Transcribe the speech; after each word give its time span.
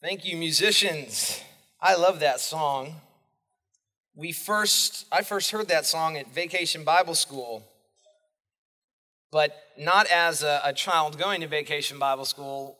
Thank 0.00 0.24
you, 0.24 0.36
musicians. 0.36 1.42
I 1.80 1.96
love 1.96 2.20
that 2.20 2.38
song. 2.38 3.00
We 4.14 4.30
first, 4.30 5.06
I 5.10 5.22
first 5.22 5.50
heard 5.50 5.66
that 5.68 5.86
song 5.86 6.16
at 6.16 6.32
Vacation 6.32 6.84
Bible 6.84 7.16
School, 7.16 7.64
but 9.32 9.56
not 9.76 10.06
as 10.06 10.44
a, 10.44 10.60
a 10.62 10.72
child 10.72 11.18
going 11.18 11.40
to 11.40 11.48
Vacation 11.48 11.98
Bible 11.98 12.26
School, 12.26 12.78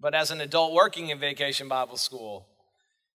but 0.00 0.16
as 0.16 0.32
an 0.32 0.40
adult 0.40 0.72
working 0.72 1.10
in 1.10 1.20
Vacation 1.20 1.68
Bible 1.68 1.96
School. 1.96 2.48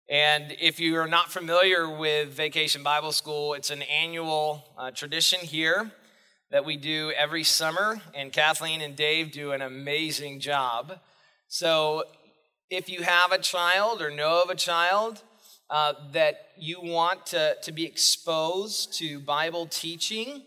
And 0.10 0.56
if 0.62 0.80
you 0.80 0.96
are 0.96 1.08
not 1.08 1.30
familiar 1.30 1.90
with 1.94 2.30
Vacation 2.30 2.82
Bible 2.82 3.12
School, 3.12 3.56
it's 3.56 3.72
an 3.72 3.82
annual 3.82 4.64
uh, 4.78 4.92
tradition 4.92 5.42
here 5.42 5.92
that 6.50 6.64
we 6.64 6.78
do 6.78 7.12
every 7.18 7.44
summer, 7.44 8.00
and 8.16 8.32
Kathleen 8.32 8.80
and 8.80 8.96
Dave 8.96 9.34
do 9.34 9.52
an 9.52 9.62
amazing 9.62 10.40
job. 10.40 11.02
So 11.50 12.06
if 12.70 12.90
you 12.90 13.04
have 13.04 13.32
a 13.32 13.38
child 13.38 14.02
or 14.02 14.10
know 14.10 14.42
of 14.44 14.50
a 14.50 14.56
child 14.56 15.22
uh, 15.70 15.94
that 16.12 16.50
you 16.58 16.80
want 16.82 17.26
to, 17.28 17.56
to 17.62 17.72
be 17.72 17.86
exposed 17.86 18.94
to 19.00 19.20
Bible 19.20 19.66
teaching, 19.66 20.44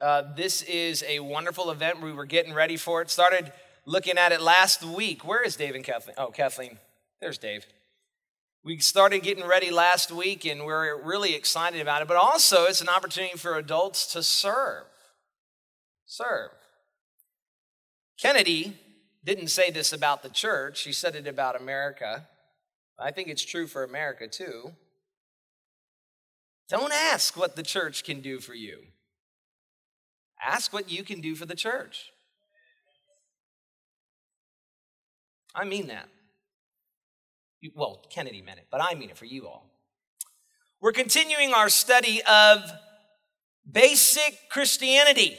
uh, 0.00 0.22
this 0.36 0.62
is 0.62 1.04
a 1.06 1.20
wonderful 1.20 1.70
event. 1.70 2.00
We 2.00 2.12
were 2.12 2.26
getting 2.26 2.54
ready 2.54 2.76
for 2.76 3.02
it. 3.02 3.10
Started 3.10 3.52
looking 3.84 4.18
at 4.18 4.32
it 4.32 4.40
last 4.40 4.84
week. 4.84 5.26
Where 5.26 5.42
is 5.42 5.56
Dave 5.56 5.74
and 5.74 5.84
Kathleen? 5.84 6.14
Oh, 6.18 6.28
Kathleen. 6.28 6.78
There's 7.20 7.38
Dave. 7.38 7.66
We 8.64 8.78
started 8.78 9.22
getting 9.22 9.46
ready 9.46 9.70
last 9.70 10.12
week 10.12 10.44
and 10.44 10.64
we're 10.64 11.00
really 11.02 11.34
excited 11.34 11.80
about 11.80 12.02
it, 12.02 12.08
but 12.08 12.16
also 12.16 12.64
it's 12.64 12.80
an 12.80 12.88
opportunity 12.88 13.36
for 13.36 13.56
adults 13.56 14.12
to 14.12 14.22
serve. 14.22 14.84
Serve. 16.06 16.50
Kennedy 18.20 18.76
didn't 19.28 19.48
say 19.48 19.70
this 19.70 19.92
about 19.92 20.22
the 20.22 20.30
church, 20.30 20.78
she 20.78 20.92
said 20.92 21.14
it 21.14 21.26
about 21.26 21.60
America. 21.60 22.26
I 22.98 23.10
think 23.10 23.28
it's 23.28 23.44
true 23.44 23.66
for 23.66 23.84
America 23.84 24.26
too. 24.26 24.72
Don't 26.68 26.92
ask 26.92 27.36
what 27.36 27.54
the 27.54 27.62
church 27.62 28.04
can 28.04 28.20
do 28.20 28.40
for 28.40 28.54
you. 28.54 28.78
Ask 30.42 30.72
what 30.72 30.90
you 30.90 31.04
can 31.04 31.20
do 31.20 31.34
for 31.34 31.44
the 31.44 31.54
church. 31.54 32.10
I 35.54 35.64
mean 35.64 35.88
that. 35.88 36.08
Well, 37.74 38.02
Kennedy 38.10 38.40
meant 38.40 38.60
it, 38.60 38.66
but 38.70 38.80
I 38.82 38.94
mean 38.94 39.10
it 39.10 39.18
for 39.18 39.26
you 39.26 39.46
all. 39.46 39.66
We're 40.80 40.92
continuing 40.92 41.52
our 41.52 41.68
study 41.68 42.22
of 42.22 42.60
basic 43.70 44.48
Christianity. 44.50 45.38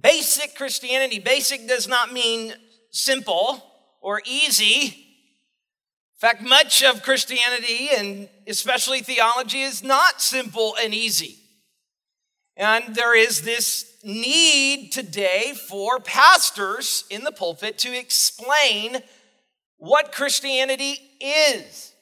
Basic 0.00 0.54
Christianity. 0.54 1.18
Basic 1.18 1.68
does 1.68 1.88
not 1.88 2.12
mean 2.12 2.54
simple 2.90 3.64
or 4.00 4.20
easy. 4.24 4.86
In 4.86 6.20
fact, 6.20 6.42
much 6.42 6.82
of 6.82 7.02
Christianity 7.02 7.88
and 7.96 8.28
especially 8.46 9.00
theology 9.00 9.62
is 9.62 9.82
not 9.82 10.20
simple 10.20 10.74
and 10.80 10.94
easy. 10.94 11.38
And 12.56 12.94
there 12.94 13.16
is 13.16 13.42
this 13.42 13.96
need 14.04 14.92
today 14.92 15.54
for 15.68 15.98
pastors 15.98 17.04
in 17.10 17.24
the 17.24 17.32
pulpit 17.32 17.78
to 17.78 17.96
explain 17.96 18.98
what 19.78 20.12
Christianity 20.12 20.98
is. 21.20 21.92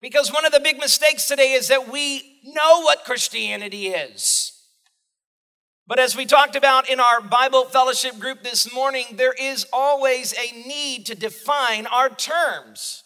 Because 0.00 0.32
one 0.32 0.44
of 0.44 0.52
the 0.52 0.60
big 0.60 0.78
mistakes 0.78 1.26
today 1.26 1.52
is 1.52 1.68
that 1.68 1.90
we 1.90 2.40
know 2.44 2.82
what 2.82 3.04
Christianity 3.04 3.88
is. 3.88 4.57
But 5.88 5.98
as 5.98 6.14
we 6.14 6.26
talked 6.26 6.54
about 6.54 6.90
in 6.90 7.00
our 7.00 7.22
Bible 7.22 7.64
fellowship 7.64 8.18
group 8.18 8.42
this 8.42 8.72
morning, 8.74 9.06
there 9.12 9.32
is 9.32 9.66
always 9.72 10.34
a 10.34 10.52
need 10.68 11.06
to 11.06 11.14
define 11.14 11.86
our 11.86 12.10
terms. 12.10 13.04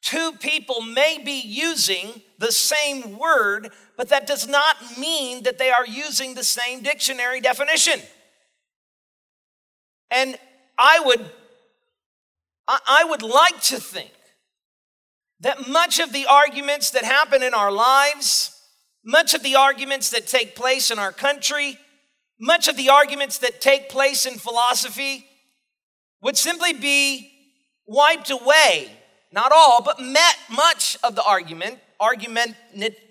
Two 0.00 0.30
people 0.38 0.80
may 0.80 1.18
be 1.18 1.40
using 1.40 2.22
the 2.38 2.52
same 2.52 3.18
word, 3.18 3.70
but 3.96 4.10
that 4.10 4.28
does 4.28 4.46
not 4.46 4.76
mean 4.96 5.42
that 5.42 5.58
they 5.58 5.70
are 5.70 5.86
using 5.86 6.34
the 6.34 6.44
same 6.44 6.82
dictionary 6.82 7.40
definition. 7.40 8.00
And 10.08 10.38
I 10.78 11.00
would 11.04 11.28
I 12.68 13.04
would 13.08 13.22
like 13.22 13.60
to 13.62 13.76
think 13.78 14.12
that 15.40 15.68
much 15.68 15.98
of 15.98 16.12
the 16.12 16.26
arguments 16.26 16.92
that 16.92 17.04
happen 17.04 17.42
in 17.42 17.52
our 17.52 17.72
lives, 17.72 18.58
much 19.04 19.34
of 19.34 19.42
the 19.42 19.56
arguments 19.56 20.10
that 20.10 20.26
take 20.26 20.54
place 20.54 20.90
in 20.90 20.98
our 20.98 21.12
country, 21.12 21.78
much 22.38 22.68
of 22.68 22.76
the 22.76 22.90
arguments 22.90 23.38
that 23.38 23.60
take 23.60 23.88
place 23.88 24.26
in 24.26 24.38
philosophy 24.38 25.26
would 26.22 26.36
simply 26.36 26.72
be 26.72 27.30
wiped 27.86 28.30
away. 28.30 28.90
Not 29.32 29.52
all, 29.52 29.82
but 29.82 30.00
met 30.00 30.36
much 30.50 30.96
of 31.02 31.16
the 31.16 31.22
argument, 31.24 31.78
argument 31.98 32.54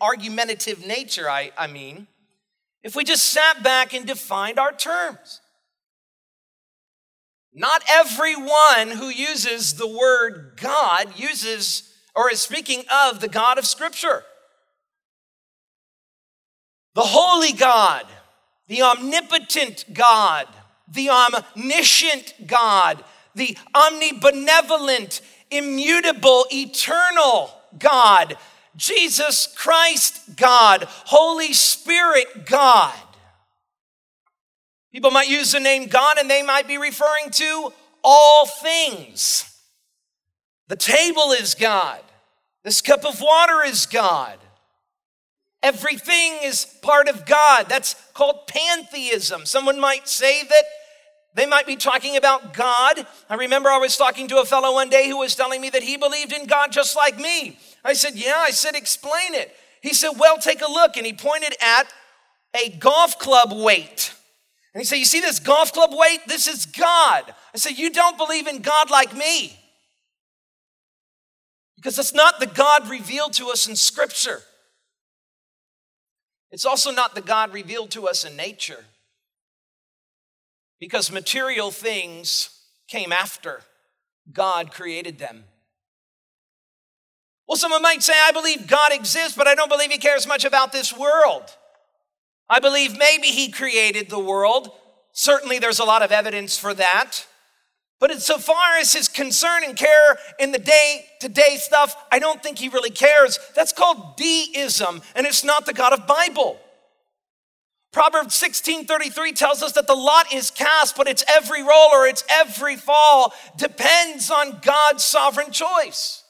argumentative 0.02 0.86
nature, 0.86 1.30
I, 1.30 1.52
I 1.58 1.68
mean, 1.68 2.08
if 2.82 2.96
we 2.96 3.04
just 3.04 3.28
sat 3.28 3.64
back 3.64 3.94
and 3.94 4.06
defined 4.06 4.60
our 4.60 4.72
terms. 4.72 5.42
Not 7.54 7.84
everyone 7.90 8.98
who 8.98 9.10
uses 9.10 9.76
the 9.76 9.88
word 9.88 10.54
God 10.58 11.18
uses 11.18 11.94
or 12.16 12.32
is 12.32 12.42
speaking 12.42 12.84
of 12.92 13.20
the 13.20 13.28
God 13.28 13.58
of 13.58 13.66
Scripture. 13.66 14.24
The 16.96 17.02
holy 17.02 17.54
God 17.54 18.06
the 18.74 18.82
omnipotent 18.82 19.86
God, 19.94 20.48
the 20.88 21.08
omniscient 21.08 22.34
God, 22.48 23.04
the 23.36 23.56
omnibenevolent, 23.76 25.22
immutable, 25.52 26.48
eternal 26.52 27.54
God, 27.78 28.36
Jesus 28.76 29.54
Christ 29.56 30.36
God, 30.36 30.86
Holy 31.06 31.54
Spirit 31.54 32.48
God. 32.48 32.96
People 34.92 35.12
might 35.12 35.30
use 35.30 35.52
the 35.52 35.60
name 35.60 35.86
God 35.86 36.18
and 36.18 36.28
they 36.28 36.42
might 36.42 36.68
be 36.68 36.80
referring 36.80 37.30
to 37.30 37.72
all 38.04 38.48
things. 38.48 39.56
The 40.68 40.78
table 40.78 41.32
is 41.32 41.54
God. 41.54 42.02
This 42.64 42.82
cup 42.82 43.06
of 43.06 43.22
water 43.22 43.64
is 43.64 43.86
God. 43.86 44.40
Everything 45.64 46.40
is 46.44 46.66
part 46.82 47.08
of 47.08 47.26
God. 47.26 47.68
That's 47.70 47.96
called 48.14 48.48
pantheism. 48.48 49.46
Someone 49.46 49.80
might 49.80 50.10
say 50.10 50.44
that 50.44 50.64
they 51.36 51.46
might 51.46 51.66
be 51.66 51.78
talking 51.78 52.18
about 52.18 52.54
God. 52.54 53.08
I 53.30 53.36
remember 53.36 53.70
I 53.70 53.78
was 53.78 53.96
talking 53.96 54.28
to 54.28 54.40
a 54.40 54.46
fellow 54.46 54.74
one 54.74 54.90
day 54.90 55.08
who 55.08 55.18
was 55.20 55.36
telling 55.36 55.62
me 55.62 55.70
that 55.70 55.82
he 55.82 55.96
believed 55.96 56.34
in 56.34 56.46
God 56.46 56.72
just 56.72 56.96
like 56.98 57.18
me. 57.18 57.58
I 57.84 57.94
said, 57.94 58.16
Yeah. 58.16 58.36
I 58.38 58.52
said, 58.52 58.76
Explain 58.76 59.34
it. 59.34 59.56
He 59.82 59.94
said, 59.94 60.12
Well, 60.18 60.38
take 60.38 60.62
a 60.62 60.70
look. 60.70 60.98
And 60.98 61.06
he 61.06 61.14
pointed 61.14 61.56
at 61.62 61.86
a 62.54 62.70
golf 62.78 63.18
club 63.18 63.54
weight. 63.54 64.14
And 64.74 64.82
he 64.82 64.86
said, 64.86 64.98
You 64.98 65.06
see 65.06 65.22
this 65.22 65.40
golf 65.40 65.72
club 65.72 65.92
weight? 65.94 66.20
This 66.28 66.48
is 66.48 66.66
God. 66.66 67.34
I 67.54 67.58
said, 67.58 67.78
You 67.78 67.90
don't 67.90 68.18
believe 68.18 68.48
in 68.48 68.62
God 68.62 68.92
like 68.92 69.16
me. 69.16 69.58
Because 71.78 71.98
it's 71.98 72.14
not 72.14 72.40
the 72.40 72.48
God 72.48 72.90
revealed 72.90 73.34
to 73.34 73.50
us 73.50 73.68
in 73.68 73.76
Scripture. 73.76 74.42
It's 76.54 76.66
also 76.66 76.92
not 76.92 77.16
the 77.16 77.22
God 77.22 77.52
revealed 77.52 77.90
to 77.92 78.08
us 78.08 78.24
in 78.24 78.36
nature 78.36 78.86
because 80.80 81.12
material 81.12 81.72
things 81.72 82.52
came 82.88 83.12
after 83.12 83.62
God 84.32 84.72
created 84.72 85.18
them. 85.18 85.46
Well, 87.48 87.58
someone 87.58 87.82
might 87.82 88.04
say, 88.04 88.14
I 88.16 88.32
believe 88.32 88.68
God 88.68 88.94
exists, 88.94 89.36
but 89.36 89.48
I 89.48 89.56
don't 89.56 89.68
believe 89.68 89.92
He 89.92 89.98
cares 89.98 90.28
much 90.28 90.46
about 90.46 90.72
this 90.72 90.96
world. 90.96 91.58
I 92.48 92.60
believe 92.60 93.00
maybe 93.00 93.28
He 93.28 93.50
created 93.50 94.12
the 94.12 94.20
world. 94.20 94.70
Certainly, 95.12 95.58
there's 95.58 95.80
a 95.80 95.86
lot 95.86 96.04
of 96.04 96.12
evidence 96.12 96.56
for 96.56 96.76
that. 96.76 97.26
But 98.00 98.22
so 98.22 98.38
far 98.38 98.78
as 98.80 98.92
his 98.94 99.08
concern 99.08 99.64
and 99.64 99.78
care 99.78 100.18
in 100.40 100.52
the 100.52 100.60
day 100.60 101.06
to 101.22 101.30
day 101.30 101.56
stuff, 101.58 101.96
I 102.12 102.20
don't 102.20 102.44
think 102.44 102.60
he 102.60 102.68
really 102.68 102.90
cares. 102.90 103.40
That's 103.56 103.72
called 103.72 104.18
deism, 104.18 105.02
and 105.16 105.26
it's 105.26 105.44
not 105.44 105.66
the 105.66 105.74
God 105.74 105.94
of 105.94 106.06
Bible. 106.06 106.60
Proverbs 107.94 108.36
16:33 108.36 109.34
tells 109.34 109.62
us 109.62 109.74
that 109.74 109.88
the 109.88 109.96
lot 109.96 110.34
is 110.34 110.50
cast, 110.50 110.98
but 110.98 111.08
its 111.08 111.24
every 111.30 111.62
roll 111.62 111.90
or 111.94 112.08
its 112.08 112.24
every 112.30 112.76
fall 112.76 113.34
depends 113.56 114.32
on 114.32 114.60
God's 114.62 115.06
sovereign 115.06 115.52
choice. 115.52 116.24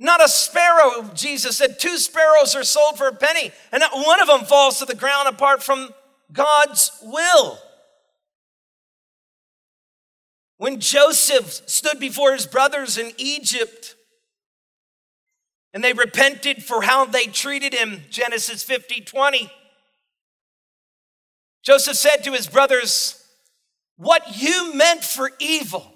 Not 0.00 0.22
a 0.22 0.28
sparrow, 0.28 1.10
Jesus 1.14 1.56
said, 1.56 1.80
two 1.80 1.98
sparrows 1.98 2.54
are 2.54 2.62
sold 2.62 2.98
for 2.98 3.08
a 3.08 3.14
penny, 3.14 3.50
and 3.72 3.80
not 3.80 3.94
one 3.94 4.20
of 4.20 4.28
them 4.28 4.44
falls 4.44 4.78
to 4.78 4.84
the 4.84 4.94
ground 4.94 5.28
apart 5.28 5.62
from 5.62 5.92
God's 6.32 6.92
will. 7.02 7.58
When 10.58 10.80
Joseph 10.80 11.62
stood 11.66 12.00
before 12.00 12.32
his 12.32 12.44
brothers 12.44 12.98
in 12.98 13.12
Egypt 13.16 13.94
and 15.72 15.82
they 15.82 15.92
repented 15.92 16.64
for 16.64 16.82
how 16.82 17.04
they 17.04 17.26
treated 17.26 17.72
him, 17.72 18.02
Genesis 18.10 18.64
50 18.64 19.00
20, 19.02 19.50
Joseph 21.62 21.96
said 21.96 22.24
to 22.24 22.32
his 22.32 22.48
brothers, 22.48 23.24
What 23.96 24.22
you 24.36 24.74
meant 24.74 25.04
for 25.04 25.30
evil, 25.38 25.92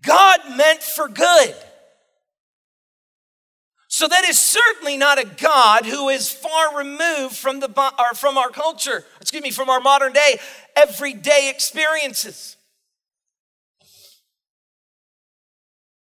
God 0.00 0.40
meant 0.56 0.82
for 0.82 1.08
good. 1.08 1.54
So 3.88 4.08
that 4.08 4.24
is 4.24 4.40
certainly 4.40 4.96
not 4.96 5.20
a 5.20 5.24
God 5.24 5.84
who 5.84 6.08
is 6.08 6.28
far 6.28 6.76
removed 6.76 7.36
from 7.36 7.60
the 7.60 7.68
or 7.98 8.14
from 8.14 8.38
our 8.38 8.48
culture, 8.48 9.04
excuse 9.20 9.42
me, 9.42 9.50
from 9.50 9.68
our 9.68 9.80
modern 9.80 10.12
day 10.12 10.38
everyday 10.74 11.50
experiences. 11.54 12.56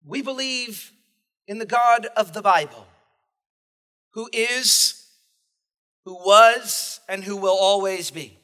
We 0.05 0.23
believe 0.23 0.93
in 1.47 1.59
the 1.59 1.67
God 1.67 2.07
of 2.17 2.33
the 2.33 2.43
Bible, 2.43 2.87
who 4.15 4.29
is, 4.33 5.07
who 6.05 6.15
was, 6.15 7.01
and 7.09 7.25
who 7.25 7.37
will 7.37 7.57
always 7.59 8.11
be, 8.11 8.39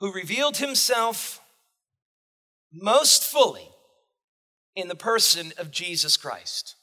who 0.00 0.12
revealed 0.12 0.56
himself 0.58 1.40
most 2.72 3.24
fully 3.24 3.68
in 4.74 4.88
the 4.88 4.94
person 4.94 5.52
of 5.58 5.70
Jesus 5.70 6.16
Christ. 6.16 6.76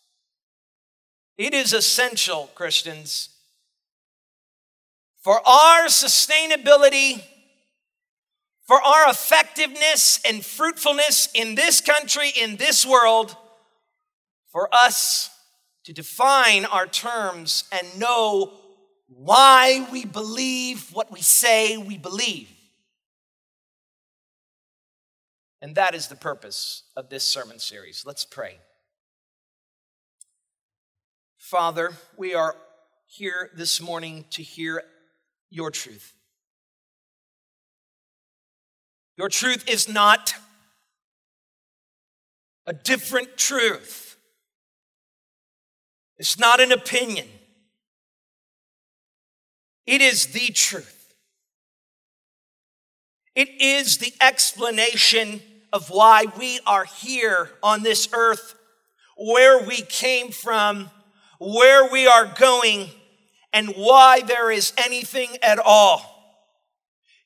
It 1.38 1.54
is 1.54 1.74
essential, 1.74 2.50
Christians, 2.56 3.30
for 5.22 5.40
our 5.48 5.86
sustainability, 5.86 7.24
for 8.66 8.82
our 8.82 9.10
effectiveness 9.10 10.20
and 10.28 10.44
fruitfulness 10.44 11.30
in 11.34 11.56
this 11.56 11.82
country, 11.82 12.32
in 12.40 12.56
this 12.56 12.86
world, 12.86 13.36
for 14.52 14.74
us 14.74 15.30
to 15.84 15.94
define 15.94 16.66
our 16.66 16.88
terms 16.88 17.66
and 17.72 18.00
know 18.00 18.52
why 19.08 19.88
we 19.92 20.04
believe 20.04 20.90
what 20.92 21.12
we 21.12 21.22
say 21.22 21.78
we 21.78 21.98
believe. 21.98 22.50
And 25.62 25.76
that 25.76 25.94
is 25.94 26.08
the 26.08 26.16
purpose 26.16 26.84
of 26.96 27.10
this 27.10 27.24
sermon 27.24 27.60
series. 27.60 28.04
Let's 28.06 28.26
pray. 28.26 28.58
Father, 31.38 31.94
we 32.18 32.34
are 32.34 32.56
here 33.06 33.52
this 33.56 33.80
morning 33.80 34.26
to 34.32 34.42
hear 34.42 34.82
your 35.52 35.70
truth. 35.70 36.15
Your 39.18 39.30
truth 39.30 39.68
is 39.70 39.88
not 39.88 40.36
a 42.68 42.74
different 42.74 43.38
truth. 43.38 44.18
It's 46.18 46.40
not 46.40 46.60
an 46.60 46.72
opinion. 46.72 47.28
It 49.86 50.02
is 50.02 50.28
the 50.28 50.48
truth. 50.48 51.14
It 53.36 53.50
is 53.62 53.98
the 53.98 54.14
explanation 54.22 55.42
of 55.72 55.90
why 55.90 56.26
we 56.38 56.60
are 56.66 56.86
here 56.86 57.52
on 57.62 57.84
this 57.84 58.08
earth, 58.14 58.56
where 59.18 59.66
we 59.66 59.82
came 59.82 60.32
from, 60.32 60.90
where 61.40 61.92
we 61.92 62.08
are 62.08 62.34
going, 62.38 62.90
and 63.52 63.70
why 63.76 64.22
there 64.22 64.50
is 64.50 64.74
anything 64.78 65.38
at 65.44 65.60
all. 65.60 66.15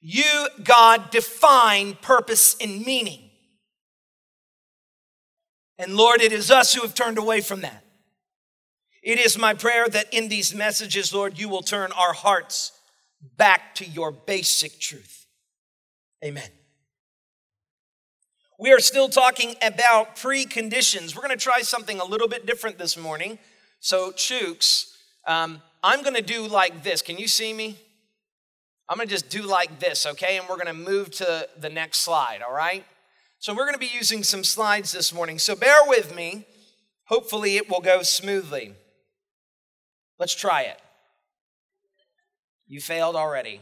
You, 0.01 0.47
God, 0.63 1.11
define 1.11 1.95
purpose 1.95 2.55
and 2.61 2.85
meaning. 2.85 3.29
And 5.77 5.95
Lord, 5.95 6.21
it 6.21 6.31
is 6.31 6.51
us 6.51 6.73
who 6.73 6.81
have 6.81 6.93
turned 6.93 7.17
away 7.17 7.41
from 7.41 7.61
that. 7.61 7.83
It 9.01 9.17
is 9.17 9.37
my 9.37 9.53
prayer 9.53 9.87
that 9.87 10.13
in 10.13 10.29
these 10.29 10.53
messages, 10.53 11.13
Lord, 11.13 11.39
you 11.39 11.47
will 11.47 11.61
turn 11.61 11.91
our 11.93 12.13
hearts 12.13 12.73
back 13.37 13.75
to 13.75 13.85
your 13.85 14.11
basic 14.11 14.79
truth. 14.79 15.25
Amen. 16.23 16.49
We 18.59 18.73
are 18.73 18.79
still 18.79 19.07
talking 19.07 19.55
about 19.61 20.17
preconditions. 20.17 21.15
We're 21.15 21.21
going 21.21 21.37
to 21.37 21.41
try 21.41 21.61
something 21.61 22.01
a 22.01 22.05
little 22.05 22.27
bit 22.27 22.45
different 22.45 22.77
this 22.77 22.97
morning. 22.97 23.39
So, 23.79 24.11
Chooks, 24.11 24.91
um, 25.25 25.61
I'm 25.81 26.01
going 26.01 26.15
to 26.15 26.21
do 26.21 26.45
like 26.45 26.83
this. 26.83 27.01
Can 27.01 27.17
you 27.17 27.29
see 27.29 27.53
me? 27.53 27.77
I'm 28.89 28.97
to 29.07 29.13
just 29.13 29.29
do 29.29 29.43
like 29.43 29.79
this, 29.79 30.05
okay? 30.05 30.37
And 30.37 30.49
we're 30.49 30.55
to 30.67 30.73
move 30.73 31.11
to 31.11 31.47
the 31.59 31.69
next 31.69 31.99
slide, 31.99 32.41
all 32.41 32.53
right? 32.53 32.83
So, 33.37 33.53
we're 33.53 33.65
to 33.73 33.79
be 33.79 33.91
using 33.93 34.23
some 34.23 34.43
slides 34.43 34.91
this 34.91 35.13
morning. 35.13 35.37
So, 35.37 35.55
bear 35.55 35.77
with 35.85 36.15
me. 36.15 36.45
Hopefully, 37.05 37.55
it 37.55 37.69
will 37.69 37.81
go 37.81 38.01
smoothly. 38.01 38.73
Let's 40.17 40.35
try 40.35 40.63
it. 40.63 40.79
You 42.67 42.81
failed 42.81 43.15
already. 43.15 43.61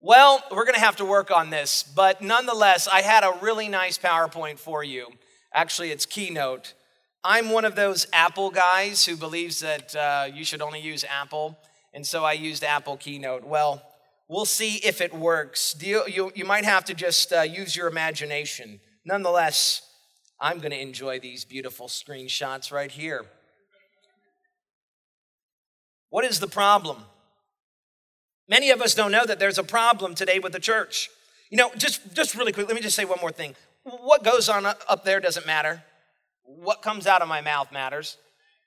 Well, 0.00 0.42
we're 0.50 0.64
going 0.64 0.74
to 0.74 0.80
have 0.80 0.96
to 0.96 1.04
work 1.04 1.30
on 1.30 1.50
this, 1.50 1.84
but 1.84 2.20
nonetheless, 2.20 2.88
I 2.88 3.02
had 3.02 3.22
a 3.22 3.38
really 3.40 3.68
nice 3.68 3.98
PowerPoint 3.98 4.58
for 4.58 4.82
you. 4.82 5.06
Actually, 5.54 5.92
it's 5.92 6.06
Keynote. 6.06 6.74
I'm 7.22 7.50
one 7.50 7.64
of 7.64 7.76
those 7.76 8.08
Apple 8.12 8.50
guys 8.50 9.06
who 9.06 9.16
believes 9.16 9.60
that 9.60 9.94
uh, 9.94 10.26
you 10.32 10.44
should 10.44 10.60
only 10.60 10.80
use 10.80 11.04
Apple, 11.08 11.56
and 11.94 12.06
so 12.06 12.24
I 12.24 12.32
used 12.32 12.64
Apple 12.64 12.96
Keynote. 12.96 13.44
Well, 13.44 13.82
we'll 14.28 14.44
see 14.44 14.76
if 14.76 15.00
it 15.00 15.12
works. 15.14 15.74
You, 15.80 16.04
you, 16.06 16.32
you, 16.34 16.44
might 16.44 16.64
have 16.64 16.84
to 16.86 16.94
just 16.94 17.32
uh, 17.32 17.42
use 17.42 17.76
your 17.76 17.88
imagination. 17.88 18.80
Nonetheless, 19.04 19.82
I'm 20.40 20.58
going 20.58 20.70
to 20.70 20.80
enjoy 20.80 21.20
these 21.20 21.44
beautiful 21.44 21.88
screenshots 21.88 22.72
right 22.72 22.90
here. 22.90 23.26
What 26.10 26.24
is 26.24 26.40
the 26.40 26.48
problem? 26.48 26.98
Many 28.48 28.70
of 28.70 28.80
us 28.82 28.94
don't 28.94 29.12
know 29.12 29.24
that 29.24 29.38
there's 29.38 29.58
a 29.58 29.64
problem 29.64 30.14
today 30.14 30.38
with 30.38 30.52
the 30.52 30.60
church. 30.60 31.10
You 31.50 31.56
know, 31.56 31.70
just, 31.76 32.14
just 32.14 32.34
really 32.34 32.52
quick, 32.52 32.66
let 32.66 32.74
me 32.74 32.82
just 32.82 32.96
say 32.96 33.04
one 33.04 33.18
more 33.20 33.32
thing. 33.32 33.54
What 33.84 34.24
goes 34.24 34.48
on 34.48 34.66
up 34.66 35.04
there 35.04 35.20
doesn't 35.20 35.46
matter 35.46 35.82
what 36.44 36.82
comes 36.82 37.06
out 37.06 37.22
of 37.22 37.28
my 37.28 37.40
mouth 37.40 37.72
matters. 37.72 38.16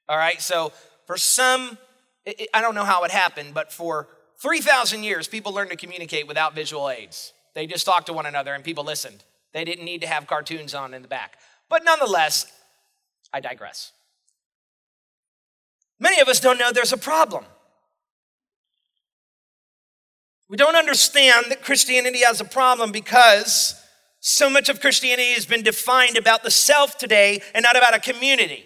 All 0.07 0.17
right, 0.17 0.41
so 0.41 0.71
for 1.05 1.17
some, 1.17 1.77
it, 2.25 2.49
I 2.53 2.61
don't 2.61 2.75
know 2.75 2.83
how 2.83 3.03
it 3.03 3.11
happened, 3.11 3.53
but 3.53 3.71
for 3.71 4.07
3,000 4.37 5.03
years, 5.03 5.27
people 5.27 5.53
learned 5.53 5.71
to 5.71 5.77
communicate 5.77 6.27
without 6.27 6.55
visual 6.55 6.89
aids. 6.89 7.33
They 7.53 7.67
just 7.67 7.85
talked 7.85 8.07
to 8.07 8.13
one 8.13 8.25
another 8.25 8.53
and 8.53 8.63
people 8.63 8.83
listened. 8.83 9.23
They 9.53 9.63
didn't 9.63 9.85
need 9.85 10.01
to 10.01 10.07
have 10.07 10.27
cartoons 10.27 10.73
on 10.73 10.93
in 10.93 11.01
the 11.01 11.07
back. 11.07 11.37
But 11.69 11.83
nonetheless, 11.85 12.51
I 13.33 13.39
digress. 13.39 13.93
Many 15.99 16.19
of 16.19 16.27
us 16.27 16.39
don't 16.39 16.57
know 16.57 16.71
there's 16.71 16.91
a 16.91 16.97
problem. 16.97 17.45
We 20.49 20.57
don't 20.57 20.75
understand 20.75 21.47
that 21.49 21.63
Christianity 21.63 22.19
has 22.25 22.39
a 22.39 22.45
problem 22.45 22.91
because 22.91 23.81
so 24.19 24.49
much 24.49 24.69
of 24.69 24.81
Christianity 24.81 25.33
has 25.33 25.45
been 25.45 25.63
defined 25.63 26.17
about 26.17 26.43
the 26.43 26.51
self 26.51 26.97
today 26.97 27.41
and 27.53 27.63
not 27.63 27.77
about 27.77 27.95
a 27.95 27.99
community. 27.99 28.65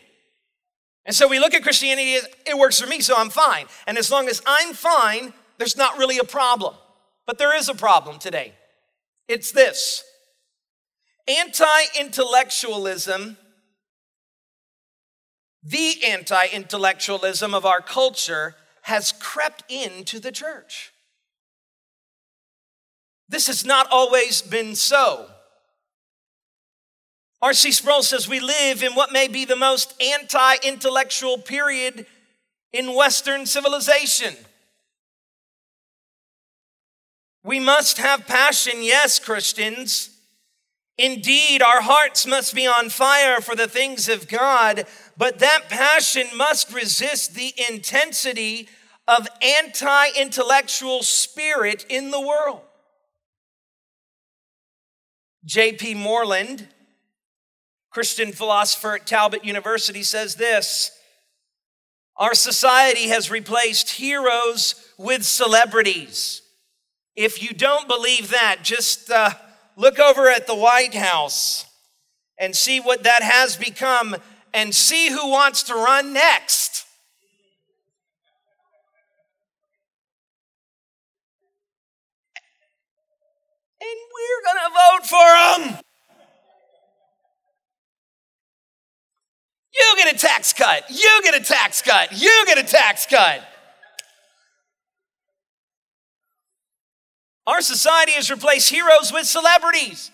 And 1.09 1.15
so 1.15 1.27
we 1.27 1.39
look 1.39 1.55
at 1.55 1.63
Christianity 1.63 2.13
as 2.17 2.27
it 2.45 2.55
works 2.55 2.79
for 2.79 2.85
me, 2.85 2.99
so 2.99 3.15
I'm 3.17 3.31
fine. 3.31 3.65
And 3.87 3.97
as 3.97 4.11
long 4.11 4.27
as 4.29 4.43
I'm 4.45 4.75
fine, 4.75 5.33
there's 5.57 5.75
not 5.75 5.97
really 5.97 6.19
a 6.19 6.23
problem. 6.23 6.75
But 7.25 7.39
there 7.39 7.57
is 7.57 7.67
a 7.67 7.73
problem 7.73 8.19
today. 8.19 8.53
It's 9.27 9.51
this 9.51 10.03
anti 11.27 11.65
intellectualism, 11.99 13.37
the 15.63 15.95
anti 16.05 16.45
intellectualism 16.53 17.55
of 17.55 17.65
our 17.65 17.81
culture 17.81 18.55
has 18.83 19.11
crept 19.11 19.63
into 19.67 20.19
the 20.19 20.31
church. 20.31 20.93
This 23.27 23.47
has 23.47 23.65
not 23.65 23.87
always 23.89 24.43
been 24.43 24.75
so. 24.75 25.25
R.C. 27.41 27.71
Sproul 27.71 28.03
says 28.03 28.27
we 28.27 28.39
live 28.39 28.83
in 28.83 28.93
what 28.93 29.13
may 29.13 29.27
be 29.27 29.45
the 29.45 29.55
most 29.55 29.93
anti 30.01 30.55
intellectual 30.63 31.37
period 31.37 32.05
in 32.73 32.95
Western 32.95 33.45
civilization. 33.45 34.35
We 37.43 37.59
must 37.59 37.97
have 37.97 38.27
passion, 38.27 38.83
yes, 38.83 39.19
Christians. 39.19 40.09
Indeed, 40.97 41.61
our 41.61 41.81
hearts 41.81 42.27
must 42.27 42.53
be 42.53 42.67
on 42.67 42.89
fire 42.89 43.39
for 43.39 43.55
the 43.55 43.69
things 43.69 44.09
of 44.09 44.27
God, 44.27 44.83
but 45.17 45.39
that 45.39 45.69
passion 45.69 46.27
must 46.35 46.73
resist 46.73 47.35
the 47.35 47.53
intensity 47.69 48.67
of 49.07 49.29
anti 49.41 50.07
intellectual 50.19 51.01
spirit 51.03 51.85
in 51.89 52.11
the 52.11 52.19
world. 52.19 52.59
J.P. 55.45 55.95
Moreland 55.95 56.67
Christian 57.91 58.31
philosopher 58.31 58.95
at 58.95 59.07
Talbot 59.07 59.43
University 59.43 60.03
says 60.03 60.35
this 60.35 60.91
Our 62.17 62.35
society 62.35 63.07
has 63.09 63.31
replaced 63.31 63.91
heroes 63.91 64.75
with 64.97 65.23
celebrities. 65.23 66.41
If 67.15 67.41
you 67.41 67.53
don't 67.53 67.87
believe 67.87 68.29
that, 68.29 68.59
just 68.63 69.09
uh, 69.09 69.31
look 69.75 69.99
over 69.99 70.29
at 70.29 70.47
the 70.47 70.55
White 70.55 70.93
House 70.93 71.65
and 72.37 72.55
see 72.55 72.79
what 72.79 73.03
that 73.03 73.21
has 73.21 73.57
become 73.57 74.15
and 74.53 74.73
see 74.73 75.09
who 75.09 75.29
wants 75.29 75.63
to 75.63 75.73
run 75.73 76.13
next. 76.13 76.85
And 83.81 83.99
we're 84.13 84.43
going 84.45 84.63
to 84.65 84.73
vote 84.73 85.73
for 85.75 85.79
tax 90.19 90.53
cut. 90.53 90.83
You 90.89 91.21
get 91.23 91.35
a 91.35 91.43
tax 91.43 91.81
cut. 91.81 92.11
You 92.11 92.43
get 92.45 92.57
a 92.57 92.63
tax 92.63 93.05
cut. 93.05 93.41
Our 97.47 97.61
society 97.61 98.11
has 98.11 98.29
replaced 98.29 98.69
heroes 98.69 99.11
with 99.11 99.25
celebrities. 99.25 100.11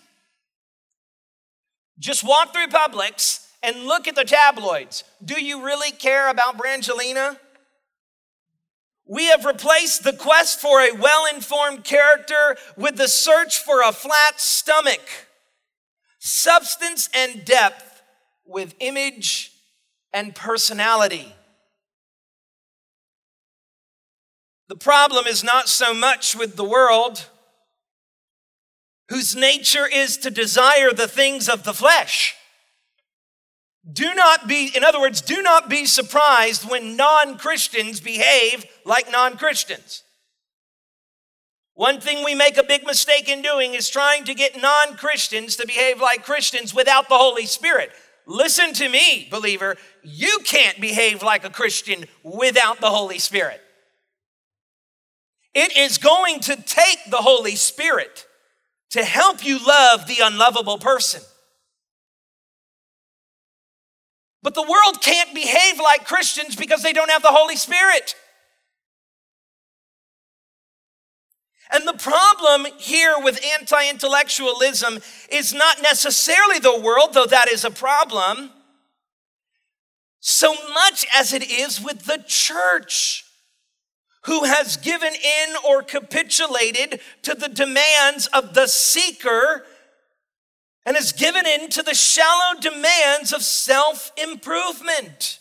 Just 1.98 2.24
walk 2.24 2.52
through 2.52 2.68
Publix 2.68 3.46
and 3.62 3.84
look 3.84 4.08
at 4.08 4.14
the 4.14 4.24
tabloids. 4.24 5.04
Do 5.24 5.42
you 5.42 5.64
really 5.64 5.90
care 5.90 6.30
about 6.30 6.56
Brangelina? 6.56 7.38
We 9.08 9.26
have 9.26 9.44
replaced 9.44 10.02
the 10.02 10.12
quest 10.12 10.60
for 10.60 10.80
a 10.80 10.92
well 10.92 11.26
informed 11.32 11.84
character 11.84 12.56
with 12.76 12.96
the 12.96 13.08
search 13.08 13.58
for 13.58 13.82
a 13.82 13.92
flat 13.92 14.40
stomach, 14.40 15.26
substance 16.18 17.08
and 17.14 17.44
depth 17.44 18.02
with 18.46 18.74
image 18.80 19.55
and 20.16 20.34
personality. 20.34 21.34
The 24.68 24.74
problem 24.74 25.26
is 25.26 25.44
not 25.44 25.68
so 25.68 25.92
much 25.92 26.34
with 26.34 26.56
the 26.56 26.64
world, 26.64 27.28
whose 29.10 29.36
nature 29.36 29.86
is 29.86 30.16
to 30.16 30.30
desire 30.30 30.90
the 30.90 31.06
things 31.06 31.50
of 31.50 31.64
the 31.64 31.74
flesh. 31.74 32.34
Do 33.92 34.14
not 34.14 34.48
be, 34.48 34.72
in 34.74 34.82
other 34.82 34.98
words, 34.98 35.20
do 35.20 35.42
not 35.42 35.68
be 35.68 35.84
surprised 35.84 36.68
when 36.68 36.96
non 36.96 37.36
Christians 37.36 38.00
behave 38.00 38.64
like 38.86 39.12
non 39.12 39.36
Christians. 39.36 40.02
One 41.74 42.00
thing 42.00 42.24
we 42.24 42.34
make 42.34 42.56
a 42.56 42.62
big 42.62 42.86
mistake 42.86 43.28
in 43.28 43.42
doing 43.42 43.74
is 43.74 43.90
trying 43.90 44.24
to 44.24 44.34
get 44.34 44.60
non 44.60 44.96
Christians 44.96 45.56
to 45.56 45.66
behave 45.66 46.00
like 46.00 46.24
Christians 46.24 46.72
without 46.72 47.10
the 47.10 47.18
Holy 47.18 47.44
Spirit. 47.44 47.92
Listen 48.26 48.72
to 48.74 48.88
me, 48.88 49.28
believer. 49.30 49.76
You 50.02 50.40
can't 50.44 50.80
behave 50.80 51.22
like 51.22 51.44
a 51.44 51.50
Christian 51.50 52.06
without 52.22 52.80
the 52.80 52.90
Holy 52.90 53.18
Spirit. 53.18 53.60
It 55.54 55.76
is 55.76 55.98
going 55.98 56.40
to 56.40 56.56
take 56.56 56.98
the 57.08 57.18
Holy 57.18 57.54
Spirit 57.54 58.26
to 58.90 59.04
help 59.04 59.44
you 59.44 59.64
love 59.64 60.06
the 60.06 60.18
unlovable 60.22 60.78
person. 60.78 61.22
But 64.42 64.54
the 64.54 64.62
world 64.62 65.02
can't 65.02 65.34
behave 65.34 65.78
like 65.78 66.06
Christians 66.06 66.56
because 66.56 66.82
they 66.82 66.92
don't 66.92 67.10
have 67.10 67.22
the 67.22 67.28
Holy 67.28 67.56
Spirit. 67.56 68.14
And 71.72 71.86
the 71.86 71.94
problem 71.94 72.66
here 72.78 73.14
with 73.18 73.44
anti 73.58 73.88
intellectualism 73.88 75.00
is 75.30 75.52
not 75.52 75.82
necessarily 75.82 76.58
the 76.58 76.78
world, 76.80 77.10
though 77.12 77.26
that 77.26 77.48
is 77.48 77.64
a 77.64 77.70
problem, 77.70 78.50
so 80.20 80.54
much 80.72 81.06
as 81.14 81.32
it 81.32 81.48
is 81.48 81.80
with 81.80 82.04
the 82.04 82.22
church 82.26 83.24
who 84.26 84.44
has 84.44 84.76
given 84.76 85.12
in 85.14 85.54
or 85.68 85.82
capitulated 85.82 87.00
to 87.22 87.34
the 87.34 87.48
demands 87.48 88.26
of 88.32 88.54
the 88.54 88.66
seeker 88.66 89.64
and 90.84 90.96
has 90.96 91.12
given 91.12 91.46
in 91.46 91.68
to 91.70 91.82
the 91.82 91.94
shallow 91.94 92.60
demands 92.60 93.32
of 93.32 93.42
self 93.42 94.12
improvement. 94.16 95.40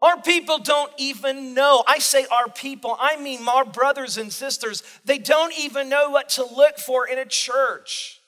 Our 0.00 0.20
people 0.20 0.58
don't 0.58 0.92
even 0.96 1.54
know. 1.54 1.82
I 1.86 1.98
say 1.98 2.24
our 2.30 2.48
people, 2.48 2.96
I 3.00 3.16
mean 3.16 3.46
our 3.48 3.64
brothers 3.64 4.16
and 4.16 4.32
sisters. 4.32 4.82
They 5.04 5.18
don't 5.18 5.52
even 5.58 5.88
know 5.88 6.10
what 6.10 6.28
to 6.30 6.44
look 6.44 6.78
for 6.78 7.08
in 7.08 7.18
a 7.18 7.24
church. 7.24 8.20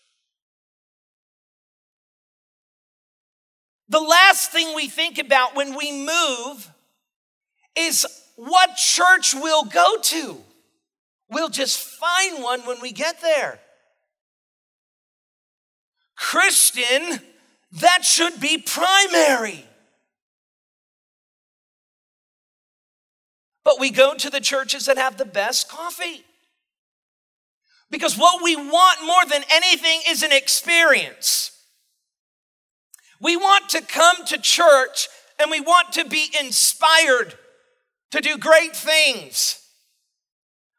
The 3.88 4.00
last 4.00 4.50
thing 4.50 4.74
we 4.74 4.88
think 4.88 5.18
about 5.18 5.54
when 5.54 5.76
we 5.76 5.92
move 5.92 6.70
is 7.76 8.06
what 8.36 8.76
church 8.76 9.34
we'll 9.34 9.64
go 9.64 9.96
to. 10.00 10.38
We'll 11.28 11.48
just 11.48 11.78
find 11.78 12.42
one 12.42 12.60
when 12.62 12.80
we 12.80 12.90
get 12.90 13.20
there. 13.20 13.60
Christian, 16.16 17.20
that 17.72 18.04
should 18.04 18.40
be 18.40 18.58
primary. 18.58 19.64
But 23.70 23.78
we 23.78 23.90
go 23.90 24.14
to 24.14 24.30
the 24.30 24.40
churches 24.40 24.86
that 24.86 24.98
have 24.98 25.16
the 25.16 25.24
best 25.24 25.68
coffee. 25.68 26.24
Because 27.88 28.18
what 28.18 28.42
we 28.42 28.56
want 28.56 28.98
more 29.06 29.24
than 29.30 29.44
anything 29.48 30.00
is 30.08 30.24
an 30.24 30.32
experience. 30.32 31.52
We 33.20 33.36
want 33.36 33.68
to 33.68 33.80
come 33.80 34.24
to 34.26 34.38
church 34.38 35.06
and 35.38 35.52
we 35.52 35.60
want 35.60 35.92
to 35.92 36.04
be 36.04 36.34
inspired 36.40 37.34
to 38.10 38.20
do 38.20 38.38
great 38.38 38.74
things. 38.74 39.64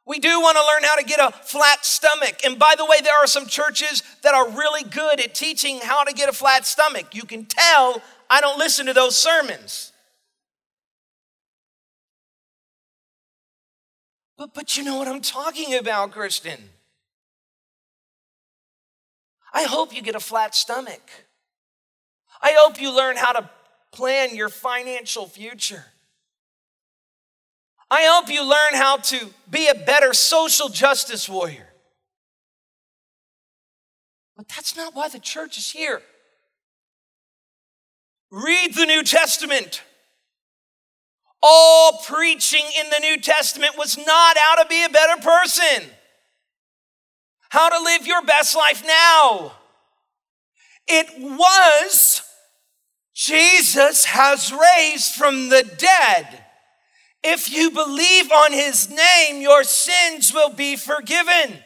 We 0.06 0.20
do 0.20 0.42
want 0.42 0.58
to 0.58 0.66
learn 0.66 0.84
how 0.84 0.98
to 0.98 1.06
get 1.06 1.22
a 1.22 1.32
flat 1.32 1.86
stomach. 1.86 2.42
And 2.44 2.60
by 2.60 2.74
the 2.78 2.84
way, 2.84 2.98
there 3.02 3.16
are 3.16 3.28
some 3.28 3.46
churches 3.46 4.04
that 4.22 4.34
are 4.34 4.50
really 4.50 4.84
good 4.84 5.22
at 5.22 5.34
teaching 5.34 5.80
how 5.82 6.04
to 6.04 6.12
get 6.12 6.28
a 6.28 6.34
flat 6.34 6.66
stomach. 6.66 7.16
You 7.16 7.24
can 7.24 7.46
tell 7.46 8.02
I 8.30 8.42
don't 8.42 8.60
listen 8.60 8.86
to 8.88 8.94
those 8.94 9.16
sermons. 9.16 9.91
But, 14.42 14.56
but 14.56 14.76
you 14.76 14.84
know 14.84 14.98
what 14.98 15.08
I'm 15.08 15.22
talking 15.22 15.76
about, 15.76 16.14
Kristen. 16.14 16.58
I 19.54 19.66
hope 19.66 19.96
you 19.96 20.02
get 20.02 20.16
a 20.16 20.20
flat 20.20 20.56
stomach. 20.56 21.12
I 22.42 22.56
hope 22.58 22.82
you 22.82 22.92
learn 22.92 23.18
how 23.18 23.34
to 23.34 23.48
plan 23.92 24.36
your 24.36 24.50
financial 24.50 25.28
future. 25.28 25.86
I 27.92 28.06
hope 28.06 28.34
you 28.34 28.42
learn 28.42 28.74
how 28.74 28.98
to 28.98 29.30
be 29.48 29.68
a 29.68 29.76
better 29.76 30.12
social 30.12 30.70
justice 30.70 31.30
warrior. 31.30 31.68
But 34.36 34.48
that's 34.48 34.76
not 34.76 34.96
why 34.96 35.08
the 35.10 35.20
church 35.20 35.60
is 35.60 35.70
here. 35.70 36.02
Read 38.32 38.74
the 38.74 38.88
New 38.88 39.04
Testament. 39.04 39.84
All 41.44 42.00
preaching 42.06 42.66
in 42.80 42.90
the 42.90 43.00
New 43.00 43.20
Testament 43.20 43.78
was 43.78 43.98
not 43.98 44.38
how 44.38 44.62
to 44.62 44.70
be 44.70 44.84
a 44.84 44.90
better 44.90 45.22
person, 45.22 45.90
how 47.50 47.70
to 47.70 47.84
live 47.84 48.06
your 48.06 48.22
best 48.22 48.56
life 48.56 48.84
now. 48.86 49.54
It 50.88 51.08
was 51.20 52.22
Jesus 53.14 54.06
has 54.06 54.54
raised 54.54 55.14
from 55.14 55.50
the 55.50 55.64
dead. 55.78 56.46
If 57.24 57.52
you 57.52 57.72
believe 57.72 58.32
on 58.32 58.52
his 58.52 58.90
name, 58.90 59.42
your 59.42 59.64
sins 59.64 60.34
will 60.34 60.50
be 60.50 60.76
forgiven. 60.76 61.60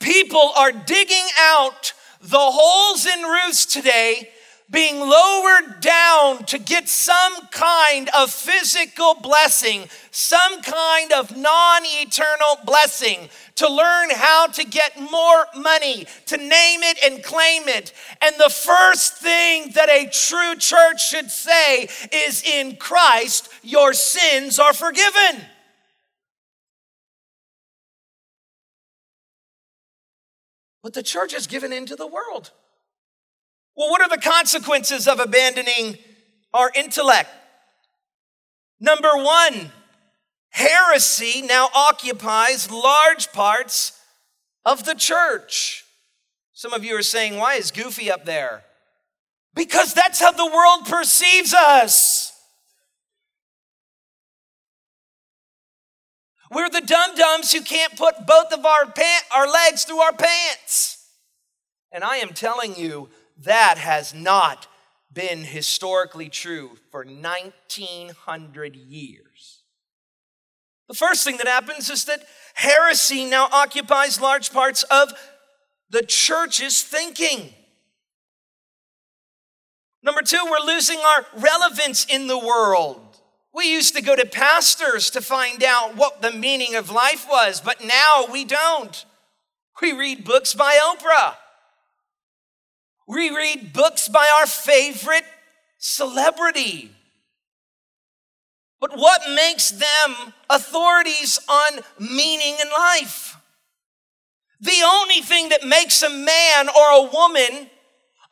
People 0.00 0.52
are 0.56 0.72
digging 0.72 1.26
out 1.40 1.92
the 2.20 2.38
holes 2.38 3.06
in 3.06 3.22
roofs 3.22 3.66
today, 3.66 4.30
being 4.70 4.98
lowered 4.98 5.80
down 5.80 6.44
to 6.46 6.58
get 6.58 6.88
some 6.88 7.34
kind 7.50 8.08
of 8.16 8.30
physical 8.30 9.14
blessing, 9.14 9.88
some 10.10 10.62
kind 10.62 11.12
of 11.12 11.36
non 11.36 11.82
eternal 11.84 12.58
blessing 12.64 13.28
to 13.56 13.68
learn 13.68 14.10
how 14.10 14.46
to 14.48 14.64
get 14.64 14.98
more 14.98 15.46
money, 15.56 16.06
to 16.26 16.36
name 16.36 16.82
it 16.82 16.98
and 17.04 17.22
claim 17.22 17.68
it. 17.68 17.92
And 18.22 18.34
the 18.38 18.50
first 18.50 19.18
thing 19.18 19.70
that 19.74 19.88
a 19.90 20.08
true 20.10 20.56
church 20.56 21.08
should 21.08 21.30
say 21.30 21.88
is 22.10 22.42
in 22.42 22.76
Christ, 22.76 23.48
your 23.62 23.92
sins 23.92 24.58
are 24.58 24.72
forgiven. 24.72 25.42
But 30.82 30.94
the 30.94 31.02
church 31.02 31.32
has 31.32 31.46
given 31.46 31.72
into 31.72 31.96
the 31.96 32.06
world. 32.06 32.50
Well, 33.76 33.90
what 33.90 34.00
are 34.00 34.08
the 34.08 34.22
consequences 34.22 35.08
of 35.08 35.18
abandoning 35.20 35.98
our 36.52 36.70
intellect? 36.74 37.30
Number 38.80 39.10
one, 39.14 39.72
heresy 40.50 41.42
now 41.42 41.68
occupies 41.74 42.70
large 42.70 43.32
parts 43.32 43.98
of 44.64 44.84
the 44.84 44.94
church. 44.94 45.84
Some 46.52 46.72
of 46.72 46.84
you 46.84 46.96
are 46.96 47.02
saying, 47.02 47.36
why 47.36 47.54
is 47.54 47.70
Goofy 47.72 48.10
up 48.10 48.24
there? 48.24 48.62
Because 49.54 49.92
that's 49.92 50.20
how 50.20 50.32
the 50.32 50.46
world 50.46 50.86
perceives 50.86 51.52
us. 51.52 52.32
We're 56.50 56.70
the 56.70 56.80
dum 56.80 57.16
dums 57.16 57.52
who 57.52 57.62
can't 57.62 57.96
put 57.96 58.26
both 58.26 58.52
of 58.52 58.64
our, 58.64 58.86
pant- 58.86 59.24
our 59.34 59.50
legs 59.50 59.84
through 59.84 60.00
our 60.00 60.12
pants. 60.12 61.08
And 61.90 62.04
I 62.04 62.16
am 62.18 62.28
telling 62.28 62.76
you, 62.76 63.08
that 63.38 63.78
has 63.78 64.14
not 64.14 64.66
been 65.12 65.44
historically 65.44 66.28
true 66.28 66.72
for 66.90 67.04
1900 67.04 68.76
years. 68.76 69.62
The 70.88 70.94
first 70.94 71.24
thing 71.24 71.38
that 71.38 71.46
happens 71.46 71.88
is 71.88 72.04
that 72.04 72.24
heresy 72.54 73.24
now 73.24 73.48
occupies 73.52 74.20
large 74.20 74.52
parts 74.52 74.82
of 74.84 75.12
the 75.90 76.02
church's 76.02 76.82
thinking. 76.82 77.54
Number 80.02 80.20
two, 80.20 80.44
we're 80.44 80.66
losing 80.66 80.98
our 80.98 81.26
relevance 81.36 82.04
in 82.04 82.26
the 82.26 82.38
world. 82.38 83.00
We 83.54 83.70
used 83.72 83.94
to 83.96 84.02
go 84.02 84.16
to 84.16 84.26
pastors 84.26 85.10
to 85.10 85.20
find 85.20 85.62
out 85.62 85.96
what 85.96 86.20
the 86.20 86.32
meaning 86.32 86.74
of 86.74 86.90
life 86.90 87.26
was, 87.30 87.60
but 87.60 87.82
now 87.84 88.26
we 88.30 88.44
don't. 88.44 89.04
We 89.80 89.92
read 89.92 90.24
books 90.24 90.54
by 90.54 90.78
Oprah. 90.82 91.36
We 93.06 93.30
read 93.30 93.72
books 93.72 94.08
by 94.08 94.28
our 94.38 94.46
favorite 94.46 95.24
celebrity. 95.78 96.90
But 98.80 98.96
what 98.96 99.22
makes 99.34 99.70
them 99.70 100.34
authorities 100.48 101.38
on 101.48 101.80
meaning 101.98 102.56
in 102.60 102.70
life? 102.70 103.36
The 104.60 104.82
only 104.84 105.20
thing 105.20 105.50
that 105.50 105.64
makes 105.66 106.02
a 106.02 106.10
man 106.10 106.68
or 106.68 106.90
a 106.90 107.10
woman 107.12 107.70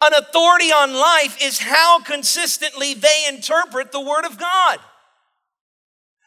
an 0.02 0.14
authority 0.14 0.72
on 0.72 0.94
life 0.94 1.38
is 1.40 1.60
how 1.60 2.00
consistently 2.00 2.92
they 2.92 3.24
interpret 3.28 3.92
the 3.92 4.00
Word 4.00 4.24
of 4.24 4.36
God, 4.36 4.80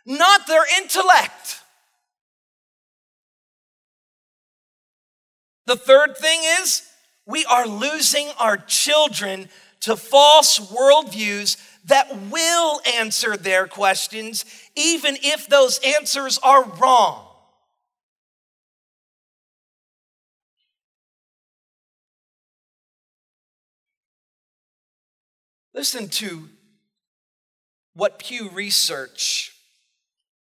not 0.05 0.47
their 0.47 0.63
intellect. 0.81 1.59
The 5.65 5.75
third 5.75 6.15
thing 6.15 6.39
is 6.61 6.87
we 7.25 7.45
are 7.45 7.67
losing 7.67 8.29
our 8.39 8.57
children 8.57 9.49
to 9.81 9.95
false 9.95 10.59
worldviews 10.59 11.57
that 11.85 12.31
will 12.31 12.81
answer 12.97 13.37
their 13.37 13.67
questions, 13.67 14.45
even 14.75 15.17
if 15.21 15.47
those 15.47 15.79
answers 15.79 16.39
are 16.39 16.63
wrong. 16.63 17.27
Listen 25.73 26.07
to 26.07 26.47
what 27.93 28.17
Pew 28.17 28.49
Research 28.49 29.51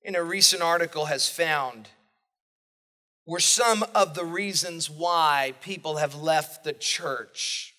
in 0.02 0.16
a 0.16 0.22
recent 0.22 0.60
article 0.60 1.06
has 1.06 1.28
found 1.28 1.88
were 3.30 3.38
some 3.38 3.84
of 3.94 4.14
the 4.14 4.25
reasons 4.25 4.90
why 4.90 5.54
people 5.60 5.99
have 5.99 6.16
left 6.16 6.64
the 6.64 6.72
church. 6.72 7.76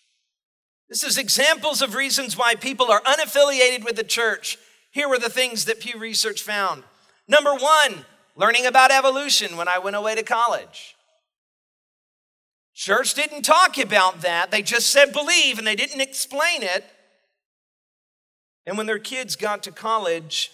This 0.88 1.04
is 1.04 1.18
examples 1.18 1.82
of 1.82 1.94
reasons 1.94 2.38
why 2.38 2.56
people 2.56 2.90
are 2.90 3.02
unaffiliated 3.02 3.84
with 3.84 3.98
the 3.98 4.06
church. 4.06 4.58
Here 4.92 5.10
were 5.10 5.20
the 5.20 5.30
things 5.30 5.66
that 5.66 5.82
Pew 5.82 6.00
Research 6.00 6.42
found. 6.42 6.86
Number 7.28 7.54
one, 7.54 8.06
learning 8.38 8.66
about 8.66 8.92
evolution 8.92 9.58
when 9.58 9.68
I 9.68 9.78
went 9.78 9.98
away 9.98 10.16
to 10.16 10.24
college. 10.24 10.96
Church 12.74 13.14
didn't 13.14 13.42
talk 13.42 13.78
about 13.78 14.22
that. 14.22 14.52
They 14.52 14.62
just 14.62 14.90
said 14.90 15.12
believe 15.12 15.58
and 15.58 15.68
they 15.68 15.76
didn't 15.76 16.00
explain 16.00 16.64
it. 16.64 16.86
And 18.66 18.78
when 18.78 18.88
their 18.88 19.00
kids 19.00 19.36
got 19.36 19.64
to 19.64 19.72
college, 19.74 20.54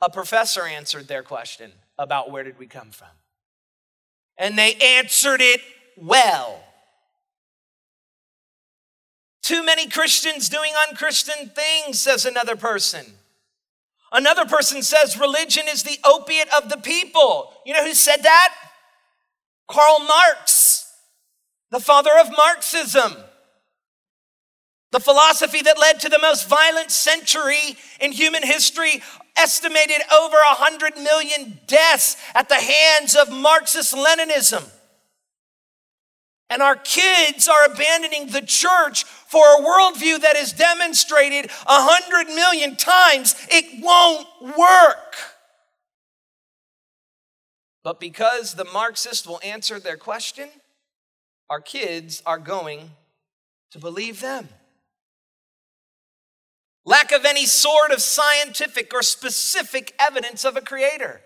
a 0.00 0.08
professor 0.08 0.66
answered 0.66 1.08
their 1.08 1.24
question 1.24 1.72
about 1.98 2.30
where 2.30 2.44
did 2.44 2.60
we 2.60 2.68
come 2.68 2.92
from. 2.92 3.08
And 4.40 4.58
they 4.58 4.74
answered 4.74 5.40
it 5.40 5.60
well. 5.96 6.64
Too 9.42 9.62
many 9.62 9.86
Christians 9.86 10.48
doing 10.48 10.72
unchristian 10.88 11.50
things, 11.50 12.00
says 12.00 12.24
another 12.24 12.56
person. 12.56 13.04
Another 14.12 14.46
person 14.46 14.82
says 14.82 15.18
religion 15.18 15.64
is 15.68 15.82
the 15.82 15.98
opiate 16.04 16.48
of 16.54 16.70
the 16.70 16.78
people. 16.78 17.52
You 17.66 17.74
know 17.74 17.84
who 17.84 17.94
said 17.94 18.22
that? 18.22 18.54
Karl 19.68 20.00
Marx, 20.00 20.90
the 21.70 21.78
father 21.78 22.10
of 22.18 22.30
Marxism. 22.36 23.16
The 24.90 25.00
philosophy 25.00 25.62
that 25.62 25.78
led 25.78 26.00
to 26.00 26.08
the 26.08 26.18
most 26.18 26.48
violent 26.48 26.90
century 26.90 27.76
in 28.00 28.10
human 28.10 28.42
history, 28.42 29.02
estimated 29.36 30.00
over 30.12 30.36
100 30.36 30.96
million 30.96 31.58
deaths 31.66 32.16
at 32.34 32.48
the 32.48 32.56
hands 32.56 33.16
of 33.16 33.32
Marxist 33.32 33.94
Leninism. 33.94 34.68
And 36.48 36.62
our 36.62 36.76
kids 36.76 37.48
are 37.48 37.66
abandoning 37.66 38.26
the 38.26 38.42
church 38.42 39.04
for 39.04 39.44
a 39.44 39.62
worldview 39.62 40.20
that 40.22 40.34
is 40.36 40.52
demonstrated 40.52 41.46
a 41.46 41.50
hundred 41.66 42.34
million 42.34 42.74
times. 42.74 43.36
It 43.48 43.82
won't 43.82 44.26
work. 44.58 45.14
But 47.84 48.00
because 48.00 48.54
the 48.54 48.64
Marxist 48.64 49.26
will 49.26 49.40
answer 49.44 49.78
their 49.78 49.96
question, 49.96 50.48
our 51.48 51.60
kids 51.60 52.22
are 52.26 52.38
going 52.38 52.90
to 53.70 53.78
believe 53.78 54.20
them. 54.20 54.48
Lack 56.90 57.12
of 57.12 57.24
any 57.24 57.46
sort 57.46 57.92
of 57.92 58.02
scientific 58.02 58.92
or 58.92 59.00
specific 59.00 59.94
evidence 60.00 60.44
of 60.44 60.56
a 60.56 60.60
creator. 60.60 61.20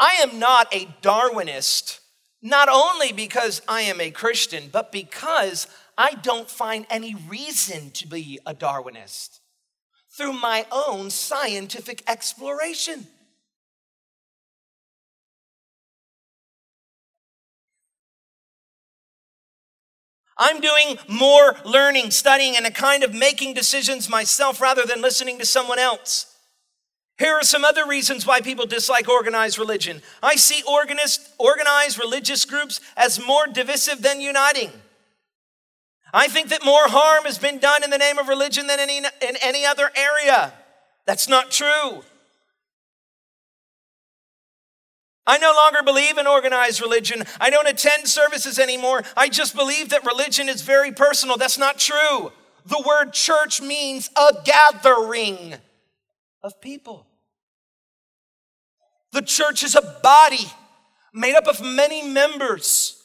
I 0.00 0.14
am 0.20 0.40
not 0.40 0.66
a 0.74 0.86
Darwinist 1.00 2.00
not 2.42 2.68
only 2.68 3.12
because 3.12 3.62
I 3.68 3.82
am 3.82 4.00
a 4.00 4.10
Christian, 4.10 4.70
but 4.72 4.90
because 4.90 5.68
I 5.96 6.14
don't 6.14 6.50
find 6.50 6.84
any 6.90 7.14
reason 7.14 7.92
to 7.92 8.08
be 8.08 8.40
a 8.44 8.56
Darwinist 8.56 9.38
through 10.10 10.32
my 10.32 10.66
own 10.72 11.10
scientific 11.10 12.02
exploration. 12.08 13.06
I'm 20.40 20.60
doing 20.60 20.98
more 21.06 21.54
learning, 21.66 22.10
studying, 22.12 22.56
and 22.56 22.66
a 22.66 22.70
kind 22.70 23.04
of 23.04 23.12
making 23.12 23.52
decisions 23.52 24.08
myself 24.08 24.60
rather 24.60 24.84
than 24.86 25.02
listening 25.02 25.38
to 25.38 25.44
someone 25.44 25.78
else. 25.78 26.34
Here 27.18 27.34
are 27.34 27.42
some 27.42 27.66
other 27.66 27.86
reasons 27.86 28.26
why 28.26 28.40
people 28.40 28.64
dislike 28.64 29.06
organized 29.06 29.58
religion. 29.58 30.00
I 30.22 30.36
see 30.36 30.62
organized, 30.66 31.98
religious 31.98 32.46
groups 32.46 32.80
as 32.96 33.24
more 33.24 33.46
divisive 33.46 34.00
than 34.00 34.22
uniting. 34.22 34.70
I 36.14 36.28
think 36.28 36.48
that 36.48 36.64
more 36.64 36.88
harm 36.88 37.24
has 37.24 37.38
been 37.38 37.58
done 37.58 37.84
in 37.84 37.90
the 37.90 37.98
name 37.98 38.16
of 38.16 38.26
religion 38.26 38.66
than 38.66 38.80
any, 38.80 38.96
in 38.96 39.36
any 39.42 39.66
other 39.66 39.90
area. 39.94 40.54
That's 41.04 41.28
not 41.28 41.50
true. 41.50 42.02
I 45.26 45.38
no 45.38 45.52
longer 45.54 45.82
believe 45.84 46.18
in 46.18 46.26
organized 46.26 46.80
religion. 46.80 47.22
I 47.40 47.50
don't 47.50 47.68
attend 47.68 48.08
services 48.08 48.58
anymore. 48.58 49.02
I 49.16 49.28
just 49.28 49.54
believe 49.54 49.90
that 49.90 50.04
religion 50.04 50.48
is 50.48 50.62
very 50.62 50.92
personal. 50.92 51.36
That's 51.36 51.58
not 51.58 51.78
true. 51.78 52.32
The 52.66 52.82
word 52.86 53.12
church 53.12 53.60
means 53.60 54.10
a 54.16 54.34
gathering 54.44 55.54
of 56.42 56.60
people. 56.60 57.06
The 59.12 59.22
church 59.22 59.62
is 59.62 59.74
a 59.74 59.98
body 60.02 60.46
made 61.12 61.34
up 61.34 61.46
of 61.46 61.60
many 61.60 62.02
members. 62.02 62.96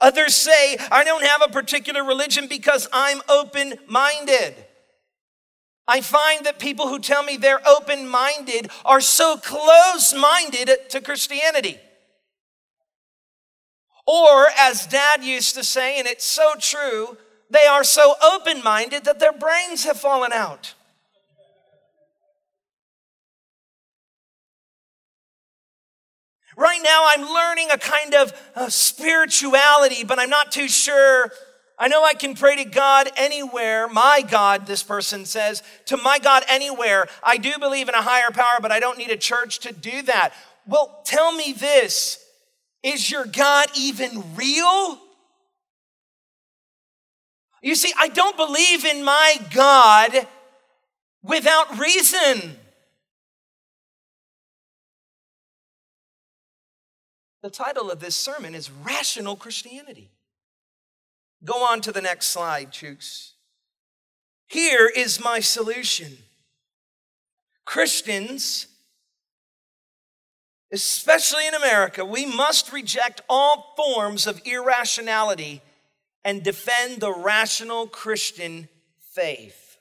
Others 0.00 0.34
say, 0.34 0.76
I 0.90 1.04
don't 1.04 1.24
have 1.24 1.42
a 1.42 1.52
particular 1.52 2.02
religion 2.02 2.46
because 2.48 2.88
I'm 2.92 3.20
open 3.28 3.74
minded. 3.86 4.54
I 5.88 6.00
find 6.00 6.46
that 6.46 6.58
people 6.58 6.88
who 6.88 6.98
tell 6.98 7.22
me 7.22 7.36
they're 7.36 7.66
open 7.66 8.08
minded 8.08 8.70
are 8.84 9.00
so 9.00 9.36
close 9.36 10.14
minded 10.14 10.70
to 10.90 11.00
Christianity. 11.00 11.78
Or, 14.06 14.46
as 14.58 14.86
dad 14.86 15.22
used 15.22 15.54
to 15.54 15.64
say, 15.64 15.98
and 15.98 16.06
it's 16.08 16.24
so 16.24 16.52
true, 16.58 17.16
they 17.48 17.66
are 17.66 17.84
so 17.84 18.14
open 18.22 18.62
minded 18.62 19.04
that 19.04 19.18
their 19.20 19.32
brains 19.32 19.84
have 19.84 19.98
fallen 19.98 20.32
out. 20.32 20.74
Right 26.56 26.80
now, 26.82 27.06
I'm 27.06 27.22
learning 27.22 27.68
a 27.72 27.78
kind 27.78 28.14
of 28.14 28.32
uh, 28.54 28.68
spirituality, 28.68 30.04
but 30.04 30.18
I'm 30.18 30.30
not 30.30 30.52
too 30.52 30.68
sure. 30.68 31.32
I 31.80 31.88
know 31.88 32.04
I 32.04 32.12
can 32.12 32.34
pray 32.34 32.62
to 32.62 32.64
God 32.66 33.08
anywhere, 33.16 33.88
my 33.88 34.22
God, 34.28 34.66
this 34.66 34.82
person 34.82 35.24
says, 35.24 35.62
to 35.86 35.96
my 35.96 36.18
God 36.18 36.44
anywhere. 36.46 37.08
I 37.22 37.38
do 37.38 37.58
believe 37.58 37.88
in 37.88 37.94
a 37.94 38.02
higher 38.02 38.30
power, 38.30 38.58
but 38.60 38.70
I 38.70 38.80
don't 38.80 38.98
need 38.98 39.08
a 39.08 39.16
church 39.16 39.60
to 39.60 39.72
do 39.72 40.02
that. 40.02 40.34
Well, 40.66 41.00
tell 41.06 41.32
me 41.32 41.54
this 41.54 42.22
is 42.82 43.10
your 43.10 43.24
God 43.24 43.68
even 43.74 44.22
real? 44.36 44.98
You 47.62 47.74
see, 47.74 47.94
I 47.98 48.08
don't 48.08 48.36
believe 48.36 48.84
in 48.84 49.02
my 49.02 49.36
God 49.54 50.26
without 51.22 51.78
reason. 51.78 52.56
The 57.42 57.50
title 57.50 57.90
of 57.90 58.00
this 58.00 58.16
sermon 58.16 58.54
is 58.54 58.70
Rational 58.70 59.34
Christianity. 59.34 60.10
Go 61.44 61.64
on 61.64 61.80
to 61.82 61.92
the 61.92 62.02
next 62.02 62.26
slide, 62.26 62.70
Chooks. 62.70 63.32
Here 64.46 64.88
is 64.88 65.22
my 65.22 65.40
solution 65.40 66.18
Christians 67.64 68.66
especially 70.72 71.46
in 71.46 71.54
America, 71.54 72.04
we 72.04 72.24
must 72.26 72.72
reject 72.72 73.20
all 73.28 73.74
forms 73.76 74.26
of 74.26 74.40
irrationality 74.44 75.62
and 76.24 76.42
defend 76.42 77.00
the 77.00 77.12
rational 77.12 77.86
Christian 77.86 78.68
faith. 79.12 79.78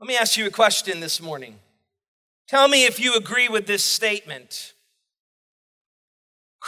Let 0.00 0.06
me 0.06 0.16
ask 0.16 0.36
you 0.36 0.46
a 0.46 0.50
question 0.50 1.00
this 1.00 1.20
morning. 1.20 1.58
Tell 2.46 2.68
me 2.68 2.86
if 2.86 3.00
you 3.00 3.16
agree 3.16 3.48
with 3.48 3.66
this 3.66 3.84
statement. 3.84 4.74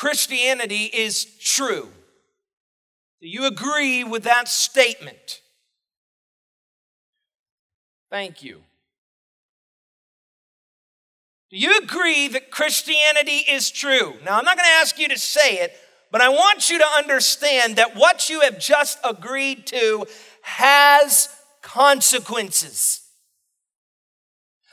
Christianity 0.00 0.84
is 0.84 1.26
true. 1.26 1.90
Do 3.20 3.28
you 3.28 3.44
agree 3.44 4.02
with 4.02 4.22
that 4.22 4.48
statement? 4.48 5.42
Thank 8.10 8.42
you. 8.42 8.62
Do 11.50 11.58
you 11.58 11.76
agree 11.76 12.28
that 12.28 12.50
Christianity 12.50 13.44
is 13.46 13.70
true? 13.70 14.14
Now, 14.24 14.38
I'm 14.38 14.44
not 14.46 14.56
going 14.56 14.64
to 14.64 14.80
ask 14.80 14.98
you 14.98 15.06
to 15.08 15.18
say 15.18 15.58
it, 15.58 15.76
but 16.10 16.22
I 16.22 16.30
want 16.30 16.70
you 16.70 16.78
to 16.78 16.86
understand 16.96 17.76
that 17.76 17.94
what 17.94 18.30
you 18.30 18.40
have 18.40 18.58
just 18.58 18.98
agreed 19.04 19.66
to 19.66 20.06
has 20.40 21.28
consequences. 21.60 23.02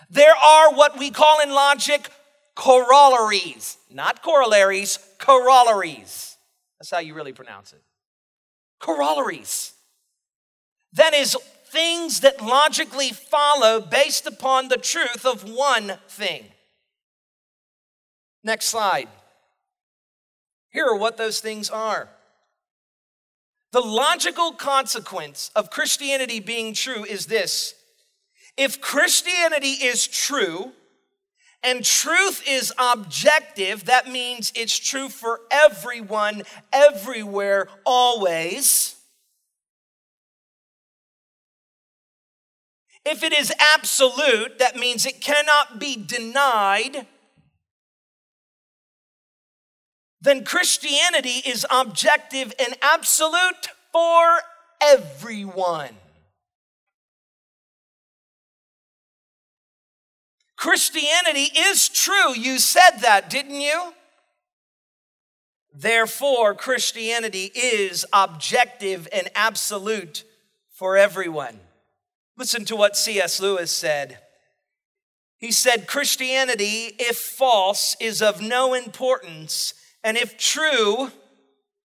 There 0.10 0.38
are 0.42 0.74
what 0.74 0.98
we 0.98 1.12
call 1.12 1.42
in 1.42 1.50
logic 1.50 2.12
corollaries, 2.56 3.78
not 3.92 4.24
corollaries, 4.24 5.00
corollaries. 5.20 6.38
That's 6.80 6.92
how 6.92 7.00
you 7.00 7.14
really 7.14 7.34
pronounce 7.34 7.74
it. 7.74 7.82
Corollaries. 8.80 9.74
That 10.94 11.14
is, 11.14 11.36
things 11.68 12.22
that 12.22 12.42
logically 12.42 13.10
follow 13.10 13.82
based 13.82 14.26
upon 14.26 14.70
the 14.70 14.78
truth 14.78 15.26
of 15.26 15.44
one 15.44 15.98
thing. 16.08 16.46
Next 18.44 18.66
slide. 18.66 19.10
Here 20.72 20.86
are 20.86 20.96
what 20.96 21.18
those 21.18 21.40
things 21.40 21.70
are. 21.70 22.10
The 23.74 23.82
logical 23.82 24.54
consequence 24.54 25.52
of 25.56 25.70
Christianity 25.70 26.40
being 26.40 26.74
true 26.74 27.04
is 27.04 27.26
this 27.26 27.74
if 28.56 28.82
Christianity 28.82 29.72
is 29.72 30.08
true, 30.08 30.72
and 31.68 31.84
truth 31.84 32.42
is 32.48 32.74
objective, 32.78 33.86
that 33.86 34.08
means 34.10 34.54
it's 34.56 34.80
true 34.80 35.10
for 35.10 35.42
everyone, 35.52 36.44
everywhere, 36.72 37.68
always. 37.86 38.96
If 43.06 43.22
it 43.22 43.34
is 43.34 43.52
absolute, 43.60 44.60
that 44.60 44.78
means 44.78 45.06
it 45.06 45.20
cannot 45.20 45.78
be 45.78 45.98
denied. 45.98 47.06
Then 50.22 50.46
Christianity 50.46 51.42
is 51.46 51.66
objective 51.70 52.54
and 52.58 52.78
absolute 52.82 53.68
for 53.92 54.40
everyone. 54.82 55.90
Christianity 60.58 61.50
is 61.56 61.88
true. 61.88 62.36
You 62.36 62.58
said 62.58 63.00
that, 63.02 63.30
didn't 63.30 63.62
you? 63.62 63.94
Therefore, 65.74 66.56
Christianity 66.56 67.52
is 67.54 68.06
objective 68.12 69.08
and 69.14 69.30
absolute 69.36 70.24
for 70.72 70.98
everyone. 70.98 71.60
Listen 72.36 72.66
to 72.66 72.76
what 72.76 72.98
C.S. 72.98 73.40
Lewis 73.40 73.72
said. 73.72 74.18
He 75.38 75.52
said, 75.52 75.88
Christianity, 75.88 76.96
if 76.98 77.18
false, 77.18 77.96
is 78.00 78.24
of 78.24 78.42
no 78.42 78.74
importance, 78.74 79.76
and 80.04 80.18
if 80.18 80.38
true, 80.38 81.12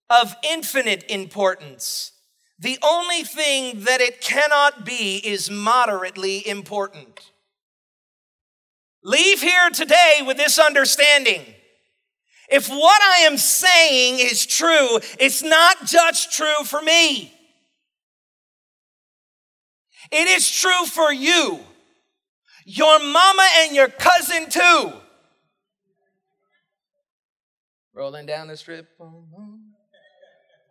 of 0.08 0.35
infinite 0.42 1.04
importance. 1.11 2.12
The 2.58 2.78
only 2.82 3.24
thing 3.24 3.80
that 3.85 4.00
it 4.00 4.22
cannot 4.22 4.87
be 4.87 5.16
is 5.18 5.50
moderately 5.50 6.46
important. 6.46 7.32
Leave 9.05 9.43
here 9.43 9.71
today 9.71 10.21
with 10.25 10.37
this 10.37 10.59
understanding. 10.59 11.43
If 12.49 12.69
what 12.69 13.03
I 13.03 13.23
am 13.23 13.37
saying 13.37 14.19
is 14.21 14.47
true, 14.47 15.01
it's 15.19 15.43
not 15.43 15.87
just 15.87 16.33
true 16.33 16.65
for 16.65 16.83
me. 16.83 17.33
It 20.11 20.29
is 20.29 20.49
true 20.51 20.85
for 20.87 21.12
you, 21.12 21.61
your 22.67 22.99
mama, 22.99 23.49
and 23.61 23.75
your 23.75 23.88
cousin 23.88 24.51
too. 24.51 24.93
Rolling 27.95 28.27
down 28.27 28.49
the 28.49 28.57
strip, 28.57 28.88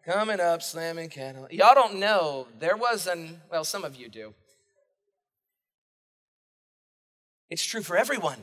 coming 0.06 0.40
up, 0.40 0.62
slamming 0.62 1.10
cattle. 1.10 1.48
Y'all 1.50 1.76
don't 1.76 2.00
know, 2.00 2.48
there 2.60 2.78
was 2.78 3.08
an, 3.08 3.42
well, 3.52 3.64
some 3.64 3.84
of 3.84 3.96
you 3.96 4.08
do. 4.10 4.34
It's 7.52 7.64
true 7.64 7.84
for 7.84 7.98
everyone. 7.98 8.38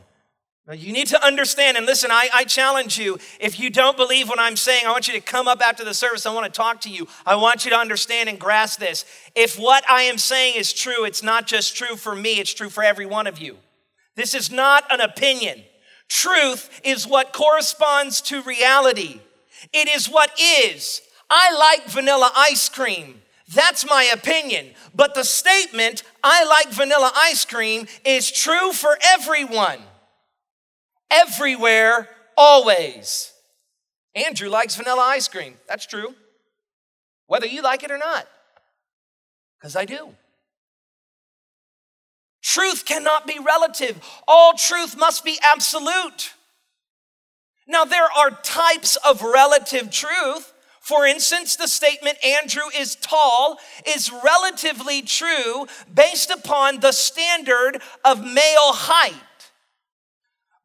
You 0.70 0.92
need 0.92 1.06
to 1.08 1.24
understand 1.24 1.78
and 1.78 1.86
listen. 1.86 2.10
I, 2.10 2.28
I 2.32 2.44
challenge 2.44 2.98
you. 2.98 3.18
If 3.40 3.58
you 3.58 3.70
don't 3.70 3.96
believe 3.96 4.28
what 4.28 4.38
I'm 4.38 4.54
saying, 4.54 4.84
I 4.86 4.90
want 4.90 5.08
you 5.08 5.14
to 5.14 5.20
come 5.20 5.48
up 5.48 5.62
after 5.62 5.82
the 5.82 5.94
service. 5.94 6.26
I 6.26 6.34
want 6.34 6.44
to 6.44 6.56
talk 6.56 6.82
to 6.82 6.90
you. 6.90 7.08
I 7.24 7.36
want 7.36 7.64
you 7.64 7.70
to 7.70 7.76
understand 7.76 8.28
and 8.28 8.38
grasp 8.38 8.78
this. 8.78 9.06
If 9.34 9.58
what 9.58 9.90
I 9.90 10.02
am 10.02 10.18
saying 10.18 10.56
is 10.56 10.74
true, 10.74 11.06
it's 11.06 11.22
not 11.22 11.46
just 11.46 11.74
true 11.74 11.96
for 11.96 12.14
me, 12.14 12.38
it's 12.38 12.52
true 12.52 12.68
for 12.68 12.84
every 12.84 13.06
one 13.06 13.26
of 13.26 13.38
you. 13.38 13.56
This 14.14 14.34
is 14.34 14.50
not 14.52 14.84
an 14.90 15.00
opinion. 15.00 15.62
Truth 16.08 16.82
is 16.84 17.06
what 17.06 17.32
corresponds 17.32 18.20
to 18.22 18.42
reality, 18.42 19.20
it 19.72 19.88
is 19.88 20.06
what 20.06 20.30
is. 20.38 21.00
I 21.30 21.54
like 21.56 21.86
vanilla 21.86 22.30
ice 22.36 22.68
cream. 22.68 23.22
That's 23.54 23.88
my 23.88 24.10
opinion. 24.12 24.74
But 24.94 25.14
the 25.14 25.24
statement, 25.24 26.02
I 26.22 26.44
like 26.44 26.68
vanilla 26.68 27.10
ice 27.14 27.44
cream, 27.44 27.86
is 28.04 28.30
true 28.30 28.72
for 28.72 28.98
everyone, 29.02 29.78
everywhere, 31.10 32.08
always. 32.36 33.32
Andrew 34.14 34.48
likes 34.48 34.76
vanilla 34.76 35.02
ice 35.02 35.28
cream. 35.28 35.54
That's 35.66 35.86
true. 35.86 36.14
Whether 37.26 37.46
you 37.46 37.62
like 37.62 37.82
it 37.82 37.90
or 37.90 37.98
not, 37.98 38.26
because 39.58 39.76
I 39.76 39.84
do. 39.84 40.14
Truth 42.42 42.84
cannot 42.86 43.26
be 43.26 43.38
relative, 43.38 44.02
all 44.26 44.54
truth 44.54 44.96
must 44.96 45.24
be 45.24 45.38
absolute. 45.42 46.32
Now, 47.66 47.84
there 47.84 48.08
are 48.16 48.30
types 48.30 48.96
of 48.96 49.22
relative 49.22 49.90
truth. 49.90 50.54
For 50.88 51.04
instance, 51.04 51.54
the 51.54 51.68
statement 51.68 52.16
Andrew 52.24 52.62
is 52.74 52.96
tall 52.96 53.58
is 53.86 54.10
relatively 54.10 55.02
true 55.02 55.66
based 55.92 56.30
upon 56.30 56.80
the 56.80 56.92
standard 56.92 57.82
of 58.06 58.24
male 58.24 58.72
height. 58.72 59.12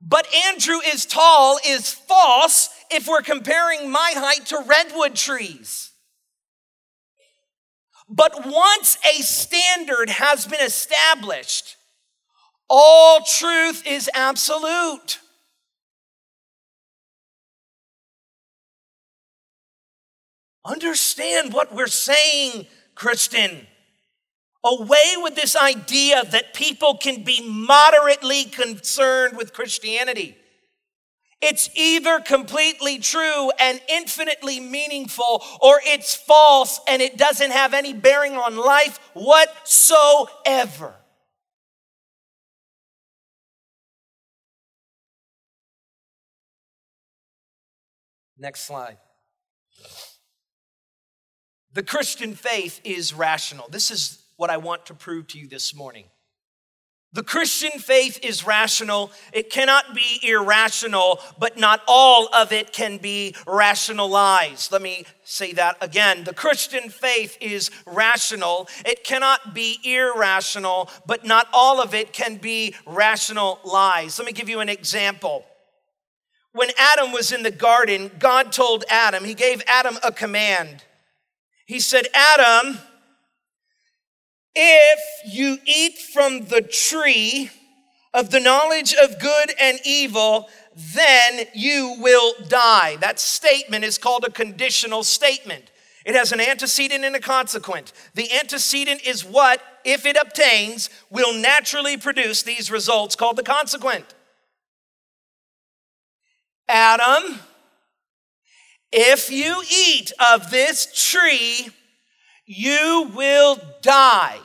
But 0.02 0.34
Andrew 0.48 0.78
is 0.78 1.06
tall 1.06 1.60
is 1.68 1.92
false 1.92 2.70
if 2.90 3.06
we're 3.06 3.22
comparing 3.22 3.92
my 3.92 4.14
height 4.16 4.46
to 4.46 4.64
redwood 4.66 5.16
trees. 5.16 5.92
But 8.08 8.46
once 8.46 8.98
a 9.06 9.22
standard 9.24 10.10
has 10.10 10.48
been 10.48 10.62
established, 10.62 11.76
all 12.70 13.20
truth 13.26 13.86
is 13.86 14.10
absolute. 14.14 15.20
Understand 20.66 21.54
what 21.54 21.74
we're 21.74 21.88
saying, 21.88 22.68
Kristen. 22.96 23.68
Away 24.64 25.16
with 25.18 25.36
this 25.36 25.58
idea 25.58 26.24
that 26.24 26.54
people 26.54 26.96
can 26.96 27.24
be 27.24 27.42
moderately 27.46 28.46
concerned 28.46 29.36
with 29.36 29.52
Christianity. 29.52 30.38
It's 31.42 31.70
either 31.76 32.22
completely 32.22 33.00
true 33.00 33.52
and 33.60 33.82
infinitely 33.90 34.62
meaningful, 34.62 35.44
or 35.62 35.82
it's 35.84 36.16
false 36.16 36.80
and 36.88 37.02
it 37.02 37.18
doesn't 37.18 37.52
have 37.52 37.74
any 37.74 37.92
bearing 37.92 38.38
on 38.38 38.56
life 38.56 38.98
whatsoever. 39.14 40.96
Next 48.38 48.62
slide. 48.62 48.98
The 51.74 51.84
Christian 51.84 52.36
faith 52.36 52.80
is 52.84 53.14
rational. 53.14 53.68
This 53.70 53.90
is 53.90 54.24
what 54.38 54.50
I 54.50 54.58
want 54.58 54.86
to 54.88 54.94
prove 54.94 55.28
to 55.28 55.40
you 55.40 55.48
this 55.48 55.74
morning. 55.74 56.06
The 57.14 57.24
Christian 57.24 57.80
faith 57.80 58.20
is 58.24 58.46
rational. 58.46 59.12
It 59.32 59.52
cannot 59.52 59.94
be 59.94 60.20
irrational, 60.24 61.20
but 61.38 61.58
not 61.60 61.82
all 61.88 62.28
of 62.34 62.52
it 62.52 62.74
can 62.74 62.98
be 62.98 63.36
rationalized. 63.46 64.72
Let 64.72 64.82
me 64.82 65.06
say 65.24 65.54
that 65.54 65.78
again. 65.80 66.24
The 66.24 66.34
Christian 66.34 66.90
faith 66.90 67.38
is 67.40 67.70
rational. 67.86 68.68
It 68.84 69.04
cannot 69.04 69.54
be 69.54 69.80
irrational, 69.84 70.90
but 71.06 71.24
not 71.24 71.48
all 71.54 71.80
of 71.80 71.94
it 71.94 72.14
can 72.14 72.38
be 72.38 72.74
rationalized. 72.88 74.18
Let 74.18 74.26
me 74.26 74.32
give 74.32 74.50
you 74.50 74.60
an 74.60 74.70
example. 74.70 75.46
When 76.54 76.70
Adam 76.80 77.12
was 77.12 77.32
in 77.32 77.44
the 77.44 77.52
garden, 77.52 78.10
God 78.18 78.52
told 78.52 78.86
Adam, 78.90 79.24
He 79.24 79.36
gave 79.36 79.62
Adam 79.68 79.98
a 80.04 80.12
command. 80.12 80.84
He 81.66 81.80
said, 81.80 82.08
Adam, 82.14 82.80
if 84.56 85.00
you 85.26 85.58
eat 85.66 85.98
from 85.98 86.46
the 86.46 86.62
tree 86.62 87.50
of 88.14 88.30
the 88.30 88.40
knowledge 88.40 88.94
of 88.94 89.20
good 89.20 89.52
and 89.60 89.80
evil, 89.84 90.50
then 90.76 91.46
you 91.54 91.96
will 92.00 92.34
die. 92.48 92.98
That 92.98 93.20
statement 93.20 93.84
is 93.84 93.98
called 93.98 94.24
a 94.26 94.32
conditional 94.32 95.04
statement. 95.04 95.72
It 96.06 96.16
has 96.16 96.32
an 96.32 96.42
antecedent 96.42 97.06
and 97.06 97.16
a 97.16 97.20
consequent. 97.20 97.94
The 98.14 98.32
antecedent 98.34 99.08
is 99.08 99.24
what, 99.24 99.62
if 99.86 100.06
it 100.06 100.18
obtains, 100.18 100.90
will 101.10 101.34
naturally 101.34 101.96
produce 101.98 102.44
these 102.44 102.70
results 102.70 103.16
called 103.16 103.38
the 103.38 103.44
consequent. 103.44 104.14
Adam, 106.68 107.40
if 108.94 109.32
you 109.32 109.64
eat 109.70 110.12
of 110.20 110.52
this 110.52 111.10
tree, 111.10 111.70
you 112.46 113.12
will 113.16 113.60
die. 113.82 114.38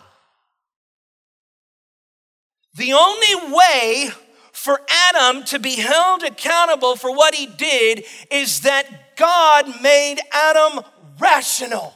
The 2.74 2.94
only 2.94 3.52
way 3.54 4.08
for 4.52 4.80
Adam 4.88 5.44
to 5.44 5.58
be 5.58 5.76
held 5.76 6.22
accountable 6.22 6.96
for 6.96 7.14
what 7.14 7.34
he 7.34 7.46
did 7.46 8.04
is 8.30 8.62
that 8.62 9.16
God 9.16 9.82
made 9.82 10.16
Adam 10.32 10.80
rational. 11.18 11.94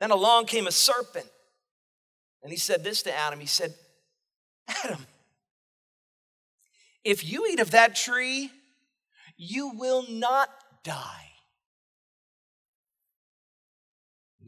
Then 0.00 0.10
along 0.10 0.46
came 0.46 0.66
a 0.66 0.72
serpent, 0.72 1.26
and 2.42 2.50
he 2.50 2.56
said 2.56 2.82
this 2.82 3.02
to 3.02 3.14
Adam 3.14 3.38
He 3.38 3.46
said, 3.46 3.74
Adam, 4.84 5.06
if 7.04 7.24
you 7.24 7.46
eat 7.46 7.60
of 7.60 7.70
that 7.70 7.96
tree, 7.96 8.50
you 9.36 9.72
will 9.74 10.04
not 10.08 10.48
die. 10.84 11.30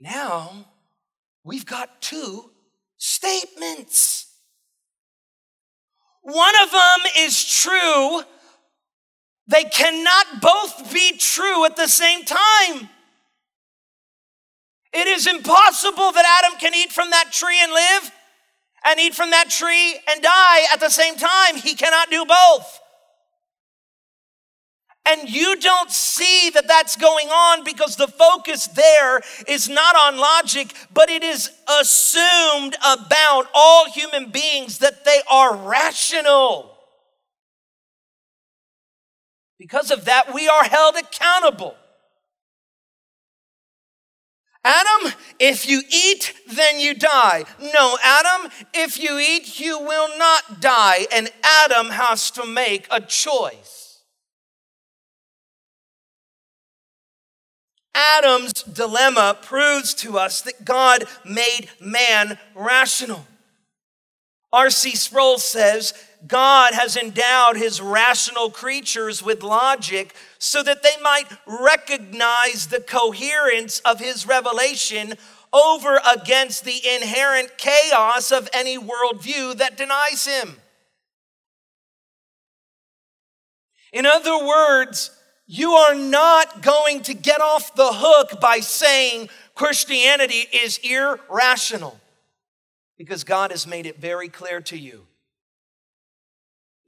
Now, 0.01 0.67
we've 1.45 1.67
got 1.67 2.03
two 2.03 2.51
statements. 2.99 4.27
One 6.23 6.55
of 6.62 6.71
them 6.71 7.01
is 7.19 7.45
true. 7.45 8.23
They 9.47 9.65
cannot 9.65 10.41
both 10.41 10.93
be 10.93 11.17
true 11.17 11.65
at 11.65 11.77
the 11.77 11.88
same 11.88 12.25
time. 12.25 12.88
It 14.93 15.07
is 15.07 15.27
impossible 15.27 16.12
that 16.12 16.43
Adam 16.45 16.59
can 16.59 16.75
eat 16.75 16.93
from 16.93 17.11
that 17.11 17.33
tree 17.33 17.59
and 17.61 17.73
live, 17.73 18.12
and 18.87 19.01
eat 19.01 19.14
from 19.14 19.31
that 19.31 19.51
tree 19.51 19.99
and 20.11 20.23
die 20.23 20.61
at 20.73 20.81
the 20.81 20.90
same 20.90 21.16
time. 21.16 21.57
He 21.57 21.75
cannot 21.75 22.11
do 22.11 22.25
both. 22.25 22.81
And 25.05 25.29
you 25.29 25.57
don't 25.57 25.90
see 25.90 26.51
that 26.51 26.68
that's 26.68 26.97
going 26.97 27.29
on 27.29 27.64
because 27.64 27.97
the 27.97 28.07
focus 28.07 28.68
there 28.68 29.21
is 29.49 29.68
not 29.68 29.97
on 29.97 30.16
logic, 30.16 30.73
but 30.95 31.11
it 31.11 31.25
is 31.25 31.51
assumed 31.81 32.77
about 32.85 33.49
all 33.53 33.90
human 33.90 34.31
beings 34.31 34.79
that 34.79 35.05
they 35.05 35.21
are 35.29 35.57
rational. 35.57 36.79
Because 39.59 39.90
of 39.90 40.05
that, 40.05 40.33
we 40.33 40.49
are 40.49 40.64
held 40.64 40.95
accountable. 40.97 41.75
Adam, 44.64 45.12
if 45.40 45.68
you 45.68 45.83
eat, 45.90 46.35
then 46.46 46.79
you 46.79 46.94
die. 46.94 47.44
No, 47.75 47.98
Adam, 48.03 48.51
if 48.72 49.03
you 49.03 49.18
eat, 49.18 49.59
you 49.59 49.79
will 49.79 50.16
not 50.18 50.61
die. 50.61 51.07
And 51.12 51.31
Adam 51.42 51.90
has 51.90 52.31
to 52.33 52.46
make 52.46 52.87
a 52.90 53.01
choice. 53.01 53.83
Adam's 57.94 58.53
dilemma 58.62 59.37
proves 59.42 59.94
to 59.94 60.18
us 60.18 60.42
that 60.42 60.64
God 60.64 61.05
made 61.25 61.68
man 61.81 62.38
rational. 62.55 63.27
R.C. 64.53 64.94
Sproul 64.96 65.38
says 65.38 65.92
God 66.27 66.75
has 66.75 66.97
endowed 66.97 67.57
his 67.57 67.81
rational 67.81 68.51
creatures 68.51 69.23
with 69.23 69.43
logic 69.43 70.15
so 70.39 70.63
that 70.63 70.83
they 70.83 71.01
might 71.03 71.27
recognize 71.47 72.69
the 72.69 72.81
coherence 72.81 73.81
of 73.81 73.99
his 73.99 74.27
revelation 74.27 75.15
over 75.53 76.01
against 76.11 76.65
the 76.65 76.81
inherent 76.97 77.59
chaos 77.59 78.31
of 78.31 78.49
any 78.53 78.79
worldview 78.79 79.57
that 79.59 79.77
denies 79.77 80.25
him. 80.27 80.57
In 83.93 84.07
other 84.07 84.39
words, 84.45 85.11
you 85.47 85.73
are 85.73 85.95
not 85.95 86.63
going 86.63 87.03
to 87.03 87.15
get 87.15 87.41
off 87.41 87.75
the 87.75 87.93
hook 87.93 88.41
by 88.41 88.61
saying 88.61 89.29
Christianity 89.55 90.47
is 90.53 90.79
irrational 90.79 92.01
because 92.97 93.25
God 93.25 93.51
has 93.51 93.67
made 93.67 93.85
it 93.85 93.99
very 93.99 94.29
clear 94.29 94.61
to 94.63 94.79
you. 94.79 95.07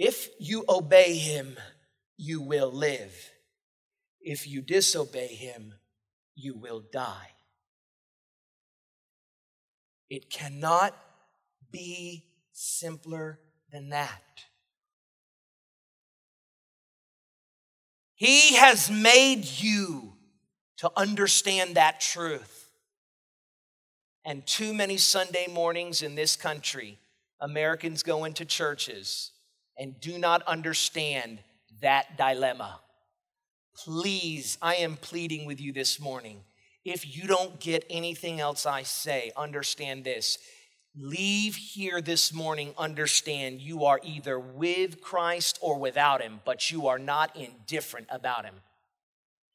If 0.07 0.29
you 0.38 0.67
obey 0.69 1.17
Him, 1.17 1.57
you 2.19 2.43
will 2.43 2.71
live. 2.71 3.14
If 4.21 4.47
you 4.47 4.61
disobey 4.61 5.29
Him, 5.29 5.73
you 6.35 6.53
will 6.53 6.83
die. 6.93 7.31
It 10.11 10.29
cannot 10.29 10.95
be 11.73 12.27
simpler 12.53 13.40
than 13.73 13.88
that. 13.88 14.45
He 18.14 18.57
has 18.57 18.90
made 18.90 19.47
you 19.47 20.12
to 20.77 20.93
understand 20.99 21.77
that 21.77 22.01
truth. 22.01 22.69
And 24.23 24.47
too 24.47 24.75
many 24.75 24.99
Sunday 24.99 25.47
mornings 25.51 26.03
in 26.03 26.14
this 26.14 26.37
country, 26.37 26.99
Americans 27.40 28.03
go 28.03 28.25
into 28.25 28.45
churches 28.45 29.31
and 29.76 29.98
do 30.00 30.18
not 30.18 30.42
understand 30.42 31.38
that 31.80 32.16
dilemma. 32.16 32.80
Please, 33.76 34.56
I 34.62 34.76
am 34.76 34.96
pleading 34.96 35.46
with 35.46 35.60
you 35.60 35.72
this 35.72 35.98
morning. 35.98 36.44
If 36.84 37.16
you 37.16 37.26
don't 37.26 37.58
get 37.58 37.84
anything 37.90 38.40
else 38.40 38.66
I 38.66 38.82
say, 38.82 39.32
understand 39.37 40.04
this 40.04 40.38
leave 40.96 41.56
here 41.56 42.00
this 42.00 42.32
morning 42.32 42.72
understand 42.78 43.60
you 43.60 43.84
are 43.84 44.00
either 44.04 44.38
with 44.38 45.00
Christ 45.00 45.58
or 45.60 45.78
without 45.78 46.22
him, 46.22 46.40
but 46.44 46.70
you 46.70 46.87
are 46.87 46.98
not 46.98 47.34
indifferent 47.37 48.06
about 48.10 48.44
him. 48.44 48.54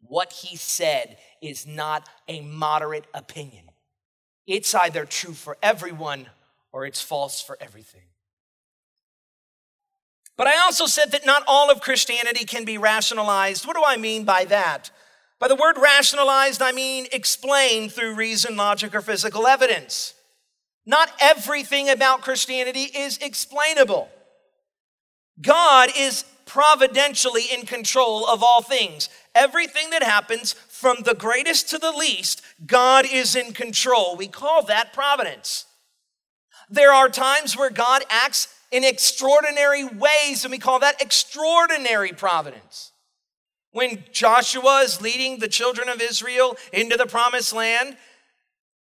What 0.01 0.34
he 0.34 0.58
said 0.58 1.17
is 1.41 1.65
not 1.65 2.10
a 2.27 2.41
moderate 2.41 3.08
opinion. 3.13 3.65
It's 4.47 4.73
either 4.75 5.05
true 5.05 5.34
for 5.34 5.58
everyone 5.62 6.27
or 6.71 6.86
it's 6.86 7.01
false 7.01 7.41
for 7.41 7.58
everything. 7.62 8.09
But 10.39 10.47
I 10.47 10.58
also 10.58 10.86
said 10.86 11.12
that 11.12 11.25
not 11.25 11.43
all 11.47 11.69
of 11.69 11.82
Christianity 11.82 12.45
can 12.45 12.63
be 12.63 12.78
rationalized. 12.78 13.67
What 13.67 13.75
do 13.75 13.84
I 13.86 13.97
mean 13.97 14.23
by 14.23 14.45
that? 14.45 14.89
By 15.38 15.49
the 15.49 15.56
word 15.56 15.75
rationalized, 15.78 16.62
I 16.62 16.71
mean 16.71 17.08
explained 17.12 17.91
through 17.91 18.15
reason, 18.15 18.56
logic, 18.56 18.95
or 18.95 19.02
physical 19.02 19.47
evidence. 19.47 20.13
Not 20.86 21.12
everything 21.19 21.89
about 21.89 22.21
Christianity 22.21 22.84
is 22.84 23.17
explainable. 23.17 24.08
God 25.41 25.89
is 25.97 26.23
providentially 26.45 27.43
in 27.54 27.65
control 27.65 28.25
of 28.25 28.41
all 28.41 28.62
things. 28.62 29.10
Everything 29.36 29.89
that 29.89 30.04
happens, 30.04 30.54
from 30.54 30.99
the 31.04 31.15
greatest 31.15 31.69
to 31.71 31.78
the 31.78 31.91
least, 31.91 32.41
God 32.65 33.06
is 33.06 33.36
in 33.36 33.52
control. 33.52 34.15
We 34.15 34.30
call 34.30 34.63
that 34.63 34.93
providence. 34.93 35.65
There 36.69 36.93
are 36.93 37.10
times 37.10 37.58
where 37.58 37.69
God 37.69 38.04
acts 38.10 38.47
in 38.71 38.84
extraordinary 38.84 39.84
ways, 39.84 40.43
and 40.43 40.51
we 40.51 40.60
call 40.60 40.79
that 40.79 41.01
extraordinary 41.01 42.12
providence. 42.12 42.91
When 43.71 44.03
Joshua 44.12 44.82
is 44.84 45.01
leading 45.01 45.39
the 45.39 45.47
children 45.47 45.89
of 45.89 46.01
Israel 46.01 46.58
into 46.73 46.97
the 46.97 47.05
promised 47.05 47.53
land, 47.53 47.97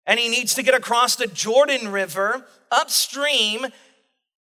and 0.07 0.21
he 0.21 0.29
needs 0.29 0.55
to 0.55 0.63
get 0.63 0.75
across 0.75 1.17
the 1.17 1.27
Jordan 1.27 1.91
River 1.91 2.47
upstream. 2.71 3.67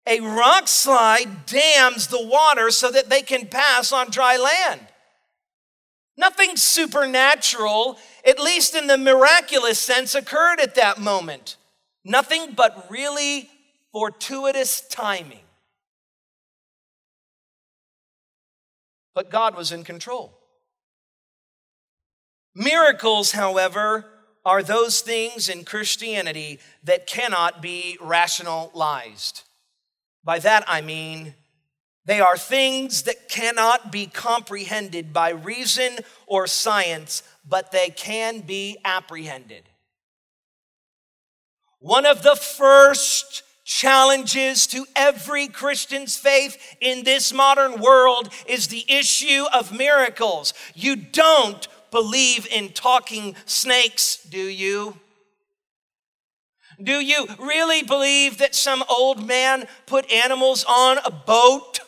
A 0.07 0.21
rock 0.21 0.69
slide 0.69 1.47
dams 1.47 2.09
the 2.09 2.23
water 2.23 2.71
so 2.71 2.91
that 2.91 3.09
they 3.09 3.23
can 3.23 3.47
pass 3.47 3.91
on 3.91 4.11
dry 4.11 4.37
land. 4.37 4.87
Nothing 6.17 6.57
supernatural, 6.57 7.99
at 8.27 8.39
least 8.39 8.75
in 8.75 8.87
the 8.87 8.99
miraculous 8.99 9.79
sense, 9.79 10.15
occurred 10.15 10.61
at 10.61 10.75
that 10.75 11.01
moment. 11.01 11.57
Nothing 12.05 12.53
but 12.53 12.87
really 12.91 13.49
fortuitous 13.95 14.81
timing. 14.81 15.39
But 19.15 19.31
God 19.31 19.57
was 19.57 19.71
in 19.71 19.85
control. 19.85 20.37
Miracles, 22.57 23.31
however, 23.33 24.05
are 24.45 24.65
those 24.65 25.01
things 25.01 25.49
in 25.49 25.65
Christianity 25.65 26.59
that 26.83 27.07
cannot 27.07 27.63
be 27.63 27.97
rationalized. 28.01 29.45
By 30.25 30.41
that 30.41 30.65
I 30.67 30.81
mean 30.81 31.35
they 32.05 32.21
are 32.21 32.37
things 32.37 33.03
that 33.03 33.29
cannot 33.29 33.93
be 33.93 34.07
comprehended 34.07 35.13
by 35.13 35.31
reason 35.31 35.99
or 36.27 36.49
science, 36.49 37.23
but 37.49 37.71
they 37.71 37.91
can 37.91 38.41
be 38.41 38.77
apprehended. 38.85 39.63
One 41.79 42.05
of 42.05 42.23
the 42.23 42.35
first 42.35 43.45
challenges 43.65 44.67
to 44.69 44.87
every 44.95 45.49
Christian's 45.49 46.17
faith 46.17 46.57
in 46.81 47.05
this 47.05 47.33
modern 47.33 47.81
world 47.81 48.29
is 48.47 48.69
the 48.69 48.85
issue 48.89 49.45
of 49.53 49.77
miracles. 49.77 50.55
You 50.75 50.97
don't 50.97 51.67
believe 51.91 52.47
in 52.47 52.71
talking 52.71 53.35
snakes, 53.47 54.17
do 54.17 54.39
you? 54.39 54.99
Do 56.83 57.01
you 57.01 57.27
really 57.39 57.83
believe 57.83 58.39
that 58.39 58.55
some 58.55 58.83
old 58.89 59.25
man 59.25 59.67
put 59.87 60.11
animals 60.11 60.65
on 60.69 60.99
a 61.05 61.11
boat? 61.11 61.79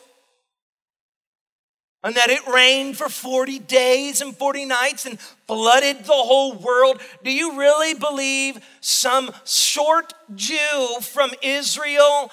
And 2.03 2.15
that 2.15 2.29
it 2.29 2.45
rained 2.47 2.95
for 2.95 3.09
40 3.09 3.59
days 3.59 4.21
and 4.21 4.35
40 4.35 4.65
nights 4.65 5.05
and 5.05 5.19
flooded 5.19 6.05
the 6.05 6.13
whole 6.13 6.53
world? 6.53 7.01
Do 7.23 7.31
you 7.31 7.57
really 7.57 7.95
believe 7.95 8.63
some 8.81 9.31
short 9.45 10.13
Jew 10.35 10.97
from 11.01 11.31
Israel 11.41 12.31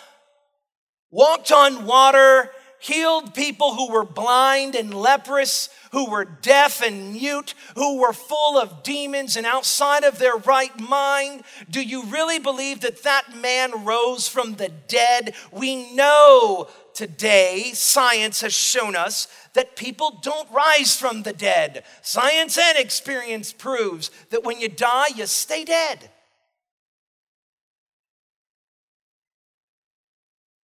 walked 1.11 1.51
on 1.51 1.87
water, 1.87 2.51
healed 2.79 3.35
people 3.35 3.75
who 3.75 3.91
were 3.91 4.05
blind 4.05 4.75
and 4.75 4.93
leprous, 4.93 5.71
who 5.93 6.11
were 6.11 6.25
deaf 6.25 6.83
and 6.83 7.15
mute, 7.15 7.55
who 7.77 7.99
were 7.99 8.13
full 8.13 8.59
of 8.59 8.83
demons 8.83 9.37
and 9.37 9.47
outside 9.47 10.05
of 10.05 10.19
their 10.19 10.37
right 10.37 10.79
mind? 10.79 11.43
Do 11.71 11.81
you 11.81 12.05
really 12.05 12.39
believe 12.39 12.81
that 12.81 13.05
that 13.05 13.35
man 13.35 13.85
rose 13.85 14.29
from 14.29 14.57
the 14.57 14.69
dead? 14.69 15.35
We 15.51 15.95
know 15.95 16.69
today, 16.93 17.71
science 17.75 18.41
has 18.43 18.53
shown 18.53 18.97
us 18.97 19.29
that 19.55 19.77
people 19.77 20.19
don't 20.23 20.51
rise 20.53 20.97
from 20.97 21.23
the 21.23 21.33
dead. 21.33 21.85
Science 22.03 22.59
and 22.59 22.79
experience 22.79 23.53
proves 23.53 24.11
that 24.31 24.45
when 24.45 24.61
you 24.61 24.69
die, 24.69 25.09
you 25.15 25.27
stay 25.27 25.65
dead. 25.65 26.11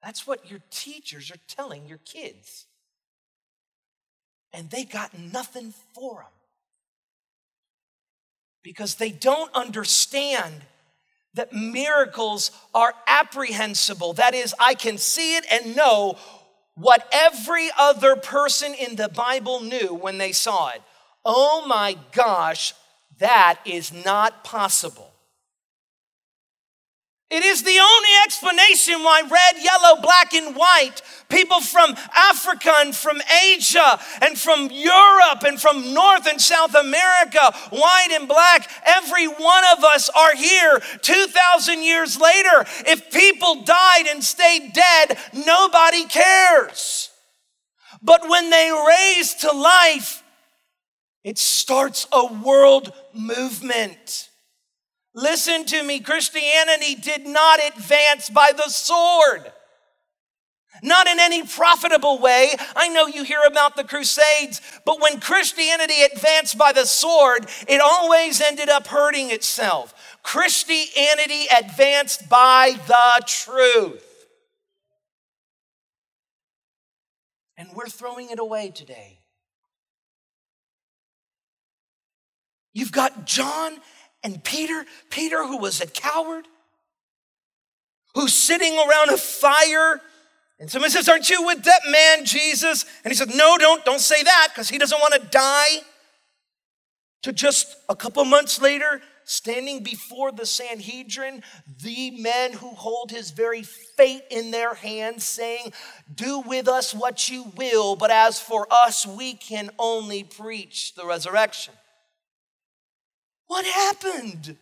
That's 0.03 0.27
what 0.27 0.51
your 0.51 0.61
teachers 0.71 1.31
are 1.31 1.41
telling 1.47 1.87
your 1.87 1.99
kids 1.99 2.67
and 4.53 4.71
they 4.71 4.85
got 4.85 5.17
nothing 5.19 5.73
for 5.95 6.17
them 6.17 6.33
because 8.63 8.97
they 8.97 9.11
don't 9.11 9.53
understand 9.55 10.63
that 11.35 11.53
miracles 11.53 12.51
are 12.75 12.93
apprehensible. 13.07 14.13
That 14.15 14.35
is, 14.35 14.55
I 14.59 14.75
can 14.75 14.99
see 14.99 15.37
it 15.37 15.47
and 15.51 15.77
know 15.77 16.19
what 16.81 17.07
every 17.13 17.69
other 17.79 18.17
person 18.17 18.75
in 18.75 18.97
the 18.97 19.09
Bible 19.09 19.61
knew 19.61 19.95
when 19.95 20.17
they 20.17 20.33
saw 20.33 20.71
it. 20.71 20.81
Oh 21.25 21.65
my 21.67 21.97
gosh, 22.13 22.73
that 23.19 23.61
is 23.67 23.93
not 23.93 24.45
possible. 24.45 25.10
It 27.31 27.45
is 27.45 27.63
the 27.63 27.79
only 27.79 28.09
explanation 28.25 29.05
why 29.05 29.23
red, 29.23 29.63
yellow, 29.63 30.01
black, 30.03 30.35
and 30.35 30.57
white, 30.57 31.01
people 31.29 31.61
from 31.61 31.95
Africa 32.13 32.73
and 32.79 32.95
from 32.95 33.23
Asia 33.53 34.01
and 34.21 34.37
from 34.37 34.69
Europe 34.73 35.45
and 35.47 35.61
from 35.61 35.95
North 35.95 36.27
and 36.27 36.41
South 36.41 36.75
America, 36.75 37.53
white 37.71 38.09
and 38.11 38.27
black, 38.27 38.69
every 38.85 39.29
one 39.29 39.63
of 39.79 39.85
us 39.85 40.09
are 40.09 40.35
here 40.35 40.81
2,000 41.03 41.83
years 41.85 42.21
later. 42.21 42.65
If 42.87 43.13
people 43.13 43.63
died 43.63 44.07
and 44.09 44.25
stayed 44.25 44.73
dead, 44.73 45.17
nobody 45.33 46.07
cares. 46.07 47.11
But 48.03 48.29
when 48.29 48.51
they 48.51 48.73
raise 48.89 49.35
to 49.35 49.53
life, 49.53 50.25
it 51.23 51.39
starts 51.39 52.09
a 52.13 52.27
world 52.27 52.93
movement. 53.13 54.30
Listen 55.15 55.65
to 55.67 55.83
me, 55.83 56.01
Christianity 56.01 56.95
did 56.95 57.27
not 57.27 57.59
advance 57.67 58.31
by 58.31 58.53
the 58.57 58.69
sword. 58.69 59.53
Not 60.83 61.09
in 61.09 61.19
any 61.19 61.43
profitable 61.43 62.19
way. 62.19 62.53
I 62.77 62.89
know 62.89 63.07
you 63.07 63.25
hear 63.25 63.41
about 63.47 63.77
the 63.77 63.85
Crusades, 63.85 64.61
but 64.87 65.01
when 65.01 65.21
Christianity 65.21 66.03
advanced 66.03 66.57
by 66.57 66.73
the 66.73 66.87
sword, 66.87 67.49
it 67.69 67.81
always 67.81 68.41
ended 68.41 68.69
up 68.69 68.87
hurting 68.87 69.31
itself. 69.31 69.93
Christianity 70.23 71.47
advanced 71.55 72.29
by 72.29 72.77
the 72.87 73.25
truth. 73.27 74.07
And 77.57 77.71
we're 77.75 77.89
throwing 77.89 78.31
it 78.31 78.39
away 78.39 78.71
today. 78.71 79.19
You've 82.73 82.93
got 82.93 83.27
John 83.27 83.79
and 84.23 84.43
Peter, 84.45 84.85
Peter, 85.09 85.47
who 85.47 85.57
was 85.57 85.81
a 85.81 85.87
coward, 85.87 86.47
who's 88.15 88.35
sitting 88.35 88.77
around 88.77 89.11
a 89.11 89.17
fire. 89.17 90.01
And 90.59 90.71
somebody 90.71 90.93
says, 90.93 91.09
Aren't 91.09 91.31
you 91.31 91.47
with 91.47 91.65
that 91.65 91.83
man, 91.89 92.25
Jesus? 92.25 92.85
And 93.05 93.11
he 93.11 93.17
said, 93.17 93.35
No, 93.35 93.57
don't, 93.57 93.85
don't 93.85 94.01
say 94.01 94.23
that, 94.23 94.49
because 94.51 94.69
he 94.69 94.79
doesn't 94.79 94.99
want 95.01 95.15
to 95.15 95.29
die. 95.29 95.81
To 97.23 97.33
just 97.33 97.77
a 97.89 97.97
couple 97.97 98.25
months 98.25 98.61
later, 98.63 99.03
standing 99.25 99.83
before 99.83 100.33
the 100.33 100.47
Sanhedrin, 100.47 101.43
the 101.83 102.11
men 102.13 102.53
who 102.53 102.71
hold 102.71 103.11
his 103.11 103.31
very 103.31 103.63
fate 103.63 104.23
in 104.31 104.51
their 104.51 104.75
hands, 104.75 105.25
saying, 105.25 105.73
Do 106.13 106.41
with 106.41 106.67
us 106.67 106.95
what 106.95 107.29
you 107.29 107.53
will, 107.57 107.95
but 107.95 108.11
as 108.11 108.41
for 108.41 108.67
us, 108.71 109.07
we 109.07 109.35
can 109.35 109.71
only 109.79 110.25
preach 110.25 110.95
the 110.95 111.07
resurrection. 111.07 111.75
What 113.51 113.67
happened? 113.67 114.57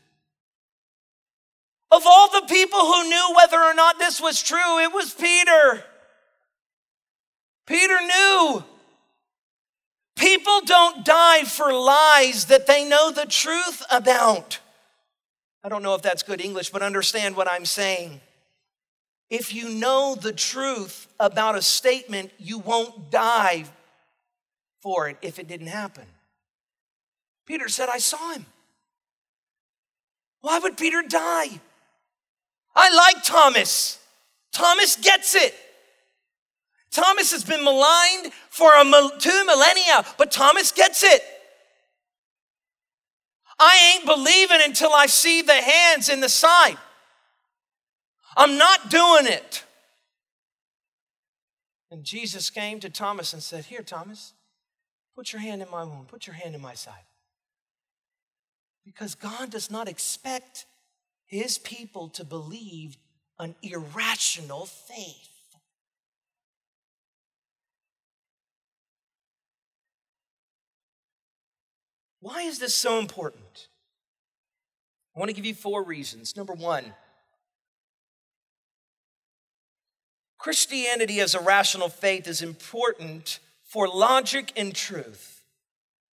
Of 1.90 2.02
all 2.06 2.30
the 2.30 2.46
people 2.48 2.80
who 2.80 3.06
knew 3.06 3.34
whether 3.36 3.58
or 3.58 3.74
not 3.74 3.98
this 3.98 4.18
was 4.18 4.42
true, 4.42 4.78
it 4.78 4.90
was 4.90 5.12
Peter. 5.12 5.84
Peter 7.66 8.00
knew. 8.00 8.64
People 10.16 10.62
don't 10.64 11.04
die 11.04 11.44
for 11.44 11.70
lies 11.70 12.46
that 12.46 12.66
they 12.66 12.88
know 12.88 13.12
the 13.12 13.26
truth 13.26 13.82
about. 13.90 14.58
I 15.62 15.68
don't 15.68 15.82
know 15.82 15.94
if 15.94 16.00
that's 16.00 16.22
good 16.22 16.40
English, 16.40 16.70
but 16.70 16.80
understand 16.80 17.36
what 17.36 17.46
I'm 17.46 17.66
saying. 17.66 18.22
If 19.28 19.52
you 19.52 19.68
know 19.68 20.14
the 20.18 20.32
truth 20.32 21.08
about 21.20 21.56
a 21.56 21.62
statement, 21.62 22.30
you 22.38 22.56
won't 22.56 23.10
die 23.10 23.66
for 24.80 25.10
it 25.10 25.18
if 25.20 25.38
it 25.38 25.46
didn't 25.46 25.66
happen. 25.66 26.06
Peter 27.44 27.68
said, 27.68 27.90
I 27.90 27.98
saw 27.98 28.32
him. 28.32 28.46
Why 30.40 30.58
would 30.58 30.76
Peter 30.76 31.02
die? 31.02 31.60
I 32.74 32.94
like 32.94 33.24
Thomas. 33.24 33.98
Thomas 34.52 34.96
gets 34.96 35.34
it. 35.34 35.54
Thomas 36.90 37.32
has 37.32 37.44
been 37.44 37.62
maligned 37.64 38.32
for 38.48 38.72
a, 38.72 38.84
two 39.18 39.44
millennia, 39.44 40.04
but 40.16 40.30
Thomas 40.30 40.72
gets 40.72 41.02
it. 41.02 41.22
I 43.58 43.94
ain't 43.94 44.06
believing 44.06 44.60
until 44.62 44.92
I 44.92 45.06
see 45.06 45.42
the 45.42 45.54
hands 45.54 46.08
in 46.08 46.20
the 46.20 46.28
side. 46.28 46.78
I'm 48.36 48.56
not 48.56 48.88
doing 48.88 49.26
it. 49.26 49.64
And 51.90 52.04
Jesus 52.04 52.50
came 52.50 52.80
to 52.80 52.90
Thomas 52.90 53.32
and 53.32 53.42
said, 53.42 53.64
Here, 53.64 53.82
Thomas, 53.82 54.34
put 55.16 55.32
your 55.32 55.40
hand 55.40 55.62
in 55.62 55.70
my 55.70 55.82
wound, 55.82 56.08
put 56.08 56.26
your 56.26 56.34
hand 56.34 56.54
in 56.54 56.60
my 56.60 56.74
side. 56.74 57.07
Because 58.88 59.14
God 59.14 59.50
does 59.50 59.70
not 59.70 59.86
expect 59.86 60.64
his 61.26 61.58
people 61.58 62.08
to 62.08 62.24
believe 62.24 62.96
an 63.38 63.54
irrational 63.62 64.64
faith. 64.64 65.28
Why 72.20 72.44
is 72.44 72.58
this 72.58 72.74
so 72.74 72.98
important? 72.98 73.68
I 75.14 75.18
want 75.18 75.28
to 75.28 75.34
give 75.34 75.44
you 75.44 75.52
four 75.52 75.82
reasons. 75.84 76.34
Number 76.34 76.54
one, 76.54 76.94
Christianity 80.38 81.20
as 81.20 81.34
a 81.34 81.40
rational 81.40 81.90
faith 81.90 82.26
is 82.26 82.40
important 82.40 83.38
for 83.64 83.86
logic 83.86 84.50
and 84.56 84.74
truth. 84.74 85.37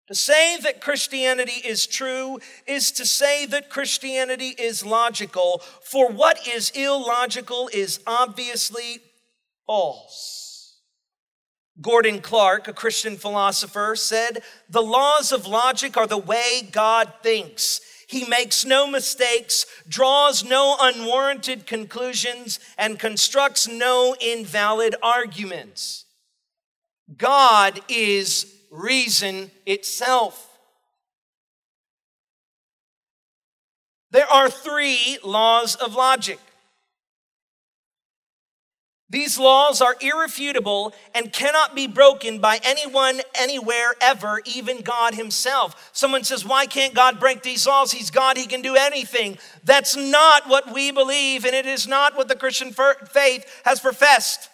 To 0.08 0.16
say 0.16 0.58
that 0.58 0.82
Christianity 0.82 1.68
is 1.68 1.88
true 1.88 2.40
is 2.68 2.92
to 2.94 3.06
say 3.06 3.48
that 3.48 3.72
Christianity 3.72 4.50
is 4.50 4.86
logical, 4.86 5.64
for 5.82 6.12
what 6.12 6.48
is 6.48 6.70
illogical 6.72 7.70
is 7.74 8.00
obviously 8.06 9.00
false. 9.66 10.82
Gordon 11.82 12.22
Clark, 12.22 12.68
a 12.68 12.74
Christian 12.74 13.18
philosopher, 13.18 13.96
said, 13.96 14.44
The 14.70 14.84
laws 14.84 15.32
of 15.32 15.48
logic 15.48 15.98
are 15.98 16.08
the 16.08 16.18
way 16.18 16.70
God 16.72 17.12
thinks. 17.24 17.82
He 18.08 18.26
makes 18.26 18.64
no 18.64 18.86
mistakes, 18.88 19.66
draws 19.88 20.44
no 20.44 20.78
unwarranted 20.80 21.66
conclusions, 21.66 22.60
and 22.78 23.00
constructs 23.00 23.68
no 23.68 24.16
invalid 24.22 24.96
arguments. 25.02 26.06
God 27.18 27.82
is 27.90 28.55
reason 28.76 29.52
itself. 29.66 30.52
There 34.12 34.28
are 34.28 34.50
three 34.50 35.18
laws 35.24 35.76
of 35.76 35.96
logic. 35.96 36.40
These 39.10 39.38
laws 39.38 39.82
are 39.82 39.96
irrefutable 40.02 40.94
and 41.14 41.32
cannot 41.32 41.76
be 41.76 41.86
broken 41.88 42.40
by 42.40 42.60
anyone, 42.64 43.22
anywhere, 43.36 43.94
ever, 44.02 44.42
even 44.46 44.82
God 44.82 45.14
Himself. 45.14 45.92
Someone 45.94 46.24
says, 46.24 46.44
Why 46.44 46.66
can't 46.66 46.94
God 46.94 47.20
break 47.20 47.44
these 47.44 47.68
laws? 47.68 47.92
He's 47.92 48.10
God, 48.10 48.36
He 48.36 48.48
can 48.48 48.62
do 48.62 48.76
anything. 48.76 49.38
That's 49.64 49.96
not 49.96 50.50
what 50.50 50.74
we 50.74 50.92
believe, 50.92 51.46
and 51.46 51.54
it 51.54 51.68
is 51.68 51.88
not 51.88 52.18
what 52.18 52.28
the 52.28 52.36
Christian 52.36 52.72
faith 52.74 53.62
has 53.64 53.80
professed 53.80 54.50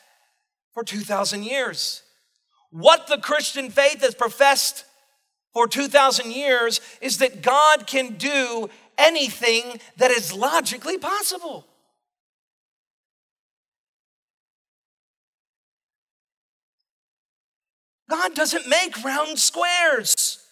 for 0.73 0.83
2,000 0.83 1.43
years. 1.43 2.03
What 2.71 3.07
the 3.07 3.17
Christian 3.17 3.69
faith 3.69 4.01
has 4.01 4.15
professed 4.15 4.85
for 5.53 5.67
2,000 5.67 6.31
years 6.31 6.79
is 7.01 7.17
that 7.17 7.41
God 7.41 7.85
can 7.85 8.15
do 8.15 8.69
anything 8.97 9.79
that 9.97 10.11
is 10.11 10.33
logically 10.33 10.97
possible. 10.97 11.67
God 18.09 18.33
doesn't 18.35 18.67
make 18.67 19.03
round 19.03 19.39
squares. 19.39 20.45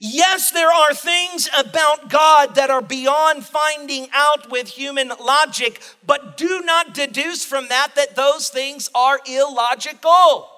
Yes, 0.00 0.52
there 0.52 0.72
are 0.72 0.94
things 0.94 1.48
about 1.58 2.08
God 2.08 2.54
that 2.54 2.70
are 2.70 2.82
beyond 2.82 3.44
finding 3.44 4.08
out 4.12 4.48
with 4.48 4.68
human 4.68 5.08
logic, 5.20 5.82
but 6.06 6.36
do 6.36 6.60
not 6.60 6.94
deduce 6.94 7.44
from 7.44 7.66
that 7.68 7.96
that 7.96 8.14
those 8.14 8.48
things 8.48 8.88
are 8.94 9.18
illogical. 9.26 10.48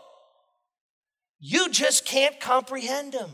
You 1.40 1.70
just 1.70 2.04
can't 2.04 2.38
comprehend 2.38 3.14
them. 3.14 3.30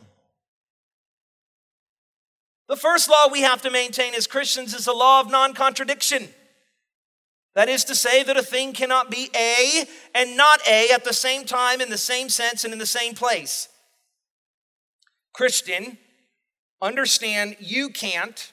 The 2.68 2.76
first 2.76 3.10
law 3.10 3.28
we 3.30 3.42
have 3.42 3.62
to 3.62 3.70
maintain 3.70 4.14
as 4.14 4.26
Christians 4.26 4.74
is 4.74 4.86
the 4.86 4.92
law 4.92 5.20
of 5.20 5.30
non 5.30 5.54
contradiction. 5.54 6.28
That 7.54 7.68
is 7.68 7.84
to 7.84 7.94
say, 7.94 8.22
that 8.22 8.36
a 8.36 8.42
thing 8.42 8.74
cannot 8.74 9.10
be 9.10 9.30
A 9.34 9.86
and 10.14 10.36
not 10.36 10.60
A 10.68 10.90
at 10.92 11.04
the 11.04 11.14
same 11.14 11.46
time, 11.46 11.80
in 11.80 11.88
the 11.88 11.98
same 11.98 12.28
sense, 12.28 12.64
and 12.64 12.72
in 12.72 12.78
the 12.78 12.86
same 12.86 13.14
place. 13.14 13.68
Christian, 15.32 15.96
understand 16.82 17.56
you 17.58 17.88
can't, 17.88 18.52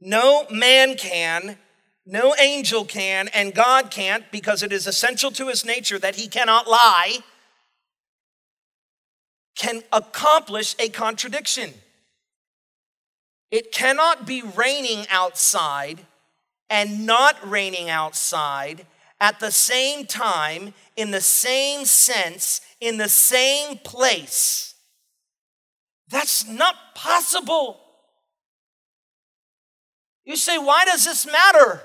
no 0.00 0.46
man 0.50 0.96
can, 0.96 1.58
no 2.04 2.34
angel 2.40 2.84
can, 2.84 3.28
and 3.28 3.54
God 3.54 3.92
can't 3.92 4.24
because 4.32 4.64
it 4.64 4.72
is 4.72 4.88
essential 4.88 5.30
to 5.32 5.46
his 5.46 5.64
nature 5.64 6.00
that 6.00 6.16
he 6.16 6.26
cannot 6.26 6.68
lie 6.68 7.18
can 9.54 9.82
accomplish 9.92 10.74
a 10.78 10.88
contradiction. 10.88 11.72
It 13.50 13.70
cannot 13.72 14.26
be 14.26 14.42
raining 14.42 15.06
outside 15.10 16.06
and 16.70 17.04
not 17.06 17.36
raining 17.48 17.90
outside 17.90 18.86
at 19.20 19.38
the 19.38 19.52
same 19.52 20.06
time, 20.06 20.74
in 20.96 21.10
the 21.10 21.20
same 21.20 21.84
sense, 21.84 22.60
in 22.80 22.96
the 22.96 23.08
same 23.08 23.78
place. 23.78 24.74
That's 26.08 26.48
not 26.48 26.74
possible. 26.94 27.78
You 30.24 30.36
say, 30.36 30.58
why 30.58 30.84
does 30.84 31.04
this 31.04 31.26
matter? 31.26 31.82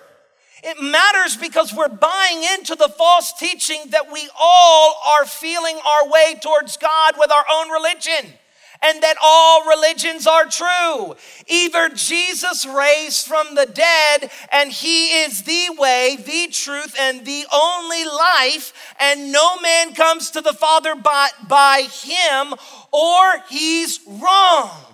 It 0.64 0.82
matters 0.82 1.38
because 1.38 1.74
we're 1.74 1.88
buying 1.88 2.44
into 2.58 2.76
the 2.76 2.90
false 2.90 3.34
teaching 3.34 3.82
that 3.90 4.12
we 4.12 4.30
all 4.40 4.96
are 5.18 5.26
feeling 5.26 5.78
our 5.78 6.10
way 6.10 6.36
towards 6.42 6.78
God 6.78 7.16
with 7.18 7.32
our 7.32 7.46
own 7.52 7.70
religion 7.70 8.34
and 8.82 9.02
that 9.02 9.18
all 9.24 9.68
religions 9.68 10.28
are 10.28 10.46
true. 10.46 11.16
Either 11.48 11.90
Jesus 11.90 12.66
raised 12.66 13.26
from 13.26 13.56
the 13.56 13.66
dead 13.66 14.32
and 14.52 14.72
he 14.72 15.24
is 15.24 15.44
the 15.44 15.70
way, 15.78 16.18
the 16.18 16.48
truth, 16.52 16.96
and 17.00 17.26
the 17.26 17.46
only 17.54 18.06
life, 18.06 18.74
and 19.00 19.32
no 19.32 19.60
man 19.60 19.94
comes 19.94 20.32
to 20.32 20.42
the 20.42 20.54
Father 20.54 20.96
but 20.96 21.32
by 21.48 21.88
him, 21.92 22.54
or 22.92 23.44
he's 23.50 24.00
wrong. 24.08 24.87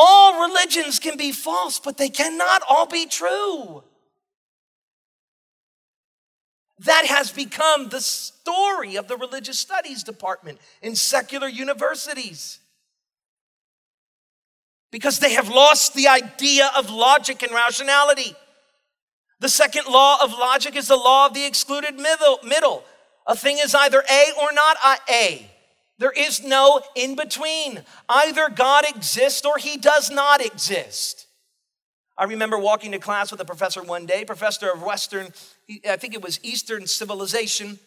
All 0.00 0.46
religions 0.46 1.00
can 1.00 1.16
be 1.16 1.32
false, 1.32 1.80
but 1.80 1.98
they 1.98 2.08
cannot 2.08 2.62
all 2.68 2.86
be 2.86 3.06
true. 3.06 3.82
That 6.78 7.06
has 7.06 7.32
become 7.32 7.88
the 7.88 8.00
story 8.00 8.94
of 8.94 9.08
the 9.08 9.16
religious 9.16 9.58
studies 9.58 10.04
department 10.04 10.60
in 10.82 10.94
secular 10.94 11.48
universities. 11.48 12.60
Because 14.92 15.18
they 15.18 15.32
have 15.32 15.48
lost 15.48 15.94
the 15.94 16.06
idea 16.06 16.70
of 16.76 16.90
logic 16.90 17.42
and 17.42 17.50
rationality. 17.50 18.36
The 19.40 19.48
second 19.48 19.86
law 19.88 20.22
of 20.22 20.30
logic 20.30 20.76
is 20.76 20.86
the 20.86 20.96
law 20.96 21.26
of 21.26 21.34
the 21.34 21.44
excluded 21.44 21.96
middle. 21.96 22.38
middle. 22.44 22.84
A 23.26 23.34
thing 23.34 23.58
is 23.58 23.74
either 23.74 24.04
A 24.08 24.32
or 24.40 24.52
not 24.52 24.76
uh, 24.80 24.96
A. 25.10 25.50
There 25.98 26.12
is 26.12 26.44
no 26.44 26.80
in 26.94 27.16
between. 27.16 27.82
Either 28.08 28.48
God 28.48 28.84
exists 28.88 29.44
or 29.44 29.58
he 29.58 29.76
does 29.76 30.10
not 30.10 30.44
exist. 30.44 31.26
I 32.16 32.24
remember 32.24 32.58
walking 32.58 32.92
to 32.92 32.98
class 32.98 33.30
with 33.30 33.40
a 33.40 33.44
professor 33.44 33.82
one 33.82 34.06
day, 34.06 34.24
professor 34.24 34.70
of 34.70 34.82
Western, 34.82 35.32
I 35.88 35.96
think 35.96 36.14
it 36.14 36.22
was 36.22 36.40
Eastern 36.42 36.86
civilization. 36.86 37.78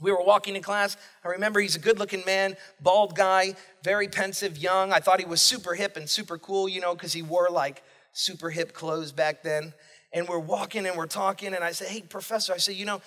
We 0.00 0.12
were 0.12 0.22
walking 0.22 0.54
to 0.54 0.60
class. 0.60 0.96
I 1.24 1.28
remember 1.28 1.60
he's 1.60 1.76
a 1.76 1.80
good 1.80 1.98
looking 1.98 2.22
man, 2.24 2.56
bald 2.80 3.16
guy, 3.16 3.54
very 3.82 4.08
pensive, 4.08 4.56
young. 4.56 4.92
I 4.92 5.00
thought 5.00 5.20
he 5.20 5.26
was 5.26 5.42
super 5.42 5.74
hip 5.74 5.96
and 5.96 6.08
super 6.08 6.38
cool, 6.38 6.68
you 6.68 6.80
know, 6.80 6.94
because 6.94 7.12
he 7.12 7.22
wore 7.22 7.48
like 7.50 7.82
super 8.12 8.50
hip 8.50 8.72
clothes 8.72 9.12
back 9.12 9.42
then. 9.42 9.74
And 10.12 10.28
we're 10.28 10.38
walking 10.38 10.86
and 10.86 10.96
we're 10.96 11.06
talking, 11.06 11.54
and 11.54 11.62
I 11.62 11.72
said, 11.72 11.88
Hey, 11.88 12.02
professor, 12.02 12.52
I 12.52 12.56
said, 12.56 12.74
you 12.76 12.84
know, 12.86 13.00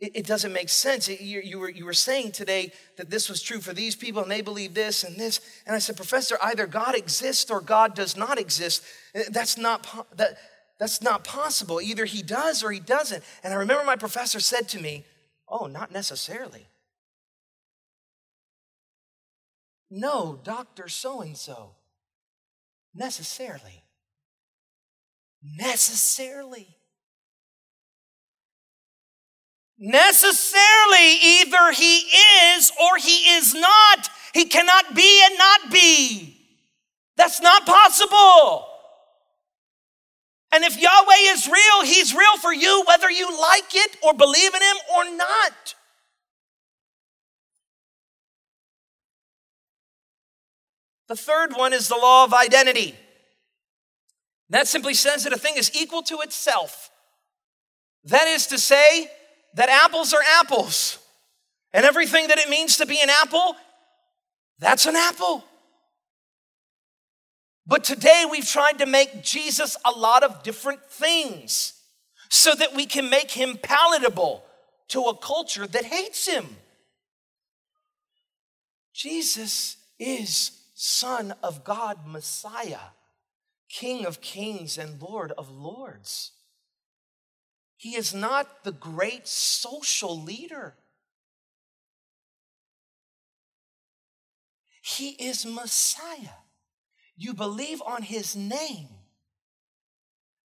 it, 0.00 0.26
doesn't 0.26 0.52
make 0.52 0.68
sense. 0.68 1.08
You, 1.08 1.40
you, 1.40 1.58
were, 1.58 1.70
you 1.70 1.84
were 1.84 1.92
saying 1.92 2.32
today 2.32 2.72
that 2.96 3.10
this 3.10 3.28
was 3.28 3.40
true 3.42 3.60
for 3.60 3.72
these 3.72 3.94
people 3.94 4.22
and 4.22 4.30
they 4.30 4.42
believe 4.42 4.74
this 4.74 5.04
and 5.04 5.16
this. 5.16 5.40
And 5.66 5.74
I 5.74 5.78
said, 5.78 5.96
Professor, 5.96 6.36
either 6.42 6.66
God 6.66 6.94
exists 6.94 7.50
or 7.50 7.60
God 7.60 7.94
does 7.94 8.16
not 8.16 8.38
exist. 8.38 8.82
Uh, 9.14 9.20
that's 9.30 9.56
not, 9.56 9.86
that, 10.16 10.36
that's 10.78 11.00
not 11.00 11.24
possible. 11.24 11.80
Either 11.80 12.04
he 12.04 12.22
does 12.22 12.62
or 12.62 12.72
he 12.72 12.80
doesn't. 12.80 13.22
And 13.42 13.54
I 13.54 13.56
remember 13.56 13.84
my 13.84 13.96
professor 13.96 14.40
said 14.40 14.68
to 14.70 14.80
me, 14.80 15.04
Oh, 15.48 15.66
not 15.66 15.92
necessarily. 15.92 16.66
No, 19.90 20.40
Dr. 20.42 20.88
So 20.88 21.20
and 21.20 21.36
so. 21.36 21.76
Necessarily. 22.94 23.84
Necessarily 25.42 26.76
necessarily 29.78 31.18
either 31.22 31.72
he 31.72 32.02
is 32.54 32.72
or 32.80 32.96
he 32.98 33.34
is 33.36 33.54
not. 33.54 34.08
He 34.32 34.46
cannot 34.46 34.94
be 34.94 35.22
and 35.26 35.38
not 35.38 35.70
be. 35.70 36.36
That's 37.16 37.40
not 37.40 37.66
possible. 37.66 38.66
And 40.52 40.62
if 40.64 40.80
Yahweh 40.80 41.32
is 41.32 41.48
real, 41.48 41.84
he's 41.84 42.14
real 42.14 42.36
for 42.38 42.52
you, 42.52 42.84
whether 42.86 43.10
you 43.10 43.28
like 43.40 43.74
it 43.74 43.96
or 44.02 44.14
believe 44.14 44.54
in 44.54 44.62
him 44.62 44.76
or 44.96 45.16
not. 45.16 45.74
The 51.08 51.16
third 51.16 51.54
one 51.54 51.72
is 51.72 51.88
the 51.88 51.96
law 51.96 52.24
of 52.24 52.32
identity. 52.32 52.94
That 54.50 54.68
simply 54.68 54.94
says 54.94 55.24
that 55.24 55.32
a 55.32 55.38
thing 55.38 55.56
is 55.56 55.70
equal 55.74 56.02
to 56.02 56.20
itself. 56.20 56.90
That 58.04 58.28
is 58.28 58.46
to 58.48 58.58
say, 58.58 59.10
that 59.54 59.68
apples 59.68 60.12
are 60.12 60.22
apples. 60.40 60.98
And 61.72 61.84
everything 61.84 62.28
that 62.28 62.38
it 62.38 62.48
means 62.48 62.76
to 62.76 62.86
be 62.86 63.00
an 63.00 63.10
apple, 63.10 63.56
that's 64.58 64.86
an 64.86 64.94
apple. 64.96 65.44
But 67.66 67.82
today 67.82 68.24
we've 68.30 68.46
tried 68.46 68.78
to 68.78 68.86
make 68.86 69.22
Jesus 69.22 69.76
a 69.84 69.90
lot 69.90 70.22
of 70.22 70.42
different 70.42 70.84
things 70.88 71.72
so 72.28 72.54
that 72.54 72.74
we 72.74 72.86
can 72.86 73.08
make 73.10 73.30
him 73.30 73.56
palatable 73.60 74.44
to 74.88 75.02
a 75.02 75.16
culture 75.16 75.66
that 75.66 75.84
hates 75.84 76.26
him. 76.26 76.44
Jesus 78.92 79.76
is 79.98 80.52
Son 80.74 81.34
of 81.42 81.64
God, 81.64 82.06
Messiah, 82.06 82.90
King 83.68 84.04
of 84.04 84.20
kings 84.20 84.78
and 84.78 85.00
Lord 85.00 85.32
of 85.32 85.50
lords. 85.50 86.32
He 87.84 87.96
is 87.96 88.14
not 88.14 88.64
the 88.64 88.72
great 88.72 89.28
social 89.28 90.18
leader. 90.18 90.72
He 94.80 95.10
is 95.10 95.44
Messiah. 95.44 96.38
You 97.14 97.34
believe 97.34 97.82
on 97.84 98.00
his 98.00 98.34
name. 98.34 98.88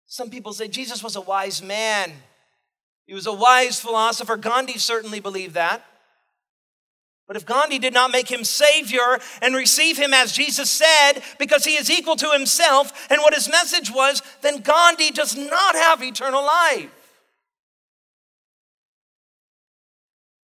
Some 0.07 0.29
people 0.29 0.51
say 0.51 0.67
Jesus 0.67 1.01
was 1.01 1.15
a 1.15 1.21
wise 1.21 1.63
man. 1.63 2.11
He 3.05 3.13
was 3.13 3.27
a 3.27 3.33
wise 3.33 3.79
philosopher. 3.79 4.35
Gandhi 4.35 4.77
certainly 4.77 5.21
believed 5.21 5.53
that. 5.53 5.85
But 7.29 7.37
if 7.37 7.45
Gandhi 7.45 7.79
did 7.79 7.93
not 7.93 8.11
make 8.11 8.29
him 8.29 8.43
Savior 8.43 9.21
and 9.41 9.55
receive 9.55 9.97
him 9.97 10.13
as 10.13 10.33
Jesus 10.33 10.69
said, 10.69 11.21
because 11.39 11.63
he 11.63 11.77
is 11.77 11.89
equal 11.89 12.17
to 12.17 12.31
himself 12.31 13.07
and 13.09 13.21
what 13.21 13.33
his 13.33 13.49
message 13.49 13.89
was, 13.89 14.21
then 14.41 14.59
Gandhi 14.59 15.11
does 15.11 15.37
not 15.37 15.75
have 15.75 16.03
eternal 16.03 16.43
life. 16.43 16.91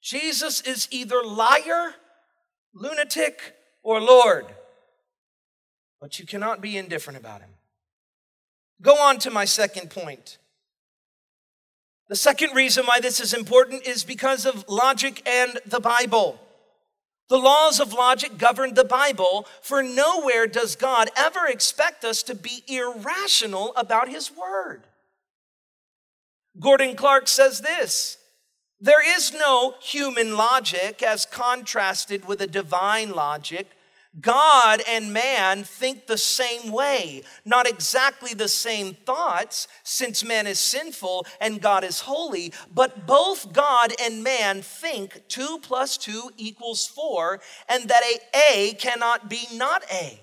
Jesus 0.08 0.62
is 0.62 0.88
either 0.90 1.22
liar, 1.22 1.94
lunatic, 2.74 3.42
or 3.84 4.00
Lord. 4.00 4.46
But 6.00 6.18
you 6.18 6.26
cannot 6.26 6.62
be 6.62 6.78
indifferent 6.78 7.20
about 7.20 7.42
him. 7.42 7.50
Go 8.82 8.94
on 9.02 9.20
to 9.20 9.30
my 9.30 9.44
second 9.44 9.90
point. 9.90 10.38
The 12.08 12.16
second 12.16 12.56
reason 12.56 12.86
why 12.86 13.02
this 13.02 13.20
is 13.20 13.34
important 13.34 13.86
is 13.86 14.06
because 14.06 14.46
of 14.46 14.64
logic 14.70 15.28
and 15.28 15.60
the 15.66 15.82
Bible. 15.82 16.40
The 17.28 17.38
laws 17.38 17.82
of 17.82 17.92
logic 17.92 18.38
govern 18.38 18.76
the 18.76 18.86
Bible, 18.86 19.46
for 19.62 19.84
nowhere 19.84 20.48
does 20.48 20.78
God 20.78 21.10
ever 21.18 21.48
expect 21.48 22.06
us 22.06 22.24
to 22.24 22.34
be 22.34 22.64
irrational 22.70 23.74
about 23.76 24.08
His 24.08 24.32
Word. 24.32 24.84
Gordon 26.58 26.96
Clark 26.96 27.28
says 27.28 27.60
this 27.60 28.20
There 28.80 29.18
is 29.18 29.34
no 29.34 29.76
human 29.82 30.38
logic 30.38 31.02
as 31.02 31.26
contrasted 31.26 32.26
with 32.26 32.42
a 32.42 32.48
divine 32.48 33.12
logic 33.12 33.68
God 34.20 34.82
and 34.88 35.14
man 35.14 35.64
think 35.64 36.08
the 36.08 36.18
same 36.18 36.72
way, 36.72 37.24
not 37.46 37.68
exactly 37.68 38.34
the 38.34 38.48
same 38.48 38.94
thoughts, 38.94 39.68
since 39.84 40.24
man 40.24 40.48
is 40.48 40.60
sinful 40.60 41.26
and 41.40 41.62
God 41.62 41.84
is 41.84 42.02
holy, 42.02 42.54
but 42.74 43.06
both 43.06 43.54
God 43.54 43.94
and 44.02 44.24
man 44.24 44.62
think 44.62 45.22
2 45.28 45.60
plus 45.62 45.98
2 45.98 46.32
equals 46.38 46.88
4, 46.88 47.40
and 47.70 47.90
that 47.90 48.02
a 48.04 48.20
A 48.52 48.74
cannot 48.74 49.30
be 49.30 49.48
not 49.54 49.84
A. 49.92 50.20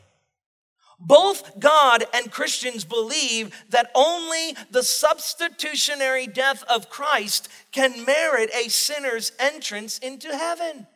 Both 1.00 1.58
God 1.58 2.04
and 2.14 2.30
Christians 2.30 2.84
believe 2.84 3.54
that 3.70 3.90
only 3.94 4.56
the 4.70 4.82
substitutionary 4.82 6.26
death 6.26 6.62
of 6.64 6.88
Christ 6.88 7.48
can 7.72 8.04
merit 8.04 8.50
a 8.54 8.68
sinner's 8.68 9.32
entrance 9.38 9.98
into 9.98 10.36
heaven. 10.36 10.86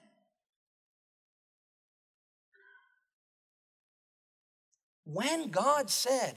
When 5.04 5.48
God 5.50 5.88
said, 5.88 6.36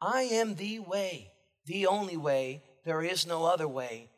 I 0.00 0.22
am 0.22 0.54
the 0.54 0.78
way, 0.78 1.32
the 1.66 1.86
only 1.86 2.16
way, 2.16 2.62
there 2.84 3.02
is 3.02 3.26
no 3.26 3.44
other 3.44 3.68
way, 3.68 4.10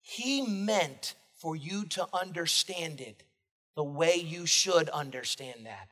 He 0.00 0.40
meant 0.42 1.14
for 1.36 1.54
you 1.54 1.84
to 1.86 2.06
understand 2.12 3.00
it 3.00 3.22
the 3.76 3.84
way 3.84 4.16
you 4.16 4.46
should 4.46 4.88
understand 4.88 5.66
that, 5.66 5.88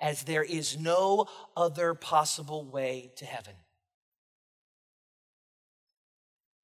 as 0.00 0.22
there 0.22 0.44
is 0.44 0.78
no 0.78 1.26
other 1.56 1.94
possible 1.94 2.64
way 2.64 3.10
to 3.16 3.24
heaven. 3.24 3.54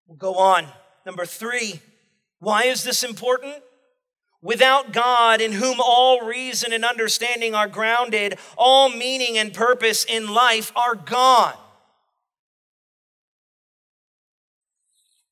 We'll 0.07 0.17
go 0.17 0.35
on. 0.35 0.67
Number 1.07 1.27
three, 1.27 1.81
why 2.39 2.65
is 2.65 2.85
this 2.85 3.03
important? 3.03 3.63
Without 4.43 4.93
God, 4.93 5.41
in 5.41 5.53
whom 5.53 5.79
all 5.81 6.27
reason 6.27 6.73
and 6.73 6.85
understanding 6.85 7.55
are 7.55 7.69
grounded, 7.69 8.39
all 8.59 8.91
meaning 8.91 9.39
and 9.39 9.55
purpose 9.55 10.05
in 10.05 10.33
life 10.33 10.71
are 10.77 10.95
gone. 10.95 11.55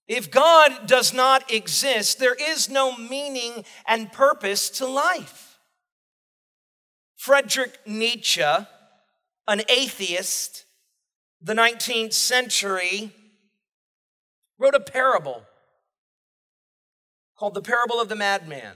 If 0.08 0.30
God 0.30 0.86
does 0.86 1.12
not 1.12 1.52
exist, 1.52 2.18
there 2.18 2.34
is 2.34 2.68
no 2.68 2.96
meaning 2.96 3.64
and 3.86 4.10
purpose 4.10 4.70
to 4.70 4.86
life. 4.86 5.51
Friedrich 7.22 7.78
Nietzsche, 7.86 8.42
an 8.42 9.62
atheist, 9.68 10.64
the 11.40 11.54
19th 11.54 12.14
century, 12.14 13.12
wrote 14.58 14.74
a 14.74 14.80
parable 14.80 15.44
called 17.38 17.54
The 17.54 17.62
Parable 17.62 18.00
of 18.00 18.08
the 18.08 18.16
Madman. 18.16 18.74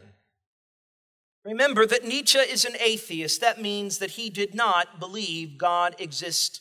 Remember 1.44 1.86
that 1.86 2.04
Nietzsche 2.04 2.38
is 2.38 2.64
an 2.64 2.76
atheist. 2.78 3.40
That 3.40 3.60
means 3.60 3.98
that 3.98 4.12
he 4.12 4.30
did 4.30 4.54
not 4.54 5.00
believe 5.00 5.58
God 5.58 5.96
exists. 5.98 6.60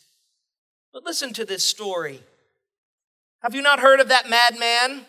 But 0.91 1.03
listen 1.03 1.33
to 1.33 1.45
this 1.45 1.63
story. 1.63 2.23
Have 3.43 3.53
you 3.53 3.61
not 3.61 3.79
heard 3.79 3.99
of 3.99 4.07
that 4.07 4.27
madman 4.27 5.05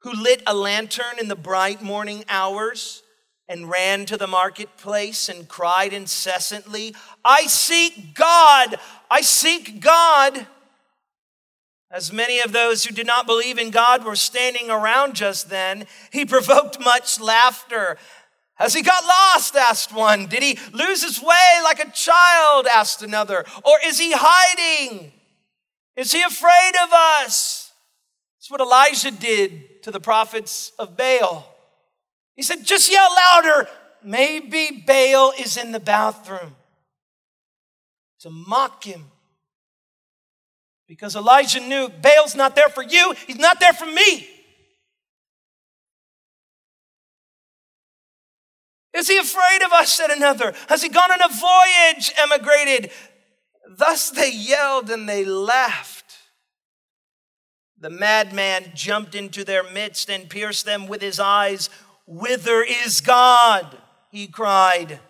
who 0.00 0.10
lit 0.12 0.42
a 0.48 0.54
lantern 0.54 1.20
in 1.20 1.28
the 1.28 1.36
bright 1.36 1.80
morning 1.80 2.24
hours 2.28 3.04
and 3.48 3.70
ran 3.70 4.06
to 4.06 4.16
the 4.16 4.26
marketplace 4.26 5.28
and 5.28 5.48
cried 5.48 5.92
incessantly, 5.92 6.94
I 7.24 7.46
seek 7.46 8.14
God! 8.14 8.76
I 9.10 9.20
seek 9.20 9.80
God! 9.80 10.46
As 11.90 12.12
many 12.12 12.40
of 12.40 12.52
those 12.52 12.84
who 12.84 12.94
did 12.94 13.06
not 13.06 13.26
believe 13.26 13.58
in 13.58 13.70
God 13.70 14.04
were 14.04 14.16
standing 14.16 14.70
around 14.70 15.14
just 15.14 15.48
then, 15.48 15.86
he 16.10 16.24
provoked 16.26 16.80
much 16.80 17.20
laughter 17.20 17.96
has 18.56 18.72
he 18.72 18.82
got 18.82 19.04
lost? 19.04 19.54
asked 19.54 19.94
one. 19.94 20.26
Did 20.26 20.42
he 20.42 20.58
lose 20.72 21.02
his 21.02 21.20
way 21.22 21.60
like 21.62 21.78
a 21.78 21.90
child? 21.90 22.66
asked 22.66 23.02
another. 23.02 23.44
Or 23.64 23.74
is 23.84 23.98
he 23.98 24.12
hiding? 24.14 25.12
Is 25.94 26.12
he 26.12 26.22
afraid 26.22 26.72
of 26.82 26.90
us? 26.92 27.72
It's 28.38 28.50
what 28.50 28.60
Elijah 28.60 29.10
did 29.10 29.82
to 29.82 29.90
the 29.90 30.00
prophets 30.00 30.72
of 30.78 30.96
Baal. 30.96 31.55
He 32.36 32.42
said, 32.42 32.64
just 32.64 32.90
yell 32.90 33.08
louder. 33.14 33.68
Maybe 34.02 34.84
Baal 34.86 35.32
is 35.40 35.56
in 35.56 35.72
the 35.72 35.80
bathroom. 35.80 36.54
To 38.20 38.30
mock 38.30 38.84
him. 38.84 39.04
Because 40.86 41.16
Elijah 41.16 41.60
knew 41.60 41.88
Baal's 41.88 42.36
not 42.36 42.54
there 42.54 42.68
for 42.68 42.82
you, 42.82 43.14
he's 43.26 43.38
not 43.38 43.58
there 43.58 43.72
for 43.72 43.86
me. 43.86 44.28
Is 48.94 49.08
he 49.08 49.18
afraid 49.18 49.62
of 49.64 49.72
us? 49.72 49.92
said 49.92 50.10
another. 50.10 50.54
Has 50.68 50.82
he 50.82 50.88
gone 50.88 51.10
on 51.10 51.20
a 51.22 51.28
voyage, 51.28 52.12
emigrated? 52.16 52.90
Thus 53.68 54.10
they 54.10 54.30
yelled 54.30 54.90
and 54.90 55.08
they 55.08 55.24
laughed. 55.24 56.14
The 57.78 57.90
madman 57.90 58.72
jumped 58.74 59.14
into 59.14 59.44
their 59.44 59.62
midst 59.70 60.08
and 60.08 60.30
pierced 60.30 60.64
them 60.64 60.86
with 60.86 61.02
his 61.02 61.20
eyes. 61.20 61.68
Whither 62.06 62.62
is 62.62 63.00
God? 63.00 63.76
He 64.10 64.26
cried. 64.28 65.00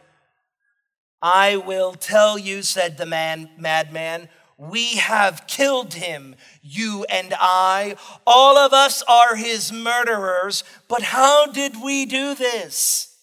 I 1.22 1.56
will 1.56 1.94
tell 1.94 2.38
you, 2.38 2.62
said 2.62 2.96
the 2.96 3.06
man, 3.06 3.50
madman. 3.58 4.28
We 4.58 4.96
have 4.96 5.46
killed 5.46 5.94
him, 5.94 6.34
you 6.62 7.04
and 7.10 7.34
I. 7.38 7.96
All 8.26 8.56
of 8.56 8.72
us 8.72 9.02
are 9.06 9.36
his 9.36 9.70
murderers. 9.70 10.64
But 10.88 11.02
how 11.02 11.46
did 11.46 11.82
we 11.82 12.06
do 12.06 12.34
this? 12.34 13.14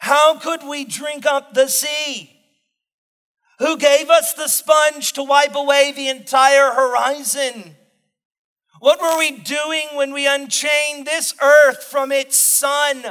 How 0.00 0.38
could 0.38 0.62
we 0.62 0.84
drink 0.84 1.24
up 1.24 1.54
the 1.54 1.68
sea? 1.68 2.32
Who 3.58 3.78
gave 3.78 4.10
us 4.10 4.34
the 4.34 4.48
sponge 4.48 5.14
to 5.14 5.22
wipe 5.22 5.54
away 5.54 5.92
the 5.92 6.08
entire 6.08 6.72
horizon? 6.72 7.76
What 8.80 9.00
were 9.00 9.18
we 9.18 9.30
doing 9.30 9.88
when 9.94 10.12
we 10.12 10.26
unchained 10.26 11.06
this 11.06 11.34
earth 11.42 11.82
from 11.82 12.12
its 12.12 12.36
sun? 12.36 13.04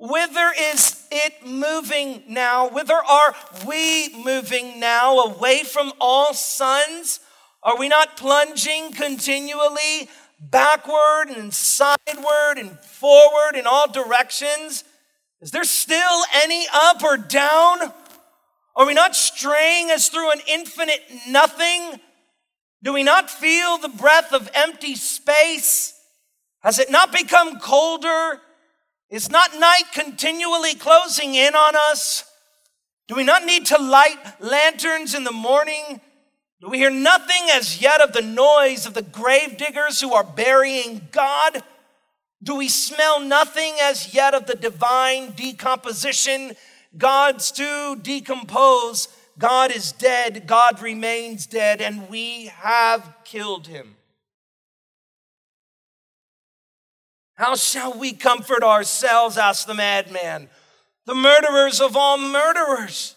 Whither 0.00 0.52
is 0.58 1.06
it 1.10 1.46
moving 1.46 2.22
now? 2.28 2.68
Whither 2.68 2.94
are 2.94 3.34
we 3.66 4.14
moving 4.24 4.80
now? 4.80 5.18
Away 5.18 5.62
from 5.62 5.92
all 6.00 6.32
suns? 6.32 7.20
Are 7.62 7.78
we 7.78 7.88
not 7.88 8.16
plunging 8.16 8.92
continually 8.92 10.08
backward 10.40 11.28
and 11.28 11.52
sideward 11.52 12.58
and 12.58 12.78
forward 12.80 13.56
in 13.56 13.66
all 13.66 13.90
directions? 13.90 14.84
Is 15.40 15.50
there 15.50 15.64
still 15.64 16.22
any 16.34 16.66
up 16.72 17.02
or 17.02 17.18
down? 17.18 17.92
Are 18.76 18.86
we 18.86 18.94
not 18.94 19.14
straying 19.14 19.90
as 19.90 20.08
through 20.08 20.32
an 20.32 20.40
infinite 20.48 21.02
nothing? 21.28 22.00
Do 22.84 22.92
we 22.92 23.02
not 23.02 23.30
feel 23.30 23.78
the 23.78 23.88
breath 23.88 24.34
of 24.34 24.50
empty 24.54 24.94
space? 24.94 25.98
Has 26.60 26.78
it 26.78 26.90
not 26.90 27.12
become 27.12 27.58
colder? 27.58 28.40
Is 29.08 29.30
not 29.30 29.58
night 29.58 29.84
continually 29.94 30.74
closing 30.74 31.34
in 31.34 31.54
on 31.54 31.74
us? 31.76 32.24
Do 33.08 33.14
we 33.14 33.24
not 33.24 33.44
need 33.44 33.66
to 33.66 33.78
light 33.78 34.18
lanterns 34.38 35.14
in 35.14 35.24
the 35.24 35.32
morning? 35.32 36.00
Do 36.60 36.68
we 36.68 36.78
hear 36.78 36.90
nothing 36.90 37.48
as 37.52 37.80
yet 37.80 38.02
of 38.02 38.12
the 38.12 38.22
noise 38.22 38.86
of 38.86 38.92
the 38.92 39.02
grave 39.02 39.56
diggers 39.56 40.00
who 40.00 40.12
are 40.12 40.24
burying 40.24 41.08
God? 41.10 41.62
Do 42.42 42.54
we 42.56 42.68
smell 42.68 43.18
nothing 43.18 43.74
as 43.80 44.14
yet 44.14 44.34
of 44.34 44.46
the 44.46 44.56
divine 44.56 45.30
decomposition? 45.30 46.52
God's 46.96 47.50
to 47.52 47.96
decompose. 48.02 49.08
God 49.38 49.74
is 49.74 49.92
dead. 49.92 50.46
God 50.46 50.80
remains 50.80 51.46
dead, 51.46 51.80
and 51.80 52.08
we 52.08 52.46
have 52.46 53.14
killed 53.24 53.66
him. 53.66 53.96
How 57.34 57.56
shall 57.56 57.98
we 57.98 58.12
comfort 58.12 58.62
ourselves? 58.62 59.36
asked 59.36 59.66
the 59.66 59.74
madman. 59.74 60.48
The 61.06 61.14
murderers 61.14 61.80
of 61.80 61.96
all 61.96 62.16
murderers. 62.16 63.16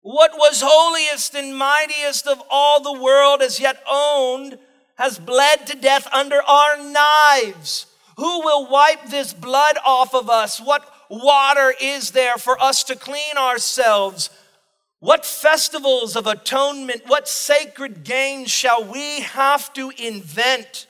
What 0.00 0.32
was 0.34 0.62
holiest 0.64 1.34
and 1.34 1.56
mightiest 1.56 2.26
of 2.26 2.42
all 2.50 2.82
the 2.82 3.00
world 3.00 3.42
as 3.42 3.60
yet 3.60 3.82
owned 3.90 4.58
has 4.96 5.18
bled 5.18 5.66
to 5.66 5.76
death 5.76 6.06
under 6.12 6.42
our 6.42 6.76
knives. 6.76 7.86
Who 8.16 8.40
will 8.40 8.68
wipe 8.68 9.06
this 9.06 9.32
blood 9.32 9.76
off 9.84 10.14
of 10.14 10.30
us? 10.30 10.60
What 10.60 10.88
water 11.10 11.74
is 11.80 12.12
there 12.12 12.38
for 12.38 12.60
us 12.62 12.84
to 12.84 12.96
clean 12.96 13.36
ourselves? 13.36 14.30
What 15.04 15.26
festivals 15.26 16.16
of 16.16 16.26
atonement, 16.26 17.02
what 17.06 17.28
sacred 17.28 18.04
games 18.04 18.50
shall 18.50 18.82
we 18.82 19.20
have 19.20 19.70
to 19.74 19.92
invent? 19.98 20.86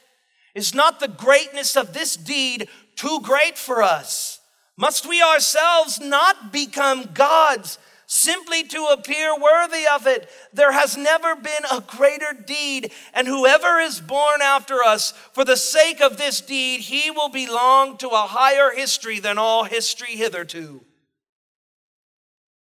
Is 0.55 0.73
not 0.73 1.01
the 1.01 1.09
greatness 1.09 1.77
of 1.77 1.93
this 1.93 2.15
deed 2.15 2.69
too 2.95 3.19
great 3.25 3.59
for 3.59 3.83
us? 3.83 4.39
Must 4.77 5.05
we 5.05 5.21
ourselves 5.21 5.99
not 5.99 6.53
become 6.53 7.11
gods 7.13 7.77
simply 8.07 8.63
to 8.63 8.85
appear 8.93 9.37
worthy 9.37 9.85
of 9.93 10.07
it? 10.07 10.31
There 10.53 10.71
has 10.71 10.97
never 10.97 11.35
been 11.35 11.65
a 11.73 11.81
greater 11.81 12.35
deed, 12.35 12.93
and 13.15 13.27
whoever 13.27 13.81
is 13.81 14.01
born 14.01 14.41
after 14.41 14.85
us, 14.85 15.11
for 15.33 15.45
the 15.45 15.57
sake 15.57 16.01
of 16.01 16.19
this 16.19 16.41
deed, 16.41 16.83
he 16.83 17.11
will 17.11 17.31
belong 17.31 17.97
to 17.97 18.11
a 18.11 18.29
higher 18.29 18.71
history 18.71 19.19
than 19.19 19.39
all 19.39 19.65
history 19.65 20.15
hitherto. 20.15 20.83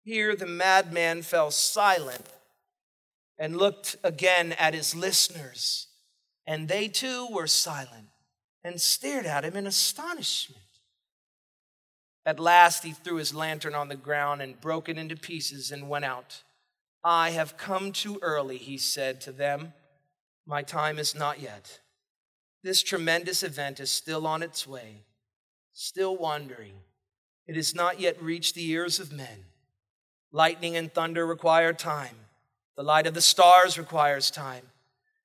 Here 0.07 0.37
the 0.37 0.47
madman 0.47 1.21
fell 1.21 1.51
silent 1.51 2.27
and 3.37 3.57
looked 3.57 3.97
again 4.05 4.53
at 4.53 4.73
his 4.73 4.95
listeners. 4.95 5.87
And 6.45 6.69
they 6.69 6.87
too 6.87 7.27
were 7.29 7.45
silent 7.45 8.07
and 8.63 8.79
stared 8.79 9.25
at 9.25 9.43
him 9.43 9.57
in 9.57 9.67
astonishment. 9.67 10.63
At 12.25 12.39
last 12.39 12.85
he 12.85 12.91
threw 12.91 13.17
his 13.17 13.35
lantern 13.35 13.75
on 13.75 13.89
the 13.89 13.97
ground 13.97 14.41
and 14.41 14.61
broke 14.61 14.87
it 14.87 14.97
into 14.97 15.17
pieces 15.17 15.71
and 15.73 15.89
went 15.89 16.05
out. 16.05 16.41
I 17.03 17.31
have 17.31 17.57
come 17.57 17.91
too 17.91 18.17
early, 18.21 18.55
he 18.55 18.77
said 18.77 19.19
to 19.21 19.33
them. 19.33 19.73
My 20.45 20.61
time 20.61 20.99
is 20.99 21.15
not 21.15 21.41
yet. 21.41 21.81
This 22.63 22.81
tremendous 22.81 23.43
event 23.43 23.81
is 23.81 23.91
still 23.91 24.25
on 24.25 24.41
its 24.41 24.65
way, 24.65 25.03
still 25.73 26.15
wandering. 26.15 26.75
It 27.45 27.57
has 27.57 27.75
not 27.75 27.99
yet 27.99 28.23
reached 28.23 28.55
the 28.55 28.69
ears 28.69 29.01
of 29.01 29.11
men. 29.11 29.46
Lightning 30.31 30.75
and 30.75 30.93
thunder 30.93 31.25
require 31.25 31.73
time. 31.73 32.15
The 32.75 32.83
light 32.83 33.07
of 33.07 33.13
the 33.13 33.21
stars 33.21 33.77
requires 33.77 34.29
time. 34.29 34.63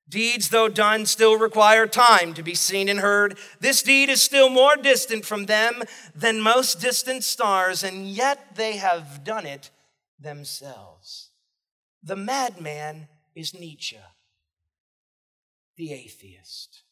Deeds, 0.09 0.49
though 0.49 0.69
done, 0.69 1.05
still 1.05 1.37
require 1.37 1.87
time 1.87 2.33
to 2.33 2.43
be 2.43 2.55
seen 2.55 2.89
and 2.89 2.99
heard. 2.99 3.37
This 3.59 3.81
deed 3.81 4.09
is 4.09 4.21
still 4.21 4.49
more 4.49 4.75
distant 4.75 5.25
from 5.25 5.45
them 5.45 5.83
than 6.13 6.41
most 6.41 6.81
distant 6.81 7.23
stars, 7.23 7.83
and 7.83 8.07
yet 8.07 8.55
they 8.55 8.77
have 8.77 9.23
done 9.23 9.45
it 9.45 9.69
themselves. 10.19 11.29
The 12.03 12.15
madman 12.15 13.07
is 13.35 13.53
Nietzsche, 13.53 13.97
the 15.77 15.93
atheist. 15.93 16.83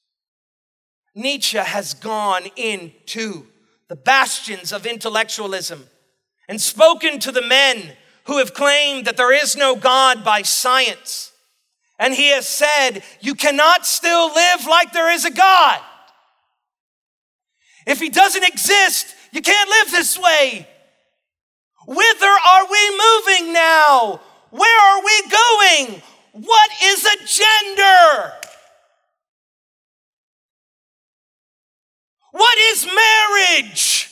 Nietzsche 1.13 1.57
has 1.57 1.93
gone 1.93 2.43
into 2.55 3.47
the 3.89 3.95
bastions 3.97 4.71
of 4.71 4.85
intellectualism 4.85 5.87
and 6.51 6.59
spoken 6.59 7.17
to 7.17 7.31
the 7.31 7.41
men 7.41 7.93
who 8.25 8.39
have 8.39 8.53
claimed 8.53 9.05
that 9.05 9.15
there 9.15 9.31
is 9.31 9.55
no 9.55 9.73
God 9.73 10.21
by 10.21 10.41
science 10.41 11.31
and 11.97 12.13
he 12.13 12.31
has 12.31 12.45
said, 12.45 13.03
You 13.21 13.35
cannot 13.35 13.85
still 13.85 14.33
live 14.33 14.67
like 14.67 14.91
there 14.91 15.09
is 15.13 15.23
a 15.23 15.31
God. 15.31 15.79
If 17.87 18.01
he 18.01 18.09
doesn't 18.09 18.43
exist, 18.43 19.15
you 19.31 19.41
can't 19.41 19.69
live 19.69 19.91
this 19.91 20.19
way. 20.19 20.67
Whither 21.87 22.25
are 22.25 22.67
we 22.69 22.99
moving 22.99 23.53
now? 23.53 24.19
Where 24.49 24.81
are 24.81 25.05
we 25.05 25.21
going? 25.29 26.01
What 26.33 26.71
is 26.83 27.05
a 27.05 27.17
gender? 27.27 28.33
What 32.31 32.57
is 32.57 32.85
marriage? 32.85 34.10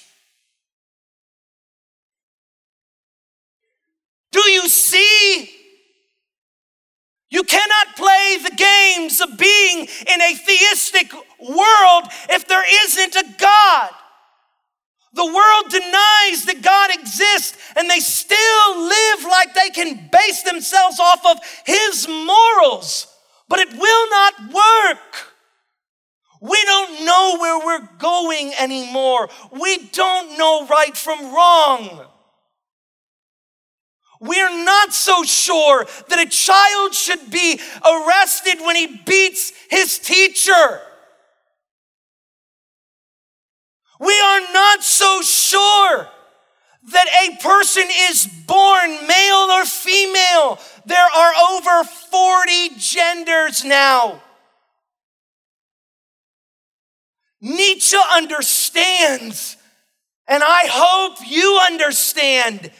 Do 4.32 4.42
you 4.50 4.68
see 4.68 5.60
you 7.32 7.44
cannot 7.44 7.96
play 7.96 8.38
the 8.44 8.56
games 8.56 9.22
of 9.22 9.38
being 9.38 9.82
in 9.82 10.22
a 10.22 10.34
theistic 10.34 11.14
world 11.40 12.04
if 12.30 12.48
there 12.48 12.66
isn't 12.86 13.16
a 13.16 13.36
God. 13.38 13.92
The 15.14 15.26
world 15.26 15.70
denies 15.70 16.46
that 16.46 16.62
God 16.62 16.92
exists 16.92 17.58
and 17.76 17.90
they 17.90 18.00
still 18.00 18.80
live 18.80 19.24
like 19.24 19.54
they 19.54 19.70
can 19.70 20.10
base 20.12 20.44
themselves 20.44 21.00
off 21.00 21.26
of 21.26 21.40
His 21.66 22.08
morals, 22.08 23.08
but 23.48 23.60
it 23.60 23.70
will 23.74 24.10
not 24.10 24.54
work. 24.54 25.34
We 26.42 26.64
don't 26.64 27.06
know 27.06 27.38
where 27.40 27.66
we're 27.66 27.90
going 27.98 28.54
anymore. 28.60 29.30
We 29.52 29.90
don't 29.90 30.38
know 30.38 30.68
right 30.68 30.96
from 30.96 31.34
wrong. 31.34 32.08
We're 34.20 34.64
not 34.64 34.94
so 34.94 35.24
sure 35.24 35.86
that 36.10 36.20
a 36.20 36.30
child 36.30 36.94
should 36.94 37.32
be 37.32 37.60
arrested 37.86 38.60
when 38.60 38.76
he 38.76 39.02
beats 39.06 39.54
his 39.70 39.98
teacher. 39.98 40.82
We 44.00 44.20
are 44.20 44.42
not 44.54 44.84
so 44.84 45.22
sure 45.22 46.08
that 46.92 47.30
a 47.30 47.42
person 47.42 47.84
is 48.10 48.28
born 48.48 49.08
male 49.08 49.52
or 49.52 49.66
female. 49.66 50.60
There 50.86 50.98
are 50.98 51.34
over 51.52 51.84
40 51.84 52.70
genders 52.78 53.64
now. 53.64 54.22
Nietzsche 57.42 57.98
understands, 58.16 59.56
and 60.28 60.44
I 60.44 60.64
hope 60.68 61.20
you 61.26 61.60
understand 61.66 62.72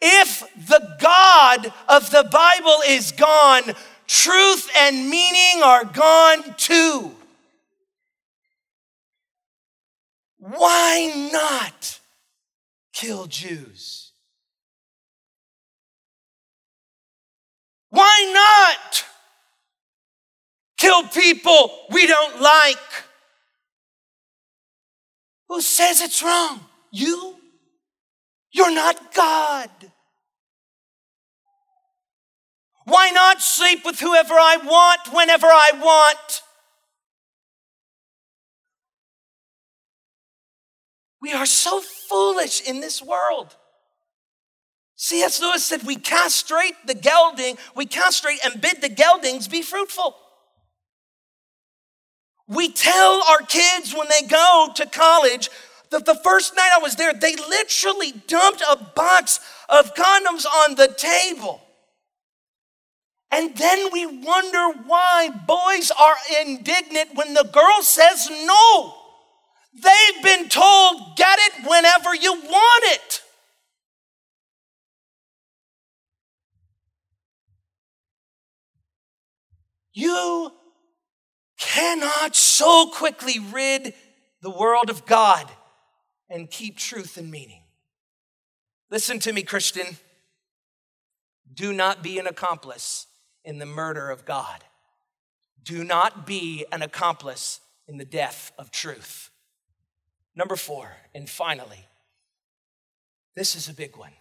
if 0.00 0.40
the 0.68 0.96
God 1.00 1.72
of 1.88 2.10
the 2.10 2.28
Bible 2.30 2.78
is 2.86 3.12
gone, 3.12 3.74
truth 4.06 4.70
and 4.76 5.08
meaning 5.08 5.62
are 5.62 5.84
gone 5.84 6.54
too. 6.56 7.12
Why 10.38 11.30
not 11.32 12.00
kill 12.92 13.26
Jews? 13.26 14.12
Why 17.90 18.32
not 18.32 19.04
kill 20.76 21.02
people 21.08 21.70
we 21.90 22.06
don't 22.06 22.40
like? 22.40 22.76
Who 25.48 25.60
says 25.60 26.00
it's 26.00 26.22
wrong? 26.22 26.60
You? 26.90 27.36
You're 28.52 28.74
not 28.74 29.14
God. 29.14 29.70
Why 32.84 33.10
not 33.10 33.42
sleep 33.42 33.84
with 33.84 34.00
whoever 34.00 34.34
I 34.34 34.56
want 34.56 35.12
whenever 35.12 35.46
I 35.46 35.72
want? 35.74 36.42
We 41.20 41.32
are 41.32 41.46
so 41.46 41.80
foolish 41.80 42.62
in 42.62 42.80
this 42.80 43.02
world. 43.02 43.56
C.S. 44.96 45.40
Lewis 45.40 45.64
said, 45.64 45.82
We 45.82 45.96
castrate 45.96 46.74
the 46.86 46.94
gelding, 46.94 47.58
we 47.74 47.86
castrate 47.86 48.40
and 48.44 48.60
bid 48.60 48.80
the 48.80 48.88
geldings 48.88 49.48
be 49.48 49.62
fruitful. 49.62 50.16
We 52.48 52.70
tell 52.70 53.22
our 53.30 53.40
kids 53.40 53.94
when 53.94 54.08
they 54.08 54.26
go 54.26 54.70
to 54.74 54.86
college, 54.86 55.50
the, 55.90 56.00
the 56.00 56.20
first 56.22 56.54
night 56.54 56.70
I 56.74 56.78
was 56.78 56.96
there, 56.96 57.12
they 57.14 57.34
literally 57.34 58.12
dumped 58.26 58.62
a 58.68 58.76
box 58.76 59.40
of 59.68 59.94
condoms 59.94 60.44
on 60.46 60.74
the 60.74 60.88
table. 60.96 61.62
And 63.30 63.56
then 63.56 63.88
we 63.92 64.06
wonder 64.06 64.80
why 64.86 65.30
boys 65.46 65.90
are 65.90 66.16
indignant 66.42 67.10
when 67.14 67.34
the 67.34 67.48
girl 67.52 67.82
says 67.82 68.28
no. 68.30 68.94
They've 69.74 70.22
been 70.22 70.48
told, 70.48 71.16
get 71.16 71.38
it 71.38 71.68
whenever 71.68 72.14
you 72.14 72.32
want 72.32 72.84
it. 72.86 73.22
You 79.92 80.52
cannot 81.58 82.36
so 82.36 82.90
quickly 82.94 83.38
rid 83.52 83.94
the 84.42 84.50
world 84.50 84.90
of 84.90 85.04
God 85.06 85.50
and 86.28 86.50
keep 86.50 86.76
truth 86.76 87.16
and 87.16 87.30
meaning. 87.30 87.62
Listen 88.90 89.18
to 89.20 89.32
me, 89.32 89.42
Christian. 89.42 89.96
Do 91.52 91.72
not 91.72 92.02
be 92.02 92.18
an 92.18 92.26
accomplice 92.26 93.06
in 93.44 93.58
the 93.58 93.66
murder 93.66 94.10
of 94.10 94.24
God. 94.24 94.64
Do 95.62 95.84
not 95.84 96.26
be 96.26 96.64
an 96.72 96.82
accomplice 96.82 97.60
in 97.86 97.98
the 97.98 98.04
death 98.04 98.52
of 98.58 98.70
truth. 98.70 99.30
Number 100.34 100.56
four, 100.56 100.92
and 101.14 101.28
finally, 101.28 101.86
this 103.34 103.56
is 103.56 103.68
a 103.68 103.74
big 103.74 103.96
one. 103.96 104.12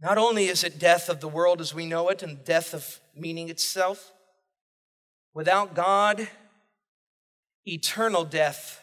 Not 0.00 0.18
only 0.18 0.46
is 0.46 0.64
it 0.64 0.78
death 0.78 1.08
of 1.08 1.20
the 1.20 1.28
world 1.28 1.60
as 1.60 1.74
we 1.74 1.86
know 1.86 2.08
it 2.10 2.22
and 2.22 2.44
death 2.44 2.74
of 2.74 3.00
meaning 3.16 3.48
itself, 3.48 4.12
without 5.32 5.74
God, 5.74 6.28
eternal 7.66 8.24
death 8.24 8.82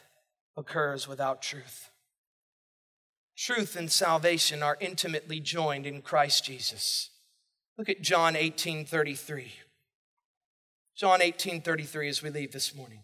occurs 0.57 1.07
without 1.07 1.41
truth. 1.41 1.89
Truth 3.37 3.75
and 3.75 3.91
salvation 3.91 4.61
are 4.61 4.77
intimately 4.79 5.39
joined 5.39 5.85
in 5.85 6.01
Christ 6.01 6.45
Jesus. 6.45 7.09
Look 7.77 7.89
at 7.89 8.01
John 8.01 8.35
18 8.35 8.85
33. 8.85 9.53
John 10.95 11.21
18 11.21 11.61
33 11.61 12.09
as 12.09 12.21
we 12.21 12.29
leave 12.29 12.51
this 12.51 12.75
morning. 12.75 12.99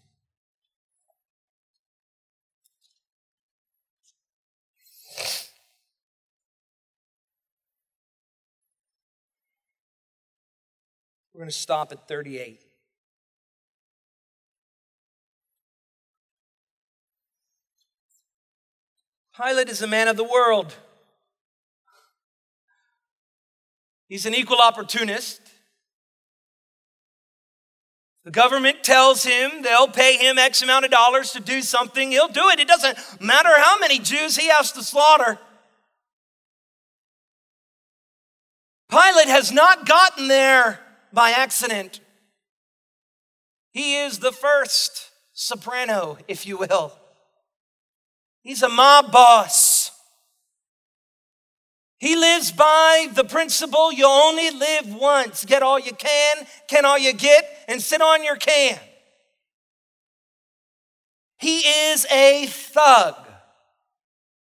We're 11.33 11.41
going 11.41 11.49
to 11.49 11.55
stop 11.55 11.91
at 11.91 12.07
38. 12.07 12.66
Pilate 19.37 19.69
is 19.69 19.83
a 19.83 19.87
man 19.87 20.07
of 20.07 20.17
the 20.17 20.23
world. 20.23 20.73
He's 24.09 24.25
an 24.25 24.33
equal 24.33 24.59
opportunist. 24.59 25.41
The 28.23 28.31
government 28.31 28.83
tells 28.83 29.23
him 29.23 29.61
they'll 29.61 29.87
pay 29.87 30.17
him 30.17 30.37
X 30.37 30.61
amount 30.63 30.85
of 30.85 30.91
dollars 30.91 31.31
to 31.33 31.39
do 31.39 31.61
something, 31.61 32.11
he'll 32.11 32.27
do 32.27 32.49
it. 32.49 32.59
It 32.59 32.67
doesn't 32.67 32.97
matter 33.21 33.51
how 33.55 33.77
many 33.79 33.99
Jews 33.99 34.37
he 34.37 34.47
has 34.47 34.71
to 34.73 34.83
slaughter. 34.83 35.37
Pilate 38.89 39.27
has 39.27 39.51
not 39.51 39.85
gotten 39.85 40.27
there 40.29 40.79
by 41.13 41.31
accident. 41.31 41.99
He 43.71 43.97
is 43.97 44.19
the 44.19 44.31
first 44.31 45.11
soprano, 45.33 46.17
if 46.27 46.47
you 46.47 46.57
will. 46.57 46.93
He's 48.47 48.63
a 48.63 48.69
mob 48.69 49.11
boss. 49.11 49.91
He 51.97 52.15
lives 52.15 52.49
by 52.53 53.09
the 53.13 53.25
principle 53.25 53.91
you 53.91 54.07
only 54.07 54.51
live 54.51 54.95
once. 54.95 55.43
Get 55.43 55.63
all 55.63 55.77
you 55.77 55.91
can, 55.91 56.47
can 56.69 56.85
all 56.85 56.97
you 56.97 57.11
get, 57.11 57.43
and 57.67 57.81
sit 57.81 57.99
on 57.99 58.23
your 58.23 58.37
can. 58.37 58.79
He 61.39 61.57
is 61.57 62.05
a 62.09 62.45
thug 62.45 63.15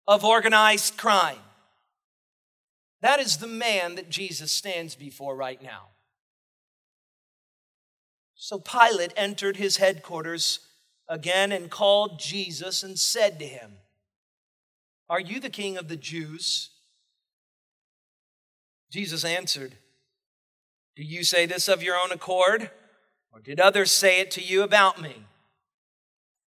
of 0.08 0.24
organized 0.24 0.95
crime. 0.95 1.36
That 3.02 3.20
is 3.20 3.36
the 3.36 3.47
man 3.47 3.95
that 3.95 4.10
Jesus 4.10 4.54
stands 4.54 4.95
before 4.95 5.36
right 5.36 5.62
now. 5.62 5.88
So 8.36 8.60
Pilate 8.60 9.12
entered 9.18 9.58
his 9.58 9.76
headquarters 9.76 10.60
again 11.10 11.52
and 11.52 11.70
called 11.70 12.18
Jesus 12.18 12.82
and 12.82 12.97
said 12.97 13.38
to 13.39 13.45
him, 13.45 13.78
Are 15.10 15.20
you 15.20 15.39
the 15.39 15.49
king 15.49 15.78
of 15.78 15.88
the 15.88 15.95
Jews? 15.95 16.70
Jesus 18.91 19.26
answered, 19.26 19.76
Do 20.95 21.03
you 21.03 21.24
say 21.24 21.45
this 21.45 21.68
of 21.68 21.82
your 21.82 21.95
own 21.95 22.12
accord, 22.12 22.70
or 23.32 23.39
did 23.39 23.60
others 23.60 23.91
say 23.91 24.20
it 24.20 24.32
to 24.32 24.41
you 24.41 24.62
about 24.62 25.01
me? 25.01 25.16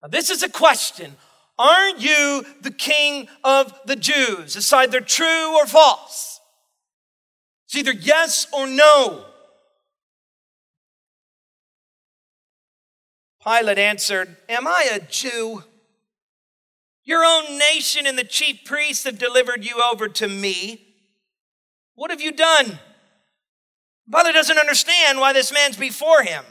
Now, 0.02 0.10
this 0.10 0.30
is 0.30 0.44
a 0.44 0.50
question. 0.50 1.16
Aren't 1.58 2.02
you 2.02 2.46
the 2.62 2.72
king 2.72 3.28
of 3.44 3.74
the 3.86 3.96
Jews? 3.96 4.56
It's 4.56 4.74
either 4.74 5.00
true 5.00 5.56
or 5.56 5.66
false. 5.66 6.40
It's 7.68 7.76
either 7.76 7.92
yes 7.94 8.48
or 8.52 8.68
no. 8.68 9.26
Pilate 13.44 13.78
answered, 13.78 14.36
Am 14.50 14.68
I 14.68 14.90
a 14.92 15.00
Jew? 15.00 15.64
Your 17.04 17.24
own 17.26 17.58
nation 17.58 18.06
and 18.06 18.18
the 18.18 18.24
chief 18.24 18.64
priests 18.64 19.06
have 19.06 19.18
delivered 19.18 19.66
you 19.66 19.82
over 19.82 20.08
to 20.08 20.28
me. 20.28 20.88
What 21.96 22.12
have 22.12 22.22
you 22.22 22.32
done? 22.32 22.80
Pilate 24.12 24.34
doesn't 24.34 24.58
understand 24.58 25.20
why 25.20 25.34
this 25.34 25.54
man's 25.54 25.78
before 25.78 26.24
him. 26.24 26.44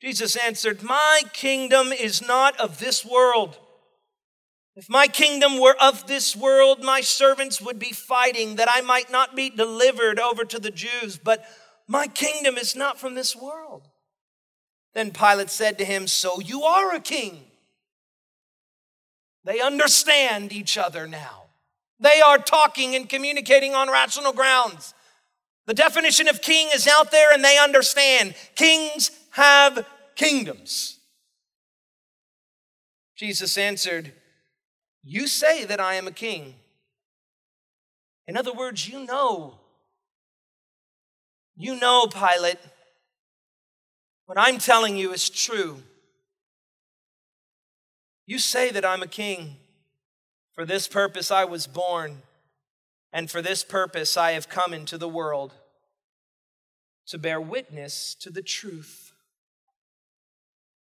Jesus 0.00 0.36
answered, 0.36 0.82
My 0.82 1.22
kingdom 1.32 1.92
is 1.92 2.26
not 2.26 2.58
of 2.58 2.78
this 2.78 3.04
world. 3.04 3.58
If 4.76 4.88
my 4.88 5.08
kingdom 5.08 5.60
were 5.60 5.76
of 5.80 6.06
this 6.06 6.34
world, 6.34 6.82
my 6.82 7.00
servants 7.00 7.60
would 7.60 7.78
be 7.78 7.92
fighting 7.92 8.56
that 8.56 8.68
I 8.70 8.80
might 8.80 9.10
not 9.10 9.36
be 9.36 9.50
delivered 9.50 10.18
over 10.18 10.44
to 10.44 10.58
the 10.58 10.70
Jews. 10.70 11.18
But 11.22 11.44
my 11.86 12.06
kingdom 12.06 12.56
is 12.56 12.74
not 12.74 12.98
from 12.98 13.14
this 13.14 13.36
world. 13.36 13.88
Then 14.94 15.10
Pilate 15.10 15.50
said 15.50 15.78
to 15.78 15.84
him, 15.84 16.06
So 16.06 16.40
you 16.40 16.62
are 16.62 16.94
a 16.94 17.00
king. 17.00 17.49
They 19.44 19.60
understand 19.60 20.52
each 20.52 20.76
other 20.76 21.06
now. 21.06 21.44
They 21.98 22.20
are 22.20 22.38
talking 22.38 22.94
and 22.94 23.08
communicating 23.08 23.74
on 23.74 23.90
rational 23.90 24.32
grounds. 24.32 24.94
The 25.66 25.74
definition 25.74 26.28
of 26.28 26.42
king 26.42 26.68
is 26.74 26.88
out 26.88 27.10
there 27.10 27.32
and 27.32 27.44
they 27.44 27.58
understand. 27.58 28.34
Kings 28.54 29.10
have 29.32 29.86
kingdoms. 30.16 30.98
Jesus 33.16 33.58
answered, 33.58 34.12
You 35.02 35.26
say 35.26 35.64
that 35.64 35.80
I 35.80 35.94
am 35.94 36.08
a 36.08 36.12
king. 36.12 36.54
In 38.26 38.36
other 38.36 38.52
words, 38.52 38.88
you 38.88 39.04
know. 39.04 39.58
You 41.56 41.78
know, 41.78 42.06
Pilate, 42.06 42.58
what 44.24 44.38
I'm 44.38 44.56
telling 44.56 44.96
you 44.96 45.12
is 45.12 45.28
true. 45.28 45.82
You 48.30 48.38
say 48.38 48.70
that 48.70 48.84
I'm 48.84 49.02
a 49.02 49.08
king. 49.08 49.56
For 50.52 50.64
this 50.64 50.86
purpose 50.86 51.32
I 51.32 51.44
was 51.44 51.66
born, 51.66 52.22
and 53.12 53.28
for 53.28 53.42
this 53.42 53.64
purpose 53.64 54.16
I 54.16 54.30
have 54.32 54.48
come 54.48 54.72
into 54.72 54.96
the 54.96 55.08
world 55.08 55.52
to 57.08 57.18
bear 57.18 57.40
witness 57.40 58.14
to 58.20 58.30
the 58.30 58.40
truth. 58.40 59.10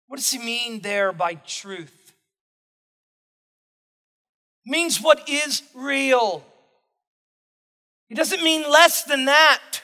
What 0.05 0.17
does 0.17 0.29
he 0.29 0.37
mean 0.37 0.81
there 0.81 1.11
by 1.11 1.33
truth? 1.33 2.13
It 4.63 4.69
means 4.69 5.01
what 5.01 5.27
is 5.27 5.63
real. 5.73 6.45
He 8.07 8.13
doesn't 8.13 8.43
mean 8.43 8.69
less 8.69 9.03
than 9.03 9.25
that. 9.25 9.81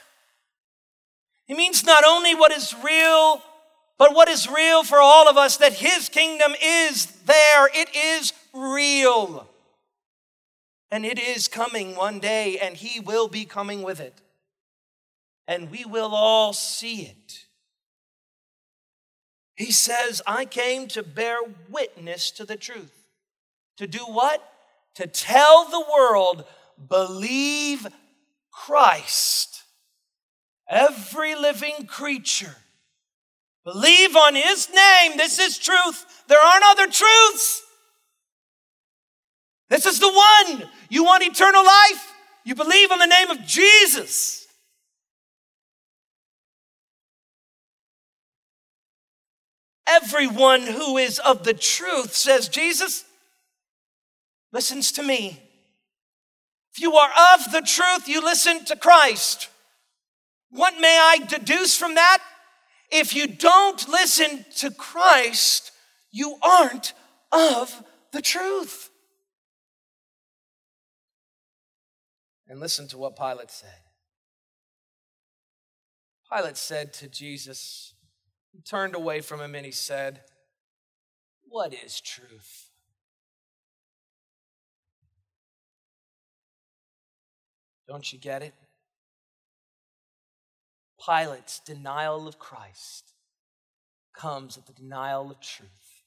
He 1.46 1.54
means 1.54 1.84
not 1.84 2.04
only 2.04 2.36
what 2.36 2.52
is 2.52 2.72
real, 2.84 3.42
but 3.98 4.14
what 4.14 4.28
is 4.28 4.48
real 4.48 4.84
for 4.84 5.00
all 5.00 5.28
of 5.28 5.36
us 5.36 5.56
that 5.58 5.74
his 5.74 6.08
kingdom 6.08 6.54
is 6.62 7.06
there. 7.26 7.68
It 7.74 7.94
is 7.94 8.32
real. 8.52 9.46
And 10.90 11.04
it 11.04 11.18
is 11.18 11.48
coming 11.48 11.94
one 11.94 12.18
day, 12.18 12.58
and 12.58 12.76
He 12.76 12.98
will 12.98 13.28
be 13.28 13.44
coming 13.44 13.82
with 13.82 14.00
it. 14.00 14.20
And 15.46 15.70
we 15.70 15.84
will 15.84 16.14
all 16.14 16.52
see 16.52 17.02
it. 17.02 17.44
He 19.54 19.70
says, 19.70 20.22
I 20.26 20.44
came 20.44 20.88
to 20.88 21.02
bear 21.02 21.38
witness 21.68 22.30
to 22.32 22.44
the 22.44 22.56
truth. 22.56 22.92
To 23.76 23.86
do 23.86 24.00
what? 24.00 24.42
To 24.94 25.06
tell 25.06 25.64
the 25.64 25.84
world, 25.92 26.44
believe 26.88 27.86
Christ. 28.50 29.62
Every 30.68 31.34
living 31.34 31.86
creature. 31.86 32.56
Believe 33.72 34.16
on 34.16 34.34
His 34.34 34.70
name. 34.70 35.18
This 35.18 35.38
is 35.38 35.58
truth. 35.58 36.24
There 36.26 36.40
aren't 36.40 36.64
other 36.64 36.86
truths. 36.86 37.62
This 39.68 39.84
is 39.84 40.00
the 40.00 40.08
one. 40.08 40.64
You 40.88 41.04
want 41.04 41.22
eternal 41.22 41.62
life? 41.62 42.14
You 42.46 42.54
believe 42.54 42.90
in 42.90 42.98
the 42.98 43.06
name 43.06 43.28
of 43.28 43.44
Jesus. 43.44 44.46
Everyone 49.86 50.62
who 50.62 50.96
is 50.96 51.18
of 51.18 51.44
the 51.44 51.52
truth, 51.52 52.14
says 52.14 52.48
Jesus, 52.48 53.04
listens 54.50 54.92
to 54.92 55.02
me. 55.02 55.42
If 56.74 56.80
you 56.80 56.94
are 56.94 57.10
of 57.34 57.52
the 57.52 57.60
truth, 57.60 58.08
you 58.08 58.22
listen 58.22 58.64
to 58.64 58.76
Christ. 58.76 59.50
What 60.50 60.80
may 60.80 60.98
I 60.98 61.18
deduce 61.28 61.76
from 61.76 61.96
that? 61.96 62.22
If 62.90 63.14
you 63.14 63.26
don't 63.26 63.88
listen 63.88 64.44
to 64.56 64.70
Christ, 64.70 65.72
you 66.10 66.36
aren't 66.42 66.94
of 67.30 67.84
the 68.12 68.22
truth. 68.22 68.90
And 72.48 72.60
listen 72.60 72.88
to 72.88 72.98
what 72.98 73.16
Pilate 73.16 73.50
said. 73.50 73.80
Pilate 76.32 76.56
said 76.56 76.92
to 76.94 77.08
Jesus, 77.08 77.94
he 78.52 78.60
turned 78.60 78.94
away 78.94 79.20
from 79.20 79.40
him 79.40 79.54
and 79.54 79.66
he 79.66 79.72
said, 79.72 80.22
What 81.48 81.74
is 81.74 82.00
truth? 82.00 82.70
Don't 87.86 88.12
you 88.12 88.18
get 88.18 88.42
it? 88.42 88.54
Pilate's 91.08 91.60
denial 91.60 92.28
of 92.28 92.38
Christ 92.38 93.12
comes 94.14 94.58
at 94.58 94.66
the 94.66 94.74
denial 94.74 95.30
of 95.30 95.40
truth. 95.40 96.02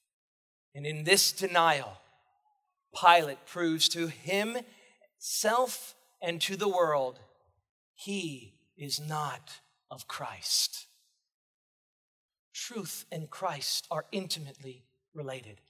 And 0.75 0.85
in 0.85 1.05
this 1.05 1.31
denial, 1.31 1.97
Pilate 2.95 3.45
proves 3.47 3.89
to 3.89 4.07
himself 4.07 5.95
and 6.21 6.39
to 6.41 6.55
the 6.55 6.67
world 6.67 7.19
he 7.95 8.53
is 8.77 8.99
not 8.99 9.59
of 9.89 10.07
Christ. 10.07 10.85
Truth 12.53 13.05
and 13.11 13.29
Christ 13.29 13.87
are 13.89 14.05
intimately 14.11 14.83
related. 15.15 15.61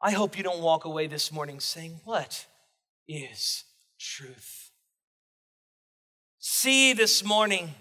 I 0.00 0.10
hope 0.10 0.36
you 0.36 0.44
don't 0.44 0.60
walk 0.60 0.84
away 0.84 1.06
this 1.06 1.32
morning 1.32 1.58
saying, 1.60 2.00
What 2.04 2.46
is 3.08 3.64
truth? 3.98 4.72
See 6.46 6.92
this 6.92 7.24
morning 7.24 7.74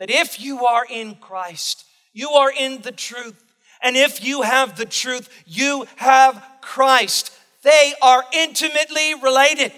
that 0.00 0.10
if 0.10 0.40
you 0.40 0.66
are 0.66 0.84
in 0.84 1.14
Christ, 1.14 1.84
you 2.12 2.30
are 2.30 2.50
in 2.50 2.82
the 2.82 2.90
truth. 2.90 3.40
And 3.80 3.96
if 3.96 4.24
you 4.24 4.42
have 4.42 4.76
the 4.76 4.84
truth, 4.84 5.28
you 5.46 5.86
have 5.94 6.44
Christ. 6.60 7.30
They 7.62 7.94
are 8.02 8.24
intimately 8.32 9.14
related. 9.14 9.72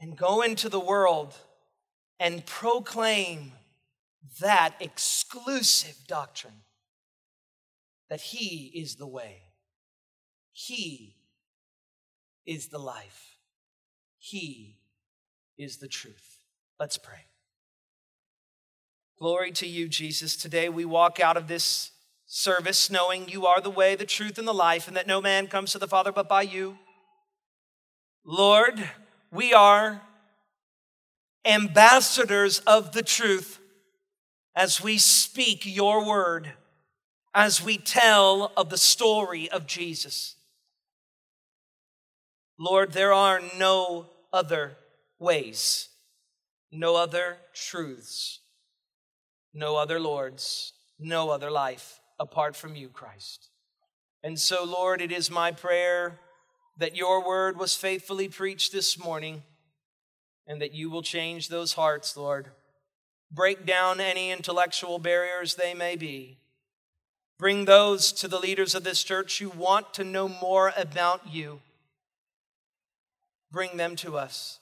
And 0.00 0.16
go 0.16 0.40
into 0.40 0.70
the 0.70 0.80
world 0.80 1.34
and 2.18 2.46
proclaim 2.46 3.52
that 4.40 4.76
exclusive 4.80 5.98
doctrine 6.08 6.62
that 8.08 8.22
He 8.22 8.72
is 8.74 8.96
the 8.96 9.06
way, 9.06 9.42
He 10.52 11.16
is 12.46 12.68
the 12.68 12.78
life, 12.78 13.29
He 14.20 14.76
is 15.58 15.78
the 15.78 15.88
truth. 15.88 16.38
Let's 16.78 16.98
pray. 16.98 17.24
Glory 19.18 19.50
to 19.52 19.66
you, 19.66 19.88
Jesus. 19.88 20.36
Today 20.36 20.68
we 20.68 20.84
walk 20.84 21.18
out 21.20 21.36
of 21.36 21.48
this 21.48 21.90
service 22.26 22.90
knowing 22.90 23.28
you 23.28 23.46
are 23.46 23.60
the 23.60 23.70
way, 23.70 23.96
the 23.96 24.04
truth, 24.04 24.38
and 24.38 24.46
the 24.46 24.54
life, 24.54 24.86
and 24.86 24.96
that 24.96 25.06
no 25.06 25.22
man 25.22 25.46
comes 25.46 25.72
to 25.72 25.78
the 25.78 25.88
Father 25.88 26.12
but 26.12 26.28
by 26.28 26.42
you. 26.42 26.78
Lord, 28.24 28.90
we 29.32 29.54
are 29.54 30.02
ambassadors 31.46 32.58
of 32.60 32.92
the 32.92 33.02
truth 33.02 33.58
as 34.54 34.82
we 34.82 34.98
speak 34.98 35.62
your 35.64 36.06
word, 36.06 36.52
as 37.34 37.62
we 37.62 37.78
tell 37.78 38.52
of 38.54 38.68
the 38.68 38.76
story 38.76 39.50
of 39.50 39.66
Jesus. 39.66 40.36
Lord, 42.58 42.92
there 42.92 43.14
are 43.14 43.40
no 43.58 44.09
other 44.32 44.76
ways, 45.18 45.88
no 46.70 46.96
other 46.96 47.38
truths 47.54 48.40
no 49.52 49.76
other 49.76 49.98
lords, 49.98 50.72
no 50.98 51.30
other 51.30 51.50
life 51.50 52.00
apart 52.18 52.54
from 52.54 52.76
you, 52.76 52.88
Christ. 52.88 53.50
And 54.22 54.38
so, 54.38 54.64
Lord, 54.64 55.00
it 55.00 55.10
is 55.10 55.30
my 55.30 55.50
prayer 55.50 56.18
that 56.76 56.96
your 56.96 57.26
word 57.26 57.58
was 57.58 57.74
faithfully 57.74 58.28
preached 58.28 58.72
this 58.72 59.02
morning 59.02 59.42
and 60.46 60.60
that 60.60 60.74
you 60.74 60.90
will 60.90 61.02
change 61.02 61.48
those 61.48 61.74
hearts, 61.74 62.16
Lord. 62.16 62.48
Break 63.30 63.64
down 63.64 64.00
any 64.00 64.30
intellectual 64.30 64.98
barriers 64.98 65.54
they 65.54 65.74
may 65.74 65.96
be. 65.96 66.38
Bring 67.38 67.64
those 67.64 68.12
to 68.12 68.28
the 68.28 68.38
leaders 68.38 68.74
of 68.74 68.84
this 68.84 69.02
church 69.02 69.38
who 69.38 69.48
want 69.48 69.94
to 69.94 70.04
know 70.04 70.28
more 70.28 70.72
about 70.76 71.32
you. 71.32 71.60
Bring 73.50 73.76
them 73.76 73.96
to 73.96 74.16
us 74.16 74.60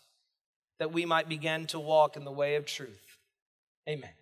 that 0.78 0.93
we 0.93 1.05
might 1.05 1.28
begin 1.28 1.66
to 1.66 1.78
walk 1.78 2.16
in 2.16 2.24
the 2.24 2.30
way 2.30 2.55
of 2.55 2.64
truth. 2.64 3.18
Amen. 3.89 4.17